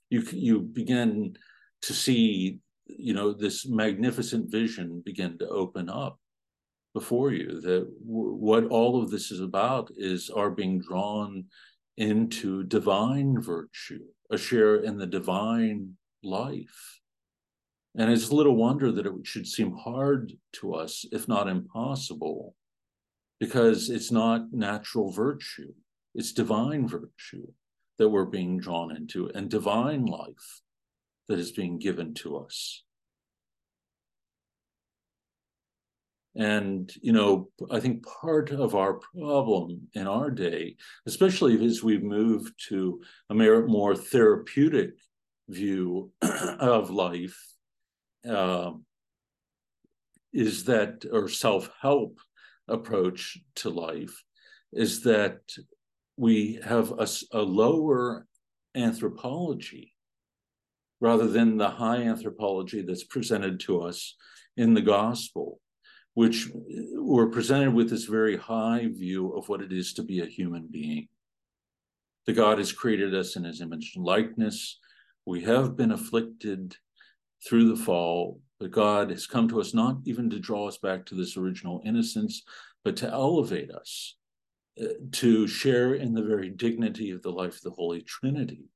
you 0.10 0.22
you 0.34 0.60
begin 0.60 1.34
to 1.82 1.94
see 1.94 2.60
you 2.86 3.14
know 3.14 3.32
this 3.32 3.66
magnificent 3.66 4.52
vision 4.52 5.02
begin 5.06 5.38
to 5.38 5.48
open 5.48 5.90
up 5.90 6.20
before 6.94 7.32
you 7.32 7.62
that 7.62 7.88
w- 8.06 8.36
what 8.36 8.66
all 8.66 9.02
of 9.02 9.10
this 9.10 9.32
is 9.32 9.40
about 9.40 9.90
is 9.96 10.30
our 10.30 10.52
being 10.52 10.80
drawn 10.80 11.46
into 11.96 12.64
divine 12.66 13.42
virtue 13.42 14.04
a 14.32 14.38
share 14.38 14.76
in 14.78 14.98
the 14.98 15.08
divine 15.08 15.94
life. 16.24 17.00
And 17.96 18.12
it's 18.12 18.32
little 18.32 18.56
wonder 18.56 18.92
that 18.92 19.06
it 19.06 19.14
should 19.24 19.48
seem 19.48 19.76
hard 19.76 20.34
to 20.54 20.76
us, 20.76 21.06
if 21.12 21.28
not 21.28 21.48
impossible, 21.48 22.56
because 23.40 23.90
it's 23.90 24.12
not 24.12 24.54
natural 24.54 25.12
virtue, 25.12 25.74
it's 26.14 26.32
divine 26.32 26.88
virtue 26.88 27.48
that 27.98 28.10
we're 28.10 28.26
being 28.26 28.60
drawn 28.60 28.96
into, 28.96 29.30
and 29.34 29.50
divine 29.50 30.06
life 30.06 30.62
that 31.28 31.40
is 31.40 31.52
being 31.52 31.80
given 31.80 32.14
to 32.14 32.38
us. 32.38 32.84
And, 36.38 36.94
you 37.02 37.14
know, 37.14 37.50
I 37.72 37.80
think 37.80 38.06
part 38.06 38.52
of 38.52 38.76
our 38.76 39.00
problem 39.18 39.88
in 39.94 40.06
our 40.06 40.30
day, 40.30 40.76
especially 41.08 41.66
as 41.66 41.82
we've 41.82 42.04
moved 42.04 42.54
to 42.70 43.02
a 43.32 43.34
more 43.34 43.96
therapeutic 43.96 44.92
view 45.50 46.12
of 46.22 46.92
life, 46.92 47.36
uh, 48.30 48.72
is 50.32 50.66
that, 50.66 51.06
or 51.12 51.28
self 51.28 51.72
help 51.82 52.20
approach 52.68 53.40
to 53.56 53.70
life, 53.72 54.24
is 54.72 55.02
that 55.04 55.40
we 56.18 56.60
have 56.64 56.92
a, 57.00 57.08
a 57.32 57.42
lower 57.42 58.28
anthropology 58.76 59.96
rather 61.00 61.28
than 61.28 61.58
the 61.58 61.70
high 61.70 62.04
anthropology 62.04 62.84
that's 62.84 63.04
presented 63.04 63.60
to 63.62 63.82
us 63.82 64.16
in 64.56 64.76
the 64.76 64.82
gospel 64.82 65.60
which 66.18 66.50
were 66.96 67.30
presented 67.30 67.72
with 67.76 67.92
this 67.92 68.06
very 68.06 68.36
high 68.36 68.88
view 68.88 69.34
of 69.34 69.48
what 69.50 69.62
it 69.62 69.72
is 69.72 69.94
to 69.94 70.02
be 70.02 70.20
a 70.20 70.26
human 70.26 70.68
being. 70.72 71.08
The 72.26 72.34
God 72.34 72.58
has 72.58 72.72
created 72.72 73.14
us 73.14 73.36
in 73.36 73.44
his 73.44 73.62
image 73.62 73.94
and 73.96 74.04
likeness. 74.04 74.80
We 75.28 75.44
have 75.44 75.78
been 75.78 75.92
afflicted 75.92 76.76
through 77.48 77.70
the 77.70 77.84
fall, 77.84 78.42
but 78.60 78.72
God 78.72 79.12
has 79.12 79.28
come 79.28 79.48
to 79.50 79.62
us 79.62 79.76
not 79.76 79.98
even 80.06 80.28
to 80.32 80.40
draw 80.40 80.68
us 80.68 80.80
back 80.80 81.06
to 81.06 81.14
this 81.14 81.38
original 81.38 81.84
innocence, 81.86 82.42
but 82.84 82.98
to 82.98 83.08
elevate 83.08 83.70
us, 83.70 84.16
uh, 84.82 84.86
to 85.12 85.46
share 85.46 85.94
in 85.94 86.16
the 86.16 86.24
very 86.24 86.50
dignity 86.50 87.12
of 87.12 87.22
the 87.22 87.32
life 87.32 87.58
of 87.58 87.62
the 87.62 87.70
Holy 87.78 88.02
Trinity. 88.02 88.72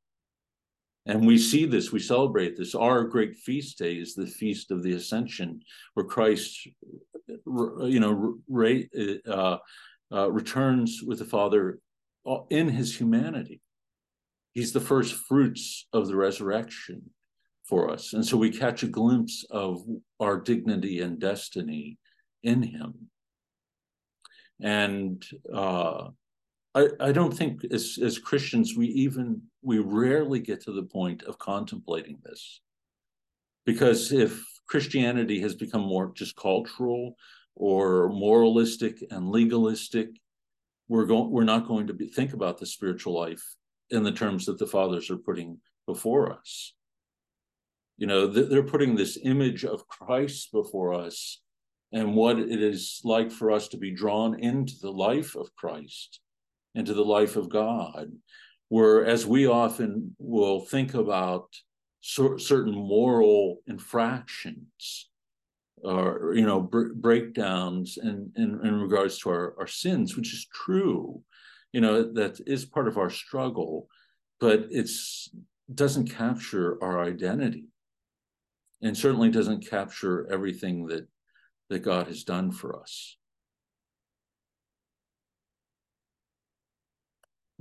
And 1.06 1.26
we 1.26 1.38
see 1.38 1.66
this, 1.66 1.92
we 1.92 2.00
celebrate 2.00 2.56
this. 2.58 2.76
Our 2.76 3.04
great 3.04 3.36
feast 3.36 3.80
day 3.80 3.96
is 3.96 4.14
the 4.14 4.28
feast 4.28 4.70
of 4.70 4.84
the 4.84 4.94
Ascension, 4.94 5.62
where 5.96 6.06
Christ 6.06 6.68
you 7.28 8.00
know, 8.00 8.38
uh, 9.28 9.58
uh, 10.14 10.32
returns 10.32 11.02
with 11.06 11.20
the 11.20 11.26
Father 11.26 11.80
in 12.50 12.70
his 12.70 12.96
humanity. 12.96 13.62
He's 14.54 14.74
the 14.74 14.82
first 14.82 15.14
fruits 15.14 15.88
of 15.94 16.08
the 16.08 16.16
resurrection 16.16 17.10
for 17.64 17.90
us. 17.90 18.14
And 18.14 18.26
so 18.26 18.38
we 18.38 18.52
catch 18.52 18.84
a 18.84 18.88
glimpse 18.88 19.46
of 19.50 19.82
our 20.20 20.40
dignity 20.40 21.00
and 21.00 21.20
destiny 21.20 21.98
in 22.44 22.62
him. 22.62 23.08
And 24.62 25.26
uh, 25.54 26.10
I, 26.74 26.88
I 27.00 27.12
don't 27.12 27.36
think 27.36 27.66
as, 27.72 28.00
as 28.02 28.18
Christians, 28.18 28.76
we 28.78 28.88
even, 28.88 29.42
we 29.62 29.80
rarely 29.80 30.40
get 30.40 30.62
to 30.64 30.72
the 30.72 30.84
point 30.84 31.24
of 31.24 31.38
contemplating 31.38 32.20
this. 32.24 32.62
Because 33.66 34.12
if 34.12 34.44
Christianity 34.68 35.42
has 35.42 35.54
become 35.54 35.82
more 35.82 36.14
just 36.16 36.36
cultural 36.38 37.16
or 37.56 38.10
moralistic 38.10 39.04
and 39.12 39.30
legalistic. 39.30 40.10
We're 40.88 41.06
going 41.06 41.30
we're 41.30 41.44
not 41.44 41.68
going 41.68 41.88
to 41.88 41.94
be, 41.94 42.08
think 42.08 42.34
about 42.34 42.58
the 42.58 42.66
spiritual 42.66 43.14
life 43.14 43.44
in 43.90 44.04
the 44.04 44.12
terms 44.12 44.46
that 44.46 44.58
the 44.58 44.68
fathers 44.68 45.10
are 45.10 45.18
putting 45.18 45.60
before 45.88 46.32
us. 46.32 46.74
You 47.98 48.08
know, 48.08 48.28
they're 48.28 48.64
putting 48.64 48.96
this 48.96 49.20
image 49.24 49.64
of 49.64 49.88
Christ 49.88 50.52
before 50.52 50.94
us 50.94 51.40
and 51.92 52.16
what 52.16 52.40
it 52.40 52.64
is 52.64 53.02
like 53.04 53.32
for 53.32 53.52
us 53.52 53.68
to 53.70 53.78
be 53.78 53.92
drawn 53.92 54.40
into 54.40 54.74
the 54.82 54.92
life 54.92 55.36
of 55.36 55.54
Christ, 55.56 56.20
into 56.76 56.94
the 56.94 57.06
life 57.06 57.36
of 57.36 57.50
God, 57.50 58.12
whereas 58.70 59.26
we 59.26 59.48
often 59.48 60.16
will 60.20 60.62
think 60.62 60.94
about 60.94 61.48
certain 62.02 62.74
moral 62.74 63.58
infractions 63.68 65.10
or 65.84 66.34
you 66.36 66.46
know 66.46 66.62
br- 66.62 66.94
breakdowns 66.96 67.98
in, 68.02 68.32
in 68.36 68.60
in 68.66 68.80
regards 68.80 69.20
to 69.20 69.30
our 69.30 69.56
our 69.60 69.68
sins 69.68 70.16
which 70.16 70.34
is 70.34 70.48
true 70.54 71.22
you 71.74 71.82
know 71.82 72.12
that 72.14 72.40
is 72.48 72.66
part 72.66 72.88
of 72.88 72.98
our 72.98 73.10
struggle 73.10 73.88
but 74.40 74.66
it's 74.72 75.30
doesn't 75.74 76.10
capture 76.10 76.84
our 76.84 77.04
identity. 77.04 77.66
And 78.82 78.98
certainly 78.98 79.30
doesn't 79.30 79.70
capture 79.70 80.28
everything 80.32 80.88
that 80.88 81.08
that 81.70 81.80
god 81.80 82.08
has 82.08 82.24
done 82.24 82.52
for 82.52 82.78
us 82.78 83.16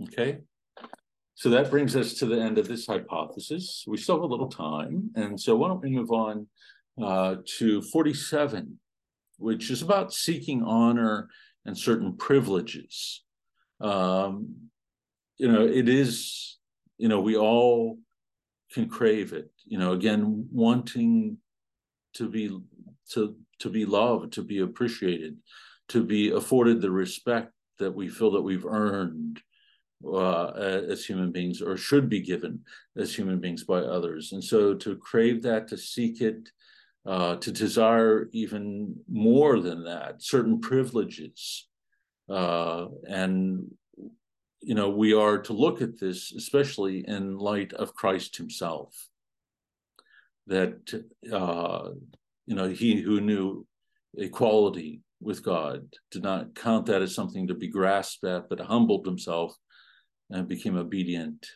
okay 0.03 0.39
so 1.41 1.49
that 1.49 1.71
brings 1.71 1.97
us 1.97 2.13
to 2.15 2.27
the 2.27 2.39
end 2.39 2.59
of 2.59 2.69
this 2.69 2.87
hypothesis. 2.87 3.87
We 3.89 3.97
still 3.97 4.17
have 4.17 4.25
a 4.25 4.27
little 4.27 4.51
time. 4.51 5.09
And 5.15 5.41
so 5.41 5.57
why 5.57 5.69
don't 5.69 5.81
we 5.81 5.89
move 5.89 6.11
on 6.11 6.47
uh, 7.03 7.37
to 7.57 7.81
47, 7.81 8.79
which 9.39 9.71
is 9.71 9.81
about 9.81 10.13
seeking 10.13 10.63
honor 10.63 11.31
and 11.65 11.79
certain 11.79 12.15
privileges. 12.19 13.25
Um, 13.81 14.55
you 15.39 15.51
know, 15.51 15.67
it 15.67 15.89
is, 15.89 16.59
you 16.99 17.09
know, 17.09 17.21
we 17.21 17.39
all 17.39 17.99
can 18.75 18.91
crave 18.91 19.33
it, 19.33 19.51
you 19.65 19.79
know, 19.79 19.93
again, 19.93 20.47
wanting 20.53 21.39
to 22.17 22.29
be 22.29 22.61
to 23.13 23.35
to 23.61 23.71
be 23.71 23.87
loved, 23.87 24.35
to 24.35 24.43
be 24.43 24.59
appreciated, 24.59 25.39
to 25.89 26.05
be 26.05 26.33
afforded 26.33 26.83
the 26.83 26.91
respect 26.91 27.53
that 27.79 27.93
we 27.93 28.11
feel 28.11 28.33
that 28.33 28.43
we've 28.43 28.67
earned 28.67 29.41
uh, 30.07 30.47
as 30.89 31.05
human 31.05 31.31
beings 31.31 31.61
or 31.61 31.77
should 31.77 32.09
be 32.09 32.21
given 32.21 32.61
as 32.97 33.15
human 33.15 33.39
beings 33.39 33.65
by 33.65 33.79
others. 33.79 34.33
And 34.33 34.43
so 34.43 34.75
to 34.75 34.97
crave 34.97 35.43
that, 35.43 35.69
to 35.69 35.77
seek 35.77 36.21
it, 36.21 36.49
uh, 37.07 37.37
to 37.37 37.53
desire 37.53 38.29
even 38.33 38.97
more 39.09 39.61
than 39.61 39.85
that, 39.85 40.23
certain 40.23 40.61
privileges. 40.61 41.67
Uh, 42.29 42.87
and, 43.09 43.71
you 44.61 44.75
know, 44.75 44.91
we 44.91 45.13
are 45.15 45.39
to 45.39 45.53
look 45.53 45.83
at 45.83 45.99
this, 45.99 46.33
especially 46.33 47.07
in 47.09 47.39
light 47.39 47.73
of 47.73 47.95
Christ 47.95 48.37
himself, 48.37 49.09
that, 50.47 51.03
uh, 51.33 51.91
you 52.47 52.55
know, 52.55 52.69
he 52.69 53.01
who 53.01 53.21
knew 53.21 53.67
equality 54.17 55.03
with 55.21 55.43
God 55.43 55.87
did 56.11 56.23
not 56.23 56.55
count 56.55 56.87
that 56.87 57.03
as 57.03 57.15
something 57.15 57.47
to 57.49 57.55
be 57.55 57.69
grasped 57.69 58.25
at, 58.25 58.49
but 58.49 58.61
humbled 58.61 59.07
himself 59.07 59.57
and 60.31 60.49
became 60.49 60.77
obedient, 60.77 61.47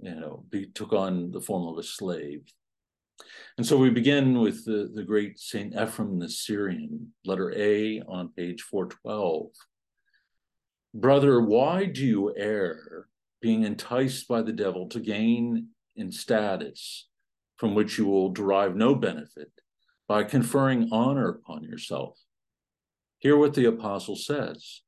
you 0.00 0.14
know, 0.14 0.44
be, 0.50 0.66
took 0.66 0.92
on 0.92 1.30
the 1.30 1.40
form 1.40 1.66
of 1.66 1.78
a 1.78 1.82
slave. 1.82 2.42
And 3.56 3.66
so 3.66 3.76
we 3.76 3.90
begin 3.90 4.40
with 4.40 4.64
the, 4.64 4.90
the 4.94 5.04
great 5.04 5.38
Saint 5.38 5.74
Ephrem 5.74 6.18
the 6.18 6.28
Syrian, 6.28 7.12
letter 7.24 7.52
A 7.56 8.00
on 8.08 8.30
page 8.30 8.62
412. 8.62 9.48
Brother, 10.94 11.40
why 11.40 11.84
do 11.84 12.04
you 12.04 12.34
err, 12.36 13.06
being 13.40 13.64
enticed 13.64 14.28
by 14.28 14.42
the 14.42 14.52
devil 14.52 14.88
to 14.88 15.00
gain 15.00 15.68
in 15.96 16.10
status 16.12 17.08
from 17.56 17.74
which 17.74 17.98
you 17.98 18.06
will 18.06 18.30
derive 18.30 18.74
no 18.74 18.94
benefit, 18.94 19.52
by 20.08 20.24
conferring 20.24 20.88
honor 20.90 21.28
upon 21.28 21.62
yourself. 21.62 22.18
Hear 23.18 23.36
what 23.36 23.54
the 23.54 23.66
apostle 23.66 24.16
says 24.16 24.82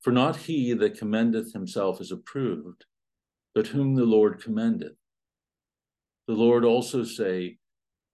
For 0.00 0.12
not 0.12 0.36
he 0.36 0.72
that 0.72 0.98
commendeth 0.98 1.52
himself 1.52 2.00
is 2.00 2.10
approved, 2.10 2.86
but 3.54 3.68
whom 3.68 3.94
the 3.94 4.04
Lord 4.04 4.42
commendeth. 4.42 4.96
The 6.26 6.34
Lord 6.34 6.64
also 6.64 7.04
say, 7.04 7.58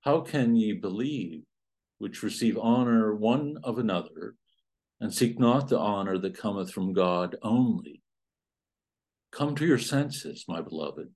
How 0.01 0.21
can 0.21 0.57
ye 0.57 0.73
believe, 0.73 1.45
which 1.99 2.23
receive 2.23 2.59
honor 2.59 3.15
one 3.15 3.59
of 3.63 3.79
another, 3.79 4.35
and 5.01 5.15
seek 5.15 5.39
not 5.39 5.69
the 5.69 5.79
honor 5.79 6.19
that 6.19 6.39
cometh 6.39 6.73
from 6.73 6.93
God 6.93 7.37
only? 7.43 8.03
Come 9.31 9.55
to 9.57 9.67
your 9.67 9.79
senses, 9.79 10.45
my 10.49 10.63
beloved, 10.63 11.11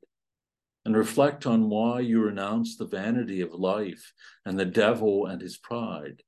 and 0.84 0.96
reflect 0.96 1.46
on 1.46 1.68
why 1.68 2.00
you 2.00 2.20
renounce 2.20 2.76
the 2.76 2.86
vanity 2.86 3.40
of 3.40 3.52
life 3.52 4.12
and 4.44 4.58
the 4.58 4.66
devil 4.66 5.26
and 5.26 5.40
his 5.40 5.56
pride, 5.56 6.22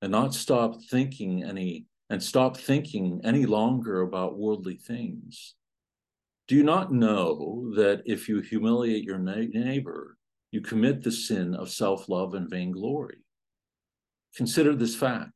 and 0.00 0.12
not 0.12 0.34
stop 0.34 0.76
thinking 0.90 1.42
any 1.42 1.86
and 2.12 2.22
stop 2.22 2.58
thinking 2.58 3.22
any 3.24 3.46
longer 3.46 4.02
about 4.02 4.36
worldly 4.36 4.76
things. 4.76 5.54
Do 6.46 6.54
you 6.54 6.62
not 6.62 6.92
know 6.92 7.72
that 7.74 8.02
if 8.04 8.28
you 8.28 8.40
humiliate 8.40 9.02
your 9.02 9.18
neighbor, 9.18 10.18
you 10.50 10.60
commit 10.60 11.02
the 11.02 11.10
sin 11.10 11.54
of 11.54 11.70
self 11.70 12.10
love 12.10 12.34
and 12.34 12.50
vainglory? 12.50 13.24
Consider 14.36 14.76
this 14.76 14.94
fact 14.94 15.30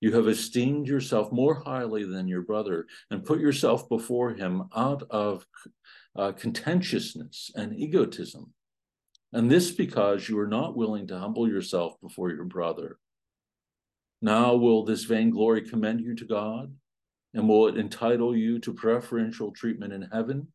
you 0.00 0.12
have 0.12 0.28
esteemed 0.28 0.86
yourself 0.86 1.32
more 1.32 1.56
highly 1.56 2.04
than 2.04 2.28
your 2.28 2.42
brother 2.42 2.86
and 3.10 3.24
put 3.24 3.40
yourself 3.40 3.88
before 3.88 4.30
him 4.32 4.68
out 4.76 5.02
of 5.10 5.44
uh, 6.14 6.30
contentiousness 6.30 7.50
and 7.56 7.76
egotism. 7.76 8.52
And 9.32 9.50
this 9.50 9.72
because 9.72 10.28
you 10.28 10.38
are 10.38 10.46
not 10.46 10.76
willing 10.76 11.08
to 11.08 11.18
humble 11.18 11.48
yourself 11.48 12.00
before 12.00 12.30
your 12.30 12.44
brother. 12.44 13.00
Now, 14.22 14.54
will 14.54 14.84
this 14.84 15.04
vainglory 15.04 15.62
commend 15.62 16.00
you 16.00 16.14
to 16.16 16.24
God? 16.24 16.74
And 17.34 17.48
will 17.48 17.68
it 17.68 17.76
entitle 17.76 18.34
you 18.34 18.58
to 18.60 18.72
preferential 18.72 19.52
treatment 19.52 19.92
in 19.92 20.08
heaven? 20.12 20.48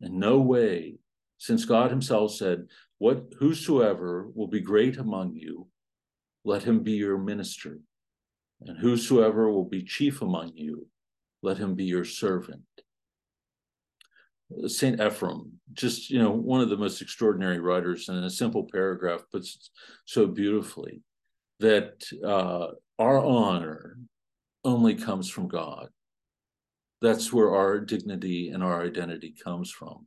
In 0.00 0.18
no 0.18 0.40
way, 0.40 0.98
since 1.38 1.64
God 1.64 1.90
Himself 1.90 2.32
said, 2.32 2.66
What 2.98 3.34
whosoever 3.38 4.28
will 4.34 4.46
be 4.46 4.60
great 4.60 4.98
among 4.98 5.34
you, 5.34 5.66
let 6.44 6.62
him 6.62 6.82
be 6.82 6.92
your 6.92 7.18
minister 7.18 7.80
and 8.66 8.78
whosoever 8.78 9.50
will 9.50 9.64
be 9.64 9.82
chief 9.82 10.22
among 10.22 10.52
you, 10.54 10.86
let 11.42 11.58
him 11.58 11.74
be 11.74 11.84
your 11.84 12.04
servant. 12.04 12.62
Saint 14.66 14.98
Ephrem, 14.98 15.52
just 15.72 16.10
you 16.10 16.18
know, 16.18 16.30
one 16.30 16.60
of 16.60 16.68
the 16.68 16.76
most 16.76 17.00
extraordinary 17.00 17.60
writers, 17.60 18.08
and 18.08 18.18
in 18.18 18.24
a 18.24 18.30
simple 18.30 18.68
paragraph 18.70 19.22
puts 19.30 19.70
so 20.04 20.26
beautifully 20.26 21.02
that 21.60 22.02
uh, 22.24 22.68
our 22.98 23.24
honor 23.24 23.98
only 24.64 24.94
comes 24.94 25.28
from 25.30 25.48
God. 25.48 25.88
That's 27.00 27.32
where 27.32 27.54
our 27.54 27.78
dignity 27.80 28.50
and 28.50 28.62
our 28.62 28.82
identity 28.82 29.34
comes 29.42 29.70
from. 29.70 30.06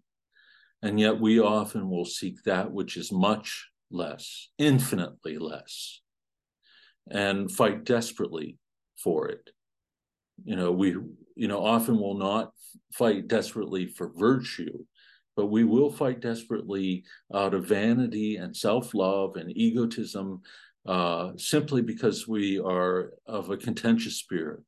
And 0.81 0.99
yet 0.99 1.19
we 1.19 1.39
often 1.39 1.89
will 1.89 2.05
seek 2.05 2.43
that 2.43 2.71
which 2.71 2.97
is 2.97 3.11
much 3.11 3.69
less, 3.89 4.49
infinitely 4.57 5.37
less 5.37 6.01
and 7.09 7.51
fight 7.51 7.83
desperately 7.83 8.57
for 8.97 9.27
it. 9.27 9.49
You 10.43 10.55
know, 10.55 10.71
we, 10.71 10.95
you 11.35 11.47
know, 11.47 11.63
often 11.63 11.99
will 11.99 12.17
not 12.17 12.51
fight 12.93 13.27
desperately 13.27 13.87
for 13.87 14.11
virtue, 14.15 14.85
but 15.35 15.47
we 15.47 15.63
will 15.63 15.91
fight 15.91 16.21
desperately 16.21 17.03
out 17.33 17.53
of 17.53 17.65
vanity 17.65 18.37
and 18.37 18.55
self 18.55 18.93
love 18.93 19.35
and 19.35 19.55
egotism 19.55 20.41
uh, 20.85 21.31
simply 21.37 21.81
because 21.81 22.27
we 22.27 22.59
are 22.59 23.13
of 23.25 23.49
a 23.49 23.57
contentious 23.57 24.17
spirit 24.17 24.63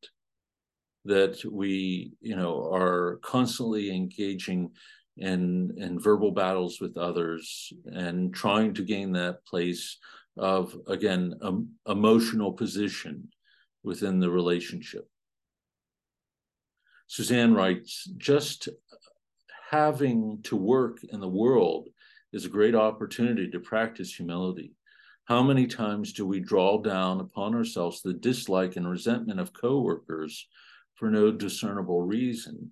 that 1.03 1.43
we 1.45 2.13
you 2.21 2.35
know 2.35 2.69
are 2.73 3.19
constantly 3.21 3.95
engaging 3.95 4.71
in 5.17 5.73
in 5.77 5.99
verbal 5.99 6.31
battles 6.31 6.79
with 6.81 6.97
others 6.97 7.71
and 7.85 8.33
trying 8.33 8.73
to 8.73 8.83
gain 8.83 9.11
that 9.11 9.45
place 9.45 9.97
of 10.37 10.75
again 10.87 11.33
um, 11.41 11.69
emotional 11.87 12.51
position 12.51 13.29
within 13.83 14.19
the 14.19 14.29
relationship. 14.29 15.07
Suzanne 17.07 17.53
writes 17.53 18.09
just 18.17 18.67
having 19.69 20.39
to 20.43 20.55
work 20.55 20.99
in 21.03 21.19
the 21.19 21.27
world 21.27 21.87
is 22.33 22.45
a 22.45 22.49
great 22.49 22.75
opportunity 22.75 23.49
to 23.51 23.59
practice 23.59 24.15
humility 24.15 24.73
how 25.25 25.41
many 25.41 25.67
times 25.67 26.13
do 26.13 26.25
we 26.25 26.39
draw 26.39 26.77
down 26.79 27.19
upon 27.19 27.55
ourselves 27.55 28.01
the 28.01 28.13
dislike 28.13 28.75
and 28.75 28.89
resentment 28.89 29.39
of 29.39 29.53
coworkers 29.53 30.47
for 30.95 31.09
no 31.09 31.31
discernible 31.31 32.01
reason 32.01 32.71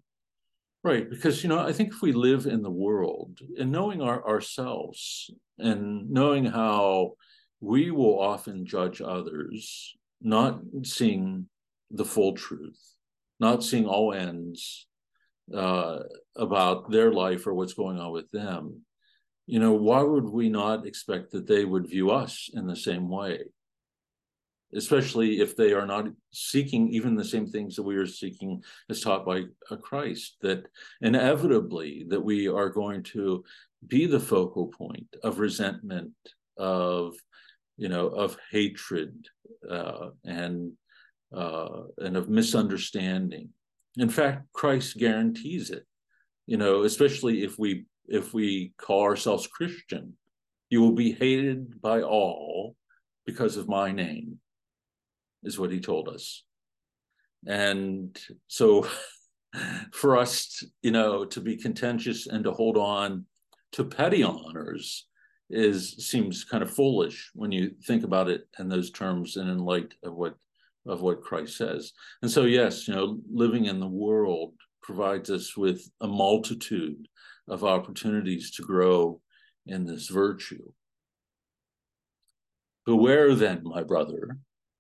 right 0.84 1.10
because 1.10 1.44
you 1.44 1.50
know 1.50 1.60
i 1.60 1.74
think 1.74 1.90
if 1.90 2.02
we 2.02 2.12
live 2.12 2.46
in 2.46 2.62
the 2.62 2.72
world 2.72 3.40
and 3.60 3.72
knowing 3.72 4.02
our, 4.02 4.26
ourselves 4.28 5.30
and 5.60 6.10
knowing 6.10 6.46
how 6.46 7.14
we 7.60 7.92
will 7.92 8.20
often 8.20 8.66
judge 8.66 9.02
others 9.02 9.96
not 10.24 10.62
seeing 10.84 11.48
the 11.92 12.06
full 12.06 12.34
truth, 12.34 12.80
not 13.40 13.64
seeing 13.64 13.86
all 13.86 14.14
ends 14.14 14.88
uh, 15.54 16.00
about 16.36 16.90
their 16.90 17.12
life 17.12 17.46
or 17.46 17.54
what's 17.54 17.74
going 17.74 18.00
on 18.00 18.12
with 18.12 18.30
them. 18.32 18.82
You 19.46 19.60
know, 19.60 19.74
why 19.74 20.02
would 20.02 20.30
we 20.30 20.50
not 20.50 20.86
expect 20.86 21.32
that 21.32 21.48
they 21.48 21.66
would 21.66 21.90
view 21.90 22.12
us 22.12 22.50
in 22.54 22.66
the 22.68 22.76
same 22.76 23.10
way? 23.10 23.40
Especially 24.74 25.40
if 25.42 25.56
they 25.56 25.74
are 25.74 25.86
not 25.86 26.06
seeking 26.32 26.90
even 26.90 27.16
the 27.16 27.26
same 27.26 27.48
things 27.48 27.76
that 27.76 27.84
we 27.84 27.96
are 27.98 28.08
seeking 28.08 28.64
as 28.90 29.02
taught 29.02 29.26
by 29.26 29.44
Christ, 29.82 30.38
that 30.42 30.66
inevitably 31.02 32.06
that 32.10 32.22
we 32.22 32.48
are 32.48 32.70
going 32.70 33.04
to 33.04 33.44
be 33.86 34.06
the 34.06 34.20
focal 34.20 34.68
point 34.68 35.08
of 35.24 35.40
resentment, 35.40 36.14
of 36.58 37.16
you 37.78 37.90
know, 37.90 38.08
of 38.08 38.38
hatred 38.52 39.28
uh, 39.70 40.10
and 40.24 40.72
uh, 41.36 41.84
and 41.98 42.16
of 42.16 42.30
misunderstanding. 42.30 43.50
In 43.98 44.10
fact, 44.10 44.52
Christ 44.54 44.98
guarantees 44.98 45.70
it. 45.70 45.86
You 46.46 46.58
know, 46.58 46.84
especially 46.84 47.44
if 47.44 47.58
we 47.58 47.86
if 48.08 48.34
we 48.34 48.74
call 48.78 49.04
ourselves 49.04 49.48
Christian, 49.48 50.14
you 50.70 50.82
will 50.82 50.94
be 50.94 51.12
hated 51.12 51.82
by 51.82 52.02
all 52.02 52.76
because 53.26 53.58
of 53.58 53.70
my 53.70 53.92
name, 53.92 54.40
is 55.44 55.60
what 55.60 55.72
he 55.72 55.80
told 55.80 56.10
us. 56.10 56.44
And 57.46 58.18
so, 58.48 58.88
for 59.94 60.18
us, 60.18 60.64
you 60.82 60.92
know, 60.92 61.26
to 61.26 61.42
be 61.42 61.58
contentious 61.58 62.28
and 62.28 62.44
to 62.44 62.52
hold 62.52 62.78
on 62.78 63.26
to 63.74 63.84
petty 63.84 64.24
honors 64.24 65.08
is 65.50 66.08
seems 66.08 66.44
kind 66.44 66.64
of 66.64 66.74
foolish 66.74 67.30
when 67.34 67.52
you 67.52 67.72
think 67.86 68.04
about 68.04 68.30
it 68.30 68.48
in 68.60 68.70
those 68.70 68.92
terms 68.92 69.36
and 69.38 69.50
in 69.50 69.60
light 69.60 69.94
of 70.04 70.16
what 70.16 70.36
of 70.86 71.02
what 71.02 71.22
Christ 71.22 71.58
says. 71.58 71.94
And 72.22 72.30
so 72.30 72.44
yes, 72.44 72.88
you 72.88 72.96
know, 72.96 73.20
living 73.32 73.66
in 73.66 73.80
the 73.80 73.88
world 73.88 74.54
provides 74.82 75.30
us 75.30 75.56
with 75.56 75.90
a 76.02 76.08
multitude 76.08 77.08
of 77.48 77.64
opportunities 77.64 78.52
to 78.52 78.64
grow 78.64 79.22
in 79.66 79.86
this 79.86 80.08
virtue. 80.08 80.72
Beware 82.86 83.34
then, 83.36 83.62
my 83.64 83.84
brother, 83.84 84.38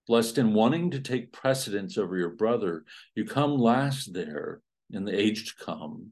lest 0.10 0.38
in 0.38 0.54
wanting 0.54 0.92
to 0.92 1.00
take 1.00 1.32
precedence 1.32 1.98
over 1.98 2.18
your 2.18 2.30
brother, 2.30 2.84
you 3.16 3.26
come 3.26 3.58
last 3.58 4.14
there 4.14 4.62
in 4.92 5.06
the 5.06 5.18
age 5.18 5.46
to 5.46 5.66
come, 5.66 6.12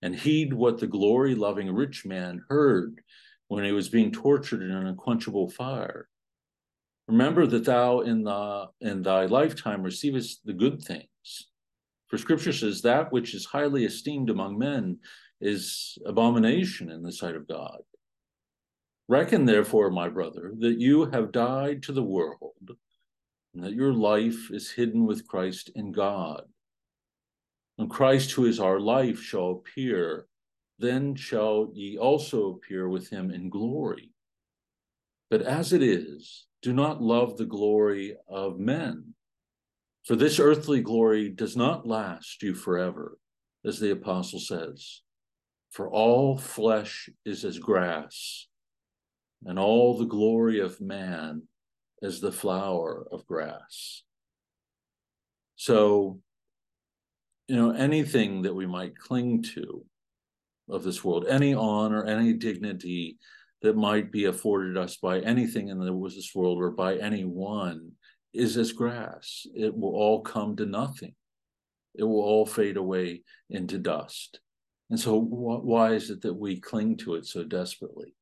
and 0.00 0.14
heed 0.14 0.52
what 0.54 0.78
the 0.78 0.86
glory 0.86 1.34
loving 1.34 1.70
rich 1.70 2.06
man 2.06 2.42
heard 2.48 3.02
when 3.48 3.64
he 3.64 3.72
was 3.72 3.88
being 3.88 4.10
tortured 4.10 4.62
in 4.62 4.70
an 4.70 4.86
unquenchable 4.86 5.50
fire. 5.50 6.08
Remember 7.06 7.46
that 7.46 7.64
thou 7.64 8.00
in 8.00 8.22
the 8.22 8.66
in 8.80 9.02
thy 9.02 9.24
lifetime 9.26 9.82
receivest 9.82 10.44
the 10.44 10.52
good 10.52 10.82
things. 10.82 11.48
For 12.08 12.18
scripture 12.18 12.52
says 12.52 12.82
that 12.82 13.12
which 13.12 13.34
is 13.34 13.46
highly 13.46 13.84
esteemed 13.84 14.30
among 14.30 14.58
men 14.58 14.98
is 15.40 15.98
abomination 16.04 16.90
in 16.90 17.02
the 17.02 17.12
sight 17.12 17.36
of 17.36 17.48
God. 17.48 17.80
Reckon 19.08 19.44
therefore, 19.44 19.90
my 19.90 20.08
brother, 20.08 20.52
that 20.58 20.78
you 20.78 21.06
have 21.06 21.32
died 21.32 21.82
to 21.84 21.92
the 21.92 22.02
world, 22.02 22.76
and 23.54 23.64
that 23.64 23.72
your 23.72 23.92
life 23.92 24.50
is 24.50 24.70
hidden 24.70 25.06
with 25.06 25.26
Christ 25.26 25.70
in 25.74 25.92
God. 25.92 26.42
When 27.76 27.88
Christ, 27.88 28.32
who 28.32 28.44
is 28.44 28.60
our 28.60 28.80
life, 28.80 29.20
shall 29.20 29.50
appear 29.50 30.26
then 30.78 31.14
shall 31.16 31.70
ye 31.74 31.98
also 31.98 32.52
appear 32.52 32.88
with 32.88 33.10
him 33.10 33.30
in 33.30 33.50
glory. 33.50 34.12
But 35.30 35.42
as 35.42 35.72
it 35.72 35.82
is, 35.82 36.46
do 36.62 36.72
not 36.72 37.02
love 37.02 37.36
the 37.36 37.44
glory 37.44 38.16
of 38.28 38.58
men, 38.58 39.14
for 40.04 40.16
this 40.16 40.38
earthly 40.38 40.80
glory 40.80 41.28
does 41.28 41.56
not 41.56 41.86
last 41.86 42.42
you 42.42 42.54
forever, 42.54 43.18
as 43.64 43.78
the 43.78 43.90
apostle 43.90 44.40
says. 44.40 45.02
For 45.70 45.88
all 45.88 46.38
flesh 46.38 47.08
is 47.24 47.44
as 47.44 47.58
grass, 47.58 48.46
and 49.44 49.58
all 49.58 49.96
the 49.96 50.06
glory 50.06 50.60
of 50.60 50.80
man 50.80 51.42
as 52.02 52.20
the 52.20 52.32
flower 52.32 53.06
of 53.12 53.26
grass. 53.26 54.02
So, 55.56 56.20
you 57.48 57.56
know, 57.56 57.70
anything 57.70 58.42
that 58.42 58.54
we 58.54 58.66
might 58.66 58.98
cling 58.98 59.42
to 59.54 59.84
of 60.68 60.84
this 60.84 61.02
world, 61.02 61.26
any 61.28 61.54
honor, 61.54 62.04
any 62.04 62.32
dignity 62.32 63.18
that 63.62 63.76
might 63.76 64.12
be 64.12 64.26
afforded 64.26 64.76
us 64.76 64.96
by 64.96 65.20
anything 65.20 65.68
in 65.68 65.78
this 65.80 66.34
world 66.34 66.62
or 66.62 66.70
by 66.70 66.96
anyone 66.96 67.92
is 68.32 68.56
as 68.56 68.72
grass. 68.72 69.46
It 69.54 69.76
will 69.76 69.94
all 69.94 70.20
come 70.22 70.56
to 70.56 70.66
nothing. 70.66 71.14
It 71.94 72.04
will 72.04 72.20
all 72.20 72.46
fade 72.46 72.76
away 72.76 73.22
into 73.50 73.78
dust. 73.78 74.40
And 74.90 74.98
so, 74.98 75.20
wh- 75.20 75.64
why 75.64 75.92
is 75.92 76.10
it 76.10 76.22
that 76.22 76.34
we 76.34 76.60
cling 76.60 76.96
to 76.98 77.14
it 77.14 77.26
so 77.26 77.44
desperately? 77.44 78.14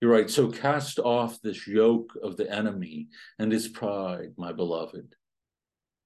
You're 0.00 0.12
right. 0.12 0.30
So, 0.30 0.50
cast 0.50 0.98
off 0.98 1.40
this 1.40 1.66
yoke 1.66 2.12
of 2.22 2.36
the 2.36 2.50
enemy 2.50 3.08
and 3.38 3.50
his 3.52 3.68
pride, 3.68 4.32
my 4.36 4.52
beloved, 4.52 5.14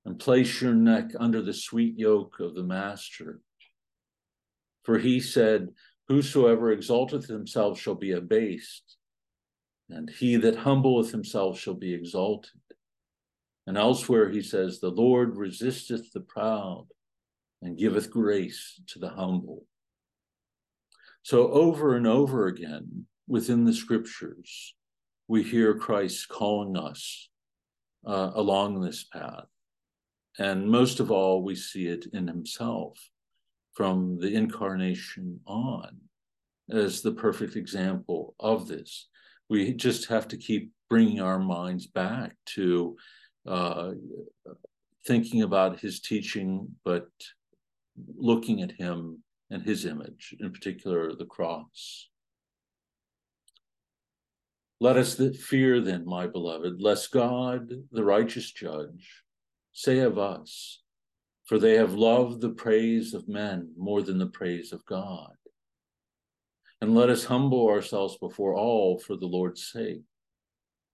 and 0.05 0.19
place 0.19 0.61
your 0.61 0.75
neck 0.75 1.11
under 1.19 1.43
the 1.43 1.53
sweet 1.53 1.99
yoke 1.99 2.41
of 2.41 2.55
the 2.55 2.63
Master. 2.63 3.41
For 4.83 4.99
he 4.99 5.21
said, 5.21 5.69
Whosoever 6.09 6.71
exalteth 6.71 7.27
himself 7.27 7.81
shall 7.81 7.95
be 7.95 8.13
abased, 8.13 8.97
and 9.89 10.11
he 10.11 10.37
that 10.37 10.57
humbleth 10.57 11.11
himself 11.11 11.59
shall 11.59 11.75
be 11.75 11.95
exalted. 11.95 12.61
And 13.67 13.79
elsewhere 13.79 14.29
he 14.29 14.43
says, 14.43 14.81
The 14.81 14.91
Lord 14.91 15.37
resisteth 15.37 16.13
the 16.13 16.21
proud 16.21 16.87
and 17.65 17.79
giveth 17.79 18.11
grace 18.11 18.81
to 18.89 18.99
the 18.99 19.09
humble. 19.09 19.65
So, 21.23 21.51
over 21.51 21.97
and 21.97 22.07
over 22.07 22.47
again 22.47 23.07
within 23.27 23.65
the 23.65 23.73
scriptures, 23.73 24.75
we 25.27 25.43
hear 25.43 25.75
Christ 25.75 26.29
calling 26.29 26.77
us 26.77 27.31
uh, 28.07 28.33
along 28.35 28.81
this 28.81 29.05
path. 29.05 29.47
And 30.39 30.69
most 30.69 31.01
of 31.01 31.11
all, 31.11 31.43
we 31.43 31.55
see 31.55 31.87
it 31.87 32.07
in 32.13 32.27
himself 32.27 32.99
from 33.73 34.19
the 34.19 34.35
incarnation 34.35 35.41
on 35.47 35.97
as 36.71 37.03
the 37.03 37.13
perfect 37.13 37.57
example 37.57 38.35
of 38.39 38.69
this. 38.69 39.09
We 39.49 39.73
just 39.75 40.09
have 40.09 40.29
to 40.29 40.37
keep 40.37 40.73
bringing 40.91 41.21
our 41.21 41.39
minds 41.39 41.87
back 41.87 42.37
to 42.47 42.97
uh, 43.47 43.93
thinking 45.07 45.43
about 45.43 45.81
his 45.81 46.01
teaching, 46.01 46.69
but 46.85 47.09
looking 48.17 48.63
at 48.63 48.73
him 48.73 49.23
and 49.51 49.63
his 49.63 49.85
image, 49.85 50.35
in 50.41 50.53
particular 50.53 51.15
the 51.15 51.27
cross. 51.27 52.09
Let 54.81 54.97
us 54.97 55.21
fear 55.41 55.81
then, 55.81 56.05
my 56.05 56.27
beloved, 56.27 56.83
lest 56.83 57.11
God, 57.11 57.71
the 57.93 58.05
righteous 58.05 58.51
judge, 58.51 59.23
say 59.73 60.01
of 60.01 60.19
us, 60.19 60.83
for 61.47 61.59
they 61.59 61.75
have 61.75 61.95
loved 61.95 62.41
the 62.41 62.51
praise 62.51 63.15
of 63.15 63.29
men 63.29 63.73
more 63.77 64.03
than 64.03 64.19
the 64.19 64.27
praise 64.27 64.73
of 64.73 64.85
God. 64.85 65.33
And 66.81 66.95
let 66.95 67.09
us 67.09 67.25
humble 67.25 67.69
ourselves 67.69 68.19
before 68.19 68.55
all 68.55 68.99
for 68.99 69.17
the 69.17 69.27
Lord's 69.27 69.71
sake, 69.71 70.03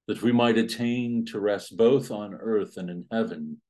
that 0.07 0.23
we 0.23 0.31
might 0.31 0.59
attain 0.59 1.25
to 1.27 1.41
rest 1.41 1.77
both 1.77 2.11
on 2.11 2.35
earth 2.35 2.77
and 2.77 2.91
in 2.91 3.07
heaven. 3.11 3.61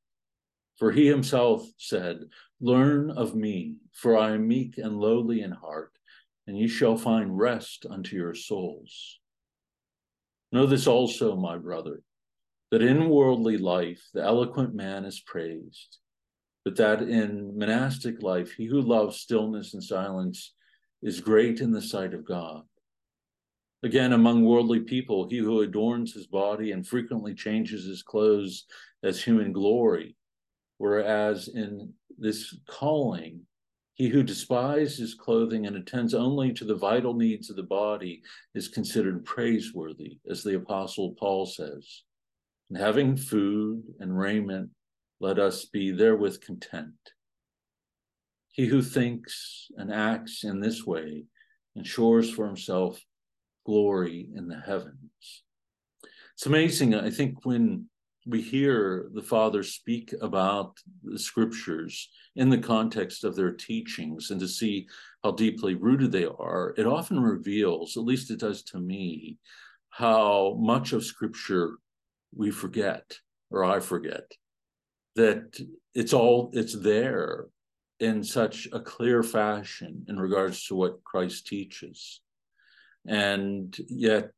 For 0.77 0.91
he 0.91 1.07
himself 1.07 1.67
said, 1.77 2.25
Learn 2.61 3.11
of 3.11 3.35
me, 3.35 3.77
for 3.93 4.17
I 4.17 4.33
am 4.33 4.47
meek 4.47 4.79
and 4.79 4.99
lowly 4.99 5.41
in 5.41 5.53
heart, 5.53 5.93
and 6.47 6.59
ye 6.59 6.69
shall 6.69 6.97
find 6.97 7.39
rest 7.39 7.87
unto 7.89 8.17
your 8.17 8.35
souls. 8.35 9.19
Know 10.53 10.67
this 10.67 10.87
also, 10.87 11.37
my 11.37 11.57
brother, 11.57 12.03
that 12.71 12.83
in 12.83 13.09
worldly 13.09 13.57
life 13.57 14.03
the 14.13 14.23
eloquent 14.23 14.75
man 14.75 15.05
is 15.05 15.21
praised 15.21 15.99
but 16.65 16.77
that 16.77 17.03
in 17.03 17.59
monastic 17.59 18.23
life, 18.23 18.53
he 18.53 18.67
who 18.67 18.81
loves 18.81 19.19
stillness 19.19 19.75
and 19.75 19.83
silence 19.83 20.55
is 21.03 21.21
great 21.21 21.61
in 21.61 21.73
the 21.73 21.81
sight 21.81 22.13
of 22.13 22.27
God. 22.27 22.63
Again, 23.83 24.13
among 24.13 24.45
worldly 24.45 24.81
people, 24.81 25.27
he 25.29 25.39
who 25.39 25.63
adorns 25.63 26.13
his 26.13 26.27
body 26.27 26.73
and 26.73 26.87
frequently 26.87 27.35
changes 27.35 27.87
his 27.87 28.03
clothes 28.03 28.67
as 29.03 29.23
human 29.23 29.53
glory, 29.53 30.17
whereas 30.77 31.49
in 31.49 31.95
this 32.21 32.57
calling, 32.69 33.41
he 33.95 34.09
who 34.09 34.23
despises 34.23 35.15
clothing 35.15 35.67
and 35.67 35.77
attends 35.77 36.15
only 36.15 36.53
to 36.55 36.65
the 36.65 36.77
vital 36.77 37.15
needs 37.15 37.51
of 37.51 37.57
the 37.57 37.63
body 37.63 38.23
is 38.55 38.69
considered 38.69 39.25
praiseworthy, 39.25 40.19
as 40.31 40.43
the 40.43 40.57
Apostle 40.57 41.15
Paul 41.19 41.47
says. 41.47 42.03
And 42.69 42.79
having 42.79 43.17
food 43.17 43.83
and 43.99 44.19
raiment 44.19 44.71
let 45.21 45.39
us 45.39 45.67
be 45.67 45.91
therewith 45.91 46.41
content. 46.41 46.95
He 48.53 48.67
who 48.67 48.83
thinks 48.83 49.69
and 49.77 49.93
acts 49.93 50.45
in 50.45 50.61
this 50.61 50.87
way 50.87 51.25
ensures 51.77 52.31
for 52.31 52.47
himself 52.47 53.05
glory 53.67 54.29
in 54.35 54.49
the 54.49 54.59
heavens. 54.59 55.45
It's 56.35 56.47
amazing, 56.47 56.95
I 56.95 57.11
think, 57.11 57.45
when 57.45 57.91
we 58.27 58.41
hear 58.41 59.09
the 59.15 59.23
Father 59.23 59.63
speak 59.63 60.15
about 60.21 60.77
the 61.03 61.19
scriptures 61.19 62.09
in 62.37 62.51
the 62.51 62.59
context 62.59 63.25
of 63.25 63.35
their 63.35 63.53
teachings 63.53 64.31
and 64.31 64.41
to 64.41 64.49
see 64.49 64.87
how 65.25 65.33
deeply 65.33 65.75
rooted 65.75 66.13
they 66.13 66.27
are, 66.27 66.75
it 66.77 66.87
often 66.87 67.21
reveals, 67.21 67.97
at 67.97 68.05
least 68.05 68.31
it 68.31 68.41
does 68.41 68.63
to 68.63 68.79
me, 68.79 69.39
how 69.91 70.57
much 70.61 70.93
of 70.93 71.05
scripture 71.05 71.77
we 72.35 72.51
forget 72.51 73.19
or 73.51 73.65
I 73.65 73.81
forget 73.81 74.31
that 75.17 75.59
it's 75.95 76.13
all 76.13 76.51
it's 76.53 76.79
there 76.79 77.47
in 77.99 78.23
such 78.23 78.69
a 78.73 78.81
clear 78.81 79.23
fashion 79.23 80.05
in 80.09 80.19
regards 80.19 80.65
to 80.67 80.75
what 80.75 81.03
Christ 81.05 81.47
teaches. 81.47 82.21
And 83.11 83.77
yet, 83.89 84.31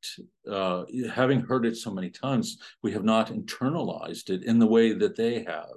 uh, 0.51 0.85
having 1.15 1.43
heard 1.43 1.67
it 1.67 1.77
so 1.77 1.91
many 1.91 2.09
times, 2.09 2.57
we 2.83 2.93
have 2.93 3.05
not 3.05 3.31
internalized 3.31 4.31
it 4.31 4.45
in 4.45 4.59
the 4.59 4.67
way 4.67 4.95
that 4.95 5.15
they 5.15 5.45
have. 5.45 5.77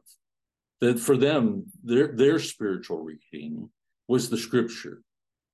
That 0.79 0.97
for 0.97 1.17
them, 1.17 1.65
their 1.83 2.15
their 2.15 2.39
spiritual 2.39 3.01
reading 3.01 3.69
was 4.07 4.29
the 4.29 4.37
scripture, 4.37 5.01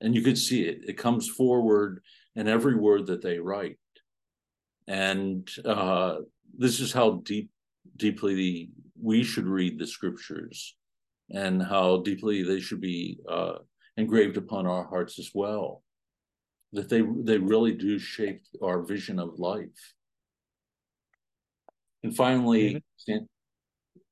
and 0.02 0.14
you 0.14 0.22
could 0.22 0.38
see 0.38 0.66
it. 0.66 0.82
It 0.88 1.00
comes 1.00 1.28
forward 1.28 2.04
in 2.36 2.48
every 2.48 2.76
word 2.76 3.08
that 3.08 3.24
they 3.24 3.40
write, 3.40 3.80
and 4.88 5.50
uh, 5.66 6.18
this 6.56 6.80
is 6.80 6.94
how 6.94 7.22
deep 7.24 7.50
deeply 7.98 8.70
we 9.02 9.24
should 9.24 9.48
read 9.48 9.80
the 9.80 9.88
scriptures 9.88 10.76
and 11.32 11.64
how 11.64 12.02
deeply 12.02 12.44
they 12.44 12.60
should 12.60 12.82
be 12.82 13.18
uh, 13.28 13.56
engraved 13.98 14.38
upon 14.38 14.68
our 14.68 14.84
hearts 14.84 15.18
as 15.18 15.32
well. 15.34 15.82
That 16.74 16.90
they 16.90 17.02
they 17.02 17.38
really 17.38 17.74
do 17.74 18.00
shape 18.00 18.44
our 18.64 18.82
vision 18.82 19.20
of 19.20 19.40
life. 19.40 19.94
And 22.04 22.16
finally, 22.16 22.82
David? 23.06 23.28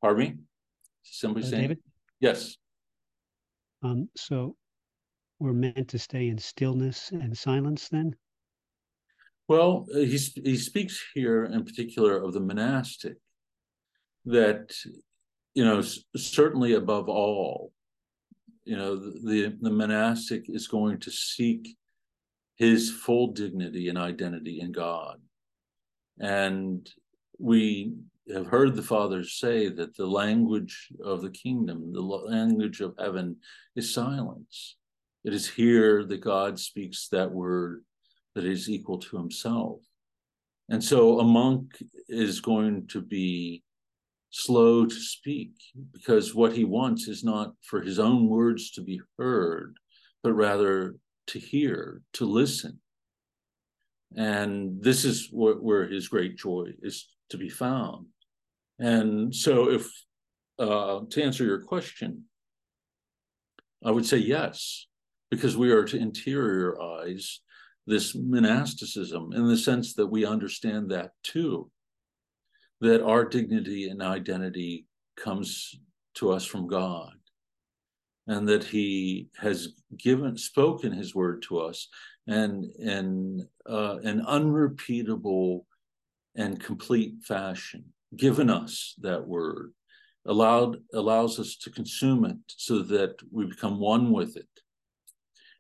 pardon 0.02 0.20
me. 0.20 0.36
Somebody 1.04 1.46
uh, 1.46 1.50
saying, 1.50 1.62
David? 1.62 1.80
yes. 2.20 2.58
Um, 3.82 4.10
so 4.16 4.56
we're 5.40 5.54
meant 5.54 5.88
to 5.90 6.00
stay 6.00 6.28
in 6.28 6.38
stillness 6.38 7.12
and 7.12 7.36
silence 7.38 7.88
then. 7.90 8.16
Well, 9.48 9.88
he 9.92 10.18
he 10.18 10.58
speaks 10.58 11.04
here 11.14 11.46
in 11.46 11.64
particular 11.64 12.22
of 12.22 12.34
the 12.34 12.40
monastic 12.40 13.18
that 14.26 14.72
you 15.56 15.66
know 15.66 15.82
certainly 16.16 16.74
above 16.74 17.10
all 17.10 17.72
you 18.64 18.78
know 18.78 18.96
the 18.96 19.58
the 19.62 19.72
monastic 19.72 20.46
is 20.50 20.68
going 20.68 21.00
to 21.00 21.10
seek 21.10 21.76
his 22.60 22.92
full 22.92 23.32
dignity 23.32 23.88
and 23.88 23.98
identity 23.98 24.60
in 24.60 24.72
god. 24.72 25.18
And 26.20 26.88
we 27.40 27.94
have 28.32 28.48
heard 28.48 28.76
the 28.76 28.84
fathers 28.84 29.40
say 29.40 29.70
that 29.70 29.96
the 29.96 30.06
language 30.06 30.90
of 31.04 31.22
the 31.22 31.32
kingdom 31.32 31.92
the 31.94 32.02
language 32.02 32.82
of 32.82 32.94
heaven 33.00 33.38
is 33.76 33.94
silence. 33.94 34.76
It 35.24 35.34
is 35.34 35.50
here 35.50 36.04
that 36.06 36.22
god 36.22 36.60
speaks 36.60 37.08
that 37.08 37.32
word 37.32 37.84
that 38.36 38.46
is 38.46 38.70
equal 38.70 39.00
to 39.00 39.18
himself. 39.18 39.80
And 40.70 40.84
so 40.84 41.20
a 41.20 41.24
monk 41.24 41.82
is 42.10 42.42
going 42.42 42.88
to 42.88 43.02
be 43.02 43.64
slow 44.32 44.86
to 44.86 44.96
speak 44.96 45.54
because 45.92 46.36
what 46.36 46.54
he 46.54 46.64
wants 46.64 47.08
is 47.08 47.24
not 47.24 47.54
for 47.64 47.82
his 47.82 47.98
own 47.98 48.28
words 48.28 48.70
to 48.72 48.82
be 48.82 49.02
heard, 49.18 49.76
but 50.22 50.34
rather 50.34 50.96
to 51.30 51.40
hear, 51.40 52.02
to 52.14 52.26
listen. 52.26 52.80
And 54.16 54.82
this 54.82 55.06
is 55.06 55.30
what, 55.32 55.62
where 55.62 55.88
his 55.88 56.08
great 56.08 56.38
joy 56.38 56.72
is 56.82 57.08
to 57.30 57.38
be 57.38 57.50
found. 57.50 58.08
And 58.80 59.34
so, 59.34 59.70
if 59.70 59.88
uh, 60.58 61.02
to 61.10 61.24
answer 61.24 61.46
your 61.46 61.62
question, 61.62 62.26
I 63.86 63.92
would 63.92 64.06
say 64.06 64.18
yes, 64.18 64.88
because 65.30 65.56
we 65.56 65.72
are 65.72 65.86
to 65.86 65.98
interiorize 65.98 67.38
this 67.86 68.16
monasticism 68.16 69.32
in 69.34 69.48
the 69.48 69.58
sense 69.58 69.94
that 69.94 70.08
we 70.08 70.26
understand 70.26 70.92
that 70.92 71.12
too, 71.24 71.70
that 72.82 73.04
our 73.04 73.26
dignity 73.26 73.90
and 73.90 74.02
identity 74.02 74.88
comes 75.18 75.76
to 76.16 76.32
us 76.32 76.46
from 76.46 76.68
God 76.68 77.19
and 78.30 78.48
that 78.48 78.64
he 78.64 79.28
has 79.38 79.70
given 79.98 80.38
spoken 80.38 80.92
his 80.92 81.14
word 81.14 81.42
to 81.42 81.60
us 81.60 81.88
and 82.28 82.66
in 82.78 83.46
uh, 83.68 83.98
an 84.04 84.22
unrepeatable 84.26 85.66
and 86.36 86.64
complete 86.64 87.16
fashion 87.24 87.84
given 88.16 88.50
us 88.50 88.96
that 89.00 89.28
word 89.28 89.72
allowed 90.26 90.78
allows 90.94 91.40
us 91.40 91.56
to 91.56 91.70
consume 91.72 92.24
it 92.24 92.38
so 92.48 92.80
that 92.84 93.16
we 93.32 93.46
become 93.46 93.80
one 93.80 94.12
with 94.12 94.38
it 94.38 94.48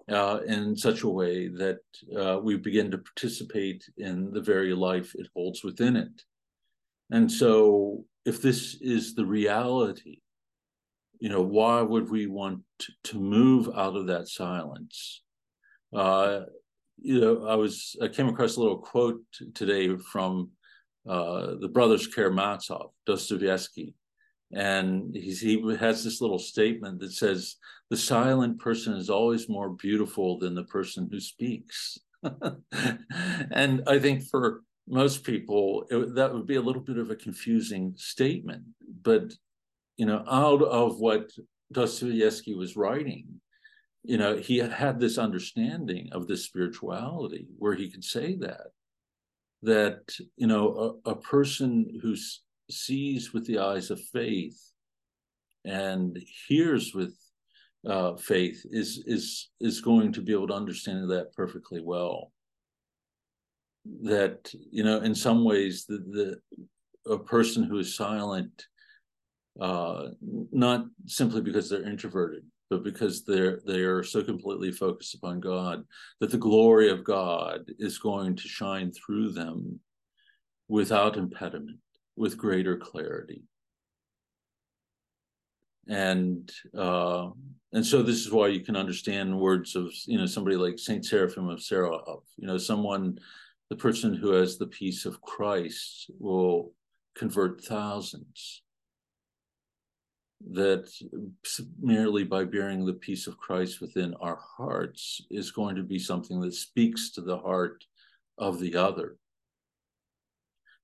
uh, 0.09 0.39
in 0.45 0.75
such 0.75 1.03
a 1.03 1.09
way 1.09 1.47
that 1.47 1.79
uh, 2.17 2.39
we 2.41 2.57
begin 2.57 2.91
to 2.91 2.97
participate 2.97 3.83
in 3.97 4.31
the 4.31 4.41
very 4.41 4.73
life 4.73 5.13
it 5.15 5.27
holds 5.35 5.63
within 5.63 5.95
it. 5.95 6.21
And 7.11 7.31
so, 7.31 8.05
if 8.25 8.41
this 8.41 8.77
is 8.81 9.15
the 9.15 9.25
reality, 9.25 10.19
you 11.19 11.29
know, 11.29 11.41
why 11.41 11.81
would 11.81 12.09
we 12.09 12.27
want 12.27 12.61
to 13.05 13.19
move 13.19 13.69
out 13.75 13.95
of 13.95 14.07
that 14.07 14.27
silence? 14.27 15.21
Uh, 15.93 16.41
you 17.01 17.19
know, 17.19 17.45
I 17.47 17.55
was 17.55 17.95
I 18.01 18.07
came 18.07 18.27
across 18.27 18.57
a 18.57 18.61
little 18.61 18.77
quote 18.77 19.21
today 19.53 19.95
from 19.97 20.51
uh, 21.07 21.55
the 21.59 21.69
brothers 21.69 22.07
Karamazov, 22.07 22.91
Dostoevsky, 23.05 23.93
and 24.51 25.15
he 25.15 25.61
has 25.77 26.03
this 26.03 26.21
little 26.21 26.39
statement 26.39 26.99
that 26.99 27.11
says, 27.11 27.55
the 27.89 27.97
silent 27.97 28.59
person 28.59 28.93
is 28.93 29.09
always 29.09 29.47
more 29.47 29.69
beautiful 29.69 30.39
than 30.39 30.55
the 30.55 30.63
person 30.63 31.07
who 31.11 31.19
speaks. 31.19 31.99
and 33.51 33.83
I 33.87 33.99
think 33.99 34.23
for 34.23 34.61
most 34.87 35.23
people, 35.23 35.85
it, 35.89 36.15
that 36.15 36.33
would 36.33 36.47
be 36.47 36.55
a 36.55 36.61
little 36.61 36.81
bit 36.81 36.97
of 36.97 37.11
a 37.11 37.15
confusing 37.15 37.93
statement. 37.95 38.63
But, 39.03 39.33
you 39.99 40.05
know, 40.05 40.23
out 40.31 40.61
of 40.61 40.97
what 41.01 41.29
Dostoevsky 41.73 42.55
was 42.55 42.77
writing, 42.77 43.41
you 44.03 44.17
know, 44.17 44.37
he 44.37 44.59
had 44.59 44.97
this 44.97 45.17
understanding 45.17 46.07
of 46.13 46.25
this 46.25 46.45
spirituality 46.45 47.47
where 47.57 47.75
he 47.75 47.91
could 47.91 48.05
say 48.05 48.37
that, 48.37 48.67
that, 49.61 49.99
you 50.37 50.47
know, 50.47 50.97
a, 51.05 51.11
a 51.11 51.15
person 51.15 51.99
who 52.01 52.15
sees 52.71 53.33
with 53.33 53.45
the 53.45 53.59
eyes 53.59 53.91
of 53.91 53.99
faith 54.13 54.57
and 55.65 56.17
hears 56.47 56.93
with 56.95 57.13
uh, 57.85 58.15
faith 58.15 58.65
is 58.71 59.03
is 59.05 59.49
is 59.59 59.81
going 59.81 60.13
to 60.13 60.21
be 60.21 60.31
able 60.31 60.47
to 60.47 60.53
understand 60.53 61.09
that 61.09 61.33
perfectly 61.33 61.81
well. 61.81 62.31
That 64.03 64.53
you 64.71 64.83
know, 64.83 64.99
in 64.99 65.15
some 65.15 65.43
ways, 65.43 65.85
the, 65.85 65.97
the 65.97 67.13
a 67.13 67.17
person 67.17 67.63
who 67.63 67.79
is 67.79 67.95
silent, 67.95 68.67
uh, 69.59 70.09
not 70.51 70.85
simply 71.05 71.41
because 71.41 71.69
they're 71.69 71.87
introverted, 71.87 72.43
but 72.69 72.83
because 72.83 73.25
they're 73.25 73.59
they 73.65 73.81
are 73.81 74.03
so 74.03 74.23
completely 74.23 74.71
focused 74.71 75.15
upon 75.15 75.39
God 75.39 75.83
that 76.19 76.31
the 76.31 76.37
glory 76.37 76.89
of 76.89 77.03
God 77.03 77.65
is 77.79 77.97
going 77.97 78.35
to 78.35 78.47
shine 78.47 78.91
through 78.91 79.31
them 79.31 79.79
without 80.67 81.17
impediment 81.17 81.79
with 82.15 82.37
greater 82.37 82.77
clarity. 82.77 83.43
And 85.87 86.49
uh, 86.77 87.29
and 87.73 87.85
so 87.85 88.01
this 88.01 88.25
is 88.25 88.31
why 88.31 88.47
you 88.47 88.61
can 88.61 88.75
understand 88.75 89.39
words 89.39 89.75
of 89.75 89.91
you 90.05 90.17
know 90.17 90.25
somebody 90.25 90.55
like 90.55 90.79
Saint 90.79 91.05
Seraphim 91.05 91.49
of 91.49 91.59
Sarov, 91.59 92.21
you 92.37 92.47
know 92.47 92.57
someone, 92.57 93.19
the 93.69 93.75
person 93.75 94.13
who 94.13 94.31
has 94.31 94.57
the 94.57 94.67
peace 94.67 95.05
of 95.05 95.21
Christ 95.21 96.11
will 96.19 96.71
convert 97.15 97.63
thousands. 97.63 98.61
That 100.51 100.89
merely 101.79 102.23
by 102.23 102.45
bearing 102.45 102.85
the 102.85 102.93
peace 102.93 103.27
of 103.27 103.37
Christ 103.37 103.81
within 103.81 104.13
our 104.15 104.39
hearts 104.57 105.21
is 105.29 105.51
going 105.51 105.75
to 105.75 105.83
be 105.83 105.99
something 105.99 106.39
that 106.41 106.53
speaks 106.53 107.11
to 107.11 107.21
the 107.21 107.37
heart 107.37 107.83
of 108.37 108.59
the 108.59 108.75
other 108.75 109.17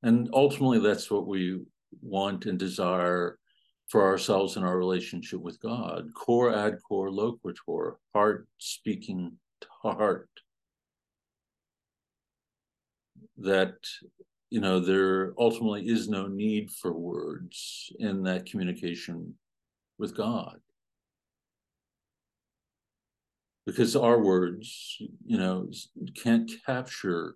and 0.06 0.30
ultimately, 0.34 0.78
that's 0.78 1.10
what 1.10 1.26
we 1.26 1.62
want 2.04 2.46
and 2.46 2.60
desire 2.60 3.40
for 3.88 4.04
ourselves 4.04 4.56
in 4.56 4.64
our 4.64 4.78
relationship 4.78 5.42
with 5.42 5.60
God. 5.60 6.10
Cor 6.14 6.54
ad 6.54 6.78
cor 6.88 7.10
loquitur, 7.10 7.96
heart 8.14 8.48
speaking 8.60 9.32
to 9.62 9.68
heart. 9.82 10.30
That, 13.38 13.78
you 14.52 14.62
know, 14.62 14.80
there 14.80 15.34
ultimately 15.40 15.88
is 15.88 16.08
no 16.08 16.28
need 16.28 16.70
for 16.70 16.94
words 16.94 17.92
in 17.98 18.22
that 18.24 18.46
communication 18.46 19.34
with 19.98 20.16
God. 20.16 20.58
Because 23.66 23.96
our 23.96 24.20
words, 24.20 24.98
you 25.26 25.38
know, 25.38 25.70
can't 26.16 26.52
capture 26.66 27.36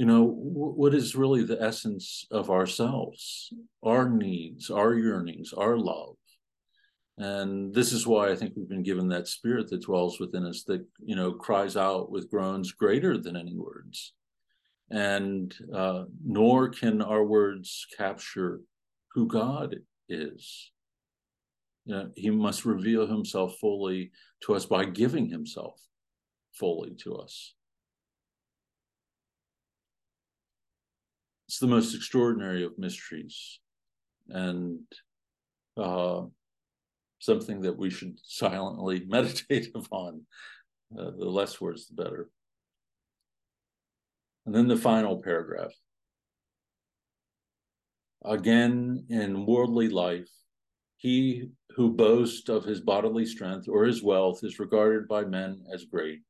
you 0.00 0.06
know 0.06 0.24
what 0.24 0.94
is 0.94 1.14
really 1.14 1.44
the 1.44 1.62
essence 1.62 2.24
of 2.30 2.48
ourselves 2.48 3.52
our 3.82 4.08
needs 4.08 4.70
our 4.70 4.94
yearnings 4.94 5.52
our 5.52 5.76
love. 5.76 6.16
And 7.18 7.74
this 7.74 7.92
is 7.92 8.06
why 8.06 8.30
i 8.30 8.34
think 8.34 8.54
we've 8.56 8.74
been 8.74 8.82
given 8.82 9.08
that 9.08 9.28
spirit 9.28 9.68
that 9.68 9.82
dwells 9.82 10.18
within 10.18 10.46
us 10.46 10.62
that 10.68 10.86
you 11.04 11.16
know 11.16 11.32
cries 11.32 11.76
out 11.76 12.10
with 12.10 12.30
groans 12.30 12.72
greater 12.72 13.18
than 13.18 13.36
any 13.36 13.54
words. 13.54 14.14
And 14.90 15.54
uh, 15.72 16.04
nor 16.24 16.70
can 16.70 17.02
our 17.02 17.22
words 17.22 17.86
capture 17.94 18.62
who 19.12 19.26
god 19.26 19.76
is 20.08 20.70
you 21.84 21.94
know, 21.94 22.10
he 22.14 22.30
must 22.30 22.64
reveal 22.64 23.06
himself 23.06 23.56
fully 23.60 24.10
to 24.42 24.54
us 24.54 24.66
by 24.66 24.84
giving 24.84 25.28
himself 25.28 25.80
fully 26.52 26.94
to 26.94 27.16
us 27.16 27.54
it's 31.50 31.58
the 31.58 31.66
most 31.66 31.96
extraordinary 31.96 32.62
of 32.62 32.78
mysteries 32.78 33.58
and 34.28 34.78
uh, 35.76 36.22
something 37.18 37.62
that 37.62 37.76
we 37.76 37.90
should 37.90 38.20
silently 38.22 39.04
meditate 39.08 39.72
upon. 39.74 40.22
Uh, 40.96 41.10
the 41.10 41.24
less 41.24 41.60
words, 41.60 41.88
the 41.88 42.00
better. 42.00 42.30
And 44.46 44.54
then 44.54 44.68
the 44.68 44.76
final 44.76 45.20
paragraph. 45.20 45.72
Again, 48.24 49.06
in 49.08 49.44
worldly 49.44 49.88
life, 49.88 50.30
he 51.00 51.48
who 51.76 51.90
boasts 51.90 52.50
of 52.50 52.64
his 52.64 52.82
bodily 52.82 53.24
strength 53.24 53.66
or 53.68 53.84
his 53.84 54.02
wealth 54.02 54.44
is 54.44 54.58
regarded 54.58 55.08
by 55.08 55.24
men 55.24 55.64
as 55.72 55.86
great. 55.86 56.20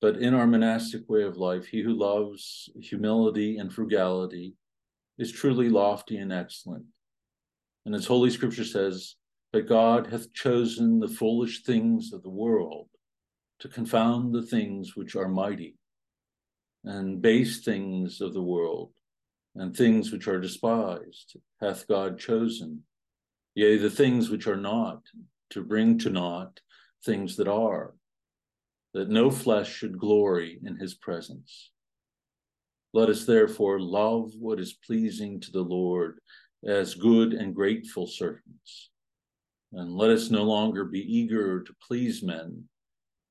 But 0.00 0.16
in 0.16 0.32
our 0.32 0.46
monastic 0.46 1.02
way 1.10 1.24
of 1.24 1.36
life, 1.36 1.66
he 1.66 1.82
who 1.82 1.92
loves 1.92 2.70
humility 2.80 3.58
and 3.58 3.70
frugality 3.70 4.54
is 5.18 5.30
truly 5.30 5.68
lofty 5.68 6.16
and 6.16 6.32
excellent. 6.32 6.86
And 7.84 7.94
as 7.94 8.06
Holy 8.06 8.30
Scripture 8.30 8.64
says, 8.64 9.16
that 9.52 9.68
God 9.68 10.06
hath 10.06 10.32
chosen 10.32 10.98
the 10.98 11.06
foolish 11.06 11.64
things 11.64 12.14
of 12.14 12.22
the 12.22 12.30
world 12.30 12.88
to 13.58 13.68
confound 13.68 14.34
the 14.34 14.42
things 14.42 14.96
which 14.96 15.14
are 15.16 15.28
mighty, 15.28 15.76
and 16.82 17.20
base 17.20 17.62
things 17.62 18.22
of 18.22 18.32
the 18.32 18.42
world, 18.42 18.90
and 19.54 19.76
things 19.76 20.10
which 20.10 20.28
are 20.28 20.40
despised, 20.40 21.36
hath 21.60 21.86
God 21.86 22.18
chosen, 22.18 22.84
yea, 23.54 23.76
the 23.76 23.90
things 23.90 24.30
which 24.30 24.46
are 24.46 24.56
not, 24.56 25.02
to 25.50 25.62
bring 25.62 25.98
to 25.98 26.10
naught 26.10 26.60
things 27.04 27.36
that 27.36 27.48
are 27.48 27.94
that 28.94 29.10
no 29.10 29.30
flesh 29.30 29.70
should 29.72 29.98
glory 29.98 30.60
in 30.64 30.76
his 30.76 30.94
presence. 30.94 31.70
Let 32.92 33.08
us 33.08 33.24
therefore 33.24 33.80
love 33.80 34.32
what 34.38 34.60
is 34.60 34.78
pleasing 34.86 35.40
to 35.40 35.50
the 35.50 35.62
Lord 35.62 36.20
as 36.64 36.94
good 36.94 37.32
and 37.32 37.54
grateful 37.54 38.06
servants. 38.06 38.90
And 39.72 39.96
let 39.96 40.10
us 40.10 40.30
no 40.30 40.44
longer 40.44 40.84
be 40.84 41.00
eager 41.00 41.60
to 41.60 41.74
please 41.86 42.22
men, 42.22 42.64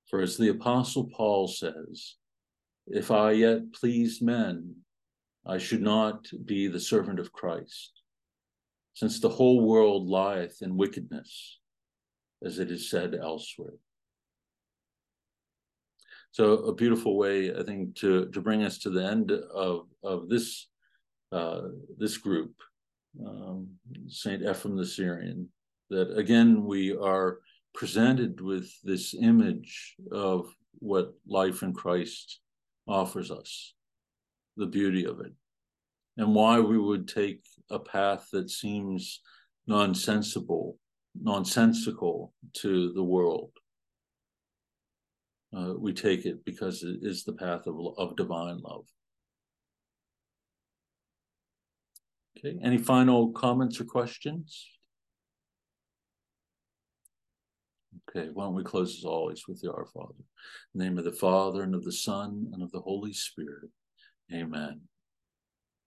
for 0.09 0.19
as 0.19 0.38
the 0.38 0.49
Apostle 0.49 1.09
Paul 1.15 1.47
says, 1.47 2.15
if 2.86 3.09
I 3.09 3.32
yet 3.32 3.71
pleased 3.71 4.21
men, 4.21 4.76
I 5.45 5.57
should 5.57 5.82
not 5.82 6.28
be 6.43 6.67
the 6.67 6.80
servant 6.80 7.19
of 7.19 7.32
Christ, 7.32 8.03
since 8.93 9.19
the 9.19 9.29
whole 9.29 9.61
world 9.61 10.07
lieth 10.07 10.61
in 10.61 10.77
wickedness, 10.77 11.59
as 12.43 12.59
it 12.59 12.71
is 12.71 12.89
said 12.89 13.15
elsewhere. 13.15 13.77
So 16.31 16.53
a 16.65 16.73
beautiful 16.73 17.17
way, 17.17 17.55
I 17.55 17.63
think, 17.63 17.95
to 17.97 18.27
to 18.29 18.41
bring 18.41 18.63
us 18.63 18.79
to 18.79 18.89
the 18.89 19.05
end 19.05 19.31
of 19.31 19.87
of 20.03 20.29
this 20.29 20.67
uh, 21.31 21.61
this 21.97 22.17
group, 22.17 22.53
um, 23.25 23.69
Saint 24.07 24.41
Ephrem 24.41 24.75
the 24.75 24.85
Syrian. 24.85 25.49
That 25.89 26.17
again 26.17 26.65
we 26.65 26.95
are 26.95 27.39
presented 27.75 28.41
with 28.41 28.71
this 28.83 29.13
image 29.13 29.95
of 30.11 30.51
what 30.79 31.13
life 31.27 31.61
in 31.61 31.73
Christ 31.73 32.39
offers 32.87 33.29
us, 33.29 33.73
the 34.57 34.65
beauty 34.65 35.05
of 35.05 35.19
it, 35.19 35.33
and 36.18 36.36
why 36.36 36.59
we 36.59 36.78
would 36.78 37.07
take 37.07 37.41
a 37.70 37.80
path 37.80 38.28
that 38.32 38.49
seems 38.49 39.22
nonsensical, 39.68 40.78
nonsensical 41.20 42.34
to 42.53 42.93
the 42.93 43.03
world. 43.03 43.51
Uh, 45.55 45.74
we 45.78 45.93
take 45.93 46.26
it 46.26 46.43
because 46.45 46.84
it 46.84 46.97
is 47.01 47.24
the 47.24 47.34
path 47.34 47.68
of, 47.68 47.76
of 47.97 48.16
divine 48.16 48.57
love. 48.59 48.86
Okay, 52.38 52.57
any 52.64 52.78
final 52.78 53.32
comments 53.32 53.80
or 53.80 53.86
questions? 53.86 54.68
Okay, 58.09 58.30
why 58.34 58.45
don't 58.45 58.55
we 58.55 58.64
close 58.64 58.97
as 58.97 59.05
always 59.05 59.47
with 59.47 59.61
the 59.61 59.72
Our 59.72 59.86
Father? 59.86 60.14
The 60.74 60.84
name 60.84 60.97
of 60.97 61.05
the 61.05 61.11
Father, 61.11 61.64
and 61.64 61.74
of 61.74 61.84
the 61.84 61.91
Son, 61.91 62.49
and 62.53 62.61
of 62.61 62.72
the 62.72 62.82
Holy 62.82 63.14
Spirit. 63.14 63.70
Amen. 64.34 64.82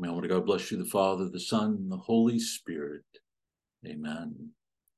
May 0.00 0.08
Almighty 0.08 0.28
God 0.28 0.46
bless 0.46 0.70
you, 0.70 0.78
the 0.78 0.84
Father, 0.84 1.28
the 1.28 1.40
Son, 1.40 1.76
and 1.80 1.90
the 1.90 1.96
Holy 1.96 2.38
Spirit. 2.38 3.02
Amen. 3.84 4.50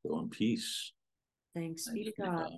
Go 0.07 0.19
in 0.21 0.29
peace. 0.29 0.93
Thanks 1.55 1.89
be 1.89 2.05
to 2.05 2.13
God. 2.23 2.51